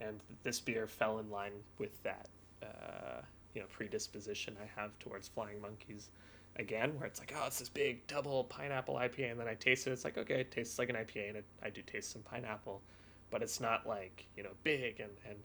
[0.00, 2.28] And this beer fell in line with that,
[2.62, 3.22] uh,
[3.54, 6.10] you know, predisposition I have towards Flying Monkeys.
[6.56, 9.86] Again, where it's like, oh, it's this big double pineapple IPA, and then I taste
[9.86, 9.92] it.
[9.92, 12.82] It's like, okay, it tastes like an IPA, and it, I do taste some pineapple,
[13.30, 15.38] but it's not like you know big and and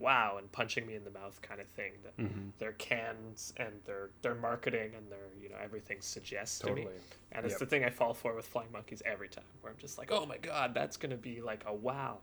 [0.00, 2.14] wow and punching me in the mouth kind of thing that
[2.58, 6.82] their cans and their their marketing and their you know everything suggests to me.
[6.82, 6.94] Totally.
[7.32, 7.60] And it's Yep.
[7.60, 10.26] the thing I fall for with Flying Monkeys every time, where I'm just like, oh
[10.26, 12.18] my god, that's gonna be like a wow,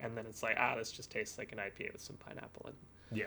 [0.00, 2.76] and then it's like, ah, this just tastes like an IPA with some pineapple and
[3.18, 3.26] Yeah.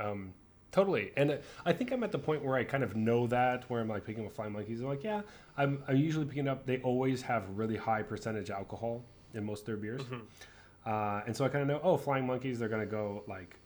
[0.00, 0.34] um, Um,
[0.70, 1.12] totally.
[1.16, 1.36] And uh,
[1.66, 4.04] I think I'm at the point where I kind of know that, where I'm like
[4.04, 4.80] picking up flying monkeys.
[4.80, 5.22] I'm like, yeah,
[5.56, 9.04] I'm, I'm usually picking up, they always have really high percentage alcohol
[9.34, 10.02] in most of their beers.
[10.86, 13.58] Uh, and so I kind of know, oh, flying monkeys, they're going to go like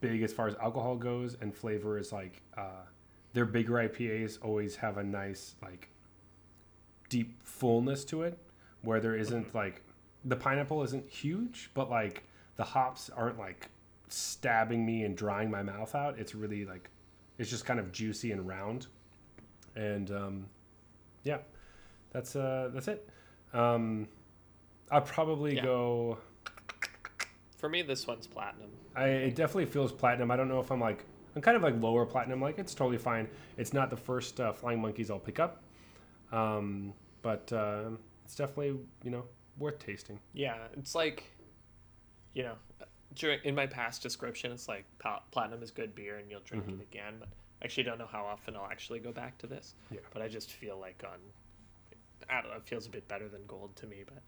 [0.00, 2.84] big as far as alcohol goes, and flavor is like, uh,
[3.32, 5.88] their bigger IPAs always have a nice, like,
[7.08, 8.38] deep fullness to it,
[8.82, 9.82] where there isn't like,
[10.24, 12.24] the pineapple isn't huge, but like
[12.56, 13.68] the hops aren't like
[14.08, 16.18] stabbing me and drying my mouth out.
[16.18, 16.90] It's really like,
[17.38, 18.86] it's just kind of juicy and round.
[19.76, 20.46] And um,
[21.22, 21.38] yeah,
[22.10, 23.08] that's uh, that's it.
[23.52, 24.08] Um,
[24.90, 25.62] I'll probably Yeah.
[25.64, 26.18] go.
[27.66, 28.70] For me, this one's platinum.
[28.94, 30.30] I it definitely feels platinum.
[30.30, 32.40] I don't know if I'm like I'm kind of like lower platinum.
[32.40, 33.26] Like it's totally fine.
[33.58, 35.64] It's not the first uh, flying monkeys I'll pick up,
[36.30, 37.90] um, but uh,
[38.24, 39.24] it's definitely you know
[39.58, 40.20] worth tasting.
[40.32, 41.24] Yeah, it's like,
[42.34, 42.54] you know,
[43.16, 44.84] during in my past description, it's like
[45.32, 47.14] platinum is good beer and you'll drink it again.
[47.18, 47.30] But
[47.60, 49.74] I actually don't know how often I'll actually go back to this.
[49.90, 49.98] Yeah.
[50.12, 51.18] But I just feel like on,
[52.30, 54.04] I don't know, it feels a bit better than gold to me.
[54.04, 54.22] But,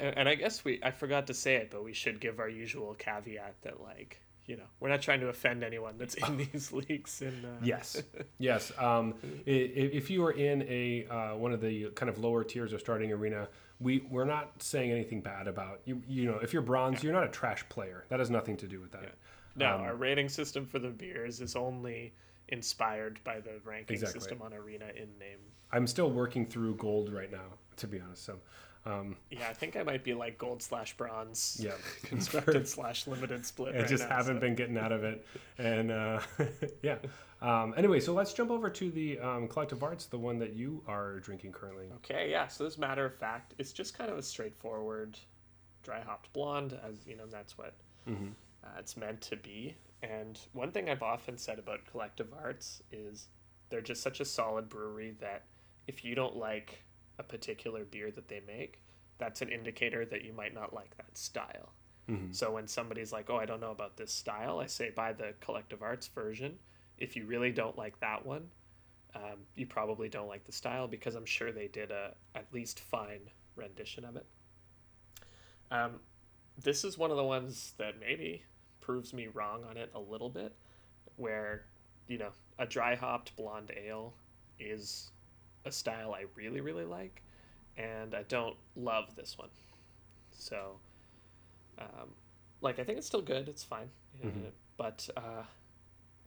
[0.00, 2.48] and, and I guess we I forgot to say it, but we should give our
[2.48, 4.20] usual caveat that like.
[4.46, 7.20] You know, we're not trying to offend anyone that's in these leagues.
[7.20, 8.02] And uh, Yes,
[8.38, 8.72] yes.
[8.78, 9.12] Um,
[9.44, 13.12] if you are in a uh, one of the kind of lower tiers of starting
[13.12, 13.48] arena,
[13.78, 16.00] we we're not saying anything bad about you.
[16.08, 18.06] You know, if you're bronze, you're not a trash player.
[18.08, 19.16] That has nothing to do with that.
[19.54, 22.14] No, Um, our rating system for the beers is only
[22.48, 24.20] inspired by the ranking Exactly.
[24.20, 25.40] system on Arena in name.
[25.72, 27.44] I'm still working through gold right now,
[27.76, 28.24] to be honest.
[28.24, 28.38] So,
[28.86, 31.58] um, Yeah, I think I might be like gold slash bronze.
[31.62, 31.72] Yeah.
[32.04, 33.74] constructed slash limited split.
[33.74, 35.26] I right just now, haven't so- been getting out of it,
[35.58, 36.20] and uh,
[36.82, 36.96] yeah.
[37.40, 40.82] Um, anyway, so let's jump over to the um, collective arts, the one that you
[40.88, 41.86] are drinking currently.
[41.96, 42.48] Okay, yeah.
[42.48, 45.16] So this matter of fact, it's just kind of a straightforward,
[45.84, 47.74] dry hopped blonde, as you know, that's what
[48.08, 48.28] Mm-hmm.
[48.64, 49.76] uh, it's meant to be.
[50.02, 53.28] And one thing I've often said about collective arts is
[53.68, 55.42] they're just such a solid brewery that
[55.86, 56.82] if you don't like
[57.18, 58.80] a particular beer that they make,
[59.18, 61.72] that's an indicator that you might not like that style.
[62.08, 62.32] Mm-hmm.
[62.32, 65.34] So when somebody's like, "Oh, I don't know about this style," I say buy the
[65.40, 66.58] collective arts version.
[66.96, 68.48] If you really don't like that one,
[69.14, 72.80] um, you probably don't like the style because I'm sure they did a at least
[72.80, 73.20] fine
[73.56, 74.26] rendition of it.
[75.70, 76.00] Um,
[76.62, 78.42] this is one of the ones that maybe
[78.80, 80.54] proves me wrong on it a little bit,
[81.16, 81.66] where
[82.06, 84.14] you know a dry hopped blonde ale
[84.58, 85.10] is
[85.64, 87.22] a style I really really like,
[87.76, 89.50] and I don't love this one.
[90.30, 90.78] So,
[91.78, 92.14] um,
[92.60, 93.48] like I think it's still good.
[93.48, 93.90] It's fine,
[94.22, 94.46] Mhm.
[94.46, 95.44] Uh, but uh,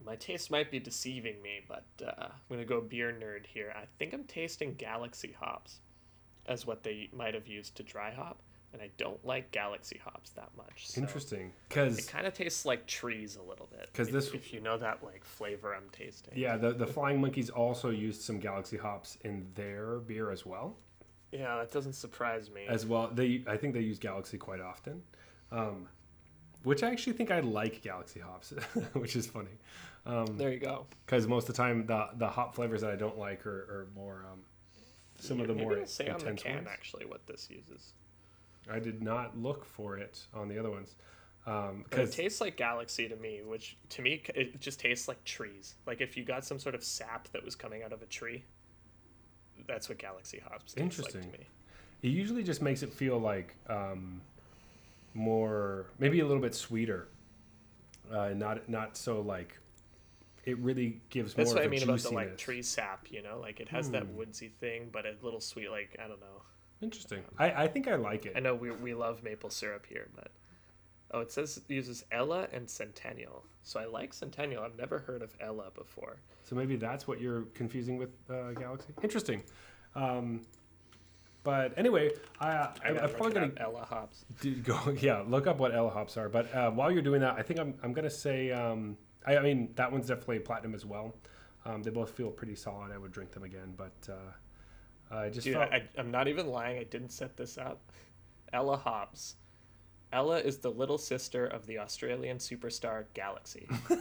[0.04, 1.60] my taste might be deceiving me.
[1.68, 3.72] But uh, I'm gonna go beer nerd here.
[3.76, 5.80] I think I'm tasting Galaxy hops,
[6.46, 8.40] as what they might have used to dry hop,
[8.72, 10.88] and I don't like Galaxy hops that much.
[10.88, 13.88] So Interesting, It kind of tastes like trees a little bit.
[13.92, 16.34] Because this- if you know that like flavor I'm tasting.
[16.36, 20.76] yeah, the the Flying Monkeys also used some Galaxy hops in their beer as well.
[21.32, 22.66] Yeah, that doesn't surprise me.
[22.68, 25.02] As well, they I think they use Galaxy quite often,
[25.50, 25.88] um,
[26.62, 28.50] which I actually think I like Galaxy hops,
[28.92, 29.58] which is funny.
[30.04, 30.86] Um, there you go.
[31.06, 33.88] because most of the time the the hop flavors that I don't like are, are
[33.94, 34.40] more um,
[35.18, 36.68] some of the more say on the intense can ones.
[36.70, 37.94] actually what this uses.
[38.70, 40.94] I did not look for it on the other ones
[41.44, 45.74] But it tastes like Galaxy to me, which to me it just tastes like trees.
[45.86, 48.44] Like if you got some sort of sap that was coming out of a tree,
[49.66, 51.22] that's what Galaxy hops taste like Interesting.
[51.32, 51.46] to me.
[52.02, 54.20] it usually just makes it feel like um,
[55.14, 57.08] more maybe a little bit sweeter,
[58.12, 59.58] uh, not not so like
[60.44, 62.12] it really gives That's more what I mean about the juiciness.
[62.14, 63.06] like tree sap.
[63.10, 64.16] You know, like it has that Hmm.
[64.16, 65.70] woodsy thing, but a little sweet.
[65.70, 66.42] Like I don't know.
[66.82, 67.22] Interesting.
[67.38, 68.32] I, I think I like it.
[68.36, 70.32] I know we we love maple syrup here, but
[71.12, 73.44] oh, it says it uses Ella and Centennial.
[73.62, 74.62] So I like Centennial.
[74.64, 76.16] I've never heard of Ella before.
[76.42, 78.92] So maybe that's what you're confusing with uh, Galaxy.
[79.02, 79.42] Interesting.
[79.94, 80.40] Um,
[81.44, 82.10] but anyway,
[82.40, 84.24] I, I, I I'm gotta probably gonna Ella hops.
[84.40, 84.78] do, go.
[85.00, 86.28] Yeah, look up what Ella hops are.
[86.28, 88.50] But uh, while you're doing that, I think I'm, I'm gonna say.
[88.50, 91.14] Um, I, I mean, that one's definitely platinum as well.
[91.64, 92.90] Um, they both feel pretty solid.
[92.92, 94.14] I would drink them again, but uh,
[95.12, 95.70] I just Dude, felt.
[95.72, 96.78] I, I'm not even lying.
[96.78, 97.80] I didn't set this up.
[98.52, 99.36] Ella Hobbs.
[100.12, 103.68] Ella is the little sister of the Australian superstar Galaxy.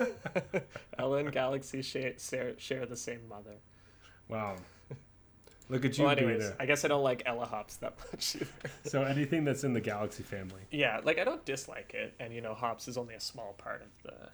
[0.98, 3.56] Ella and Galaxy share, share, share the same mother.
[4.28, 4.56] wow.
[5.68, 6.50] Look at you Well, anyways.
[6.60, 8.46] I guess I don't like Ella Hops that much either.
[8.84, 10.60] So anything that's in the Galaxy family.
[10.70, 13.80] Yeah, like I don't dislike it, and you know, hops is only a small part
[13.80, 14.28] of the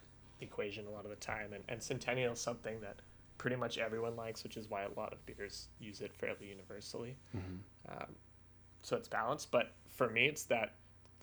[0.45, 2.97] equation a lot of the time, and, and Centennial is something that
[3.39, 7.15] pretty much everyone likes, which is why a lot of beers use it fairly universally.
[7.89, 8.13] Um,
[8.83, 10.75] so it's balanced, but for me, it's that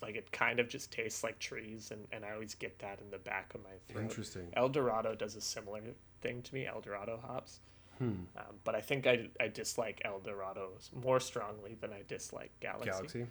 [0.02, 3.10] like it kind of just tastes like trees, and, and I always get that in
[3.10, 4.02] the back of my throat.
[4.02, 4.48] Interesting.
[4.54, 5.80] El Dorado does a similar
[6.20, 7.60] thing to me, El Dorado hops.
[7.98, 8.10] Hmm.
[8.36, 10.72] Um, but I think I, I dislike El Dorado
[11.02, 12.90] more strongly than I dislike Galaxy.
[12.90, 13.26] Galaxy.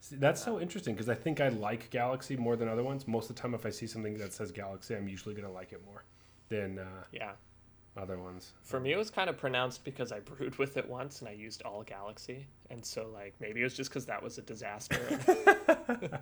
[0.00, 3.06] See, that's so interesting because I think I like Galaxy more than other ones.
[3.06, 5.72] Most of the time, if I see something that says Galaxy, I'm usually gonna like
[5.72, 6.04] it more
[6.48, 7.32] than uh, Yeah.
[8.00, 8.52] Other ones.
[8.62, 11.32] For me, it was kind of pronounced because I brewed with it once and I
[11.32, 14.98] used all Galaxy, and so like maybe it was just because that was a disaster,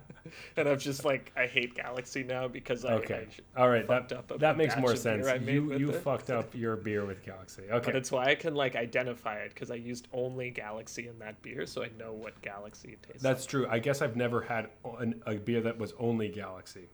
[0.57, 3.27] and I'm just like I hate Galaxy now because I, Okay.
[3.55, 5.27] I All right, that that makes more sense.
[5.45, 6.03] You you it.
[6.03, 7.63] fucked up your beer with Galaxy.
[7.69, 11.17] But Okay, it's why I can like identify it because I used only Galaxy in
[11.19, 13.23] that beer, so I know what Galaxy tastes.
[13.23, 13.67] that's true.
[13.69, 14.69] I guess I've never had
[14.99, 16.89] an, a beer that was only Galaxy.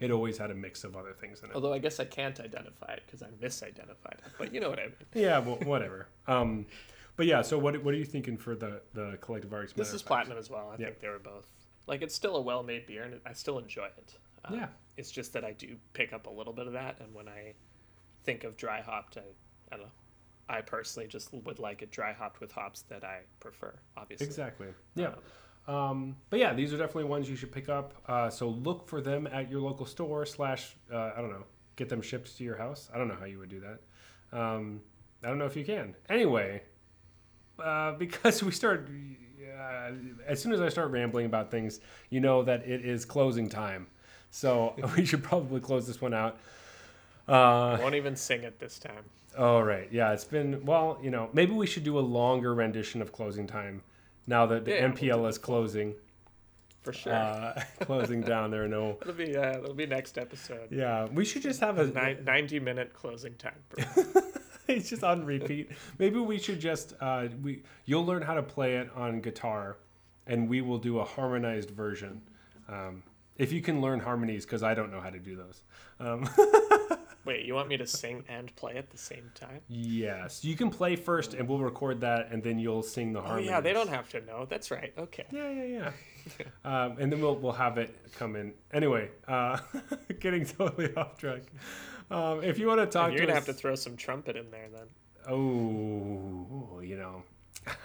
[0.00, 1.54] It always had a mix of other things in it.
[1.54, 4.24] Although I guess I can't identify it because I misidentified it.
[4.38, 4.92] But you know what I mean.
[5.14, 6.06] Yeah, well, whatever.
[6.26, 6.66] Um,
[7.16, 9.72] but yeah, so what what are you thinking for the the collective arts?
[9.72, 10.70] This is platinum as well.
[10.72, 10.86] I Yeah.
[10.86, 11.46] think they were both
[11.86, 14.14] like it's still a well-made beer, and I still enjoy it.
[14.44, 14.68] Um, Yeah.
[14.96, 17.54] It's just that I do pick up a little bit of that, and when I
[18.24, 19.22] think of dry hopped, I,
[19.72, 19.92] I don't know.
[20.50, 23.74] I personally just would like it dry hopped with hops that I prefer.
[23.96, 24.26] Obviously.
[24.26, 24.68] Exactly.
[24.94, 25.08] Yeah.
[25.08, 25.14] Um,
[25.68, 27.92] Um, but yeah, these are definitely ones you should pick up.
[28.06, 31.44] Uh, so look for them at your local store slash uh, I don't know,
[31.76, 32.88] get them shipped to your house.
[32.92, 34.38] I don't know how you would do that.
[34.38, 34.80] Um,
[35.22, 35.94] I don't know if you can.
[36.08, 36.62] Anyway,
[37.62, 38.88] uh, because we start
[40.26, 41.80] as soon as I start rambling about things,
[42.10, 43.86] you know that it is closing time.
[44.30, 46.38] So we should probably close this one out.
[47.26, 49.04] Uh, won't even sing it this time.
[49.36, 49.88] all right.
[49.92, 50.98] Yeah, it's been well.
[51.02, 53.82] You know, maybe we should do a longer rendition of closing time.
[54.28, 55.94] Now that the Yeah, we'll MPL is closing,
[56.82, 57.12] For sure.
[57.14, 58.50] uh, closing down.
[58.50, 58.98] There are no.
[59.00, 60.70] it'll be uh, it'll be next episode.
[60.70, 61.86] Yeah, we should just have a.
[61.86, 63.58] Nine, 90 minute closing time.
[64.68, 65.70] it's just on repeat.
[65.98, 66.92] Maybe we should just.
[67.00, 69.78] Uh, we you'll learn how to play it on guitar,
[70.26, 72.20] and we will do a harmonized version.
[72.68, 73.02] Um,
[73.38, 75.62] if you can learn harmonies, because I don't know how to do those.
[76.00, 76.28] Um,
[77.28, 79.60] Wait, you want me to sing and play at the same time?
[79.68, 83.48] yes, you can play first, and we'll record that, and then you'll sing the harmony.
[83.48, 84.46] Oh yeah, they don't have to know.
[84.48, 84.94] That's right.
[84.96, 85.26] Okay.
[85.30, 85.92] Yeah, yeah, yeah.
[86.64, 88.54] um, and then we'll we'll have it come in.
[88.72, 89.58] Anyway, uh,
[90.20, 91.42] getting totally off track.
[92.10, 94.34] Um, if you want to talk You're to gonna us, have to throw some trumpet
[94.34, 94.86] in there then.
[95.30, 97.22] oh, you know,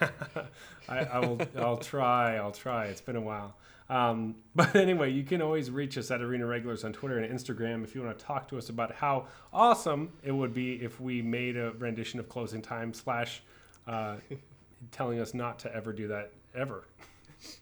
[0.88, 1.38] I, I will.
[1.58, 2.36] I'll try.
[2.36, 2.86] I'll try.
[2.86, 3.54] It's been a while.
[3.88, 7.84] Um, but anyway, you can always reach us at Arena Regulars on Twitter and Instagram
[7.84, 11.22] if you want to talk to us about how awesome it would be if we
[11.22, 13.42] made a rendition of Closing Time slash
[13.86, 14.16] uh,
[14.90, 16.84] telling us not to ever do that ever.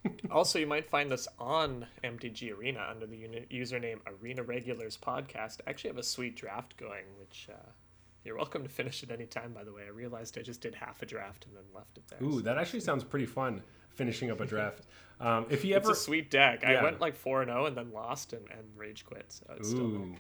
[0.31, 5.59] also, you might find us on MTG Arena under the uni- username Arena Regulars Podcast.
[5.67, 7.71] I actually have a sweet draft going, which uh,
[8.25, 9.53] you're welcome to finish at any time.
[9.53, 12.05] By the way, I realized I just did half a draft and then left it
[12.09, 12.23] there.
[12.23, 13.63] Ooh, so- that actually sounds pretty fun.
[13.91, 14.87] Finishing up a draft.
[15.23, 16.65] Um, if you It's a sweet deck.
[16.65, 19.27] I went like four and zero, and then lost and, and rage quit.
[19.29, 20.01] So it's still, there.
[20.01, 20.17] ooh,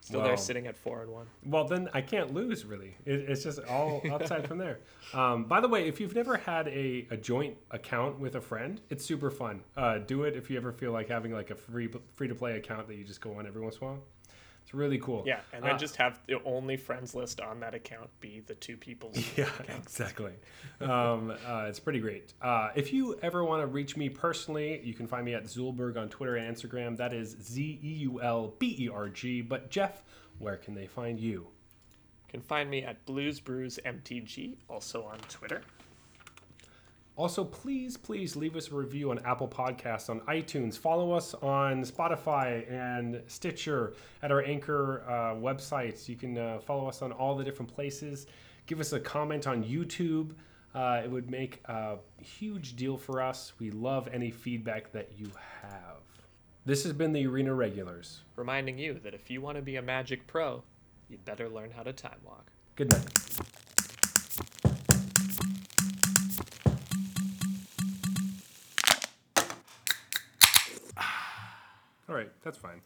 [0.00, 0.26] still wow.
[0.26, 1.26] there, sitting at four and one.
[1.44, 2.96] Well, then I can't lose, really.
[3.04, 4.78] It, it's just all upside from there.
[5.12, 8.80] Um, by the way, if you've never had a, a joint account with a friend,
[8.88, 9.62] it's super fun.
[9.76, 12.56] Uh, do it if you ever feel like having like a free free to play
[12.56, 14.02] account that you just go on every once in a while.
[14.66, 15.22] It's really cool.
[15.24, 18.56] Yeah, and then Uh, just have the only friends list on that account be the
[18.56, 19.12] two people.
[19.36, 20.32] Yeah, exactly.
[20.80, 22.34] Um, uh, it's pretty great.
[22.42, 25.96] Uh, if you ever want to reach me personally, you can find me at Zeulberg
[25.96, 26.96] on Twitter and Instagram.
[26.96, 29.40] That is Z E U L B E R G.
[29.40, 30.02] But Jeff,
[30.40, 31.46] where can they find you?
[32.26, 35.62] You can find me at Blues Brews MTG, also on Twitter.
[37.16, 40.76] Also, please, please leave us a review on Apple Podcasts, on iTunes.
[40.76, 46.08] Follow us on Spotify and Stitcher at our Anchor uh, websites.
[46.10, 48.26] You can uh, follow us on all the different places.
[48.66, 50.32] Give us a comment on YouTube.
[50.74, 53.54] Uh, it would make a huge deal for us.
[53.58, 55.30] We love any feedback that you
[55.62, 56.02] have.
[56.66, 58.20] This has been the Arena Regulars.
[58.34, 60.64] reminding you that if you want to be a Magic Pro,
[61.08, 62.50] you'd better learn how to time walk.
[62.74, 63.55] Good night.
[72.08, 72.80] All right, that's fine.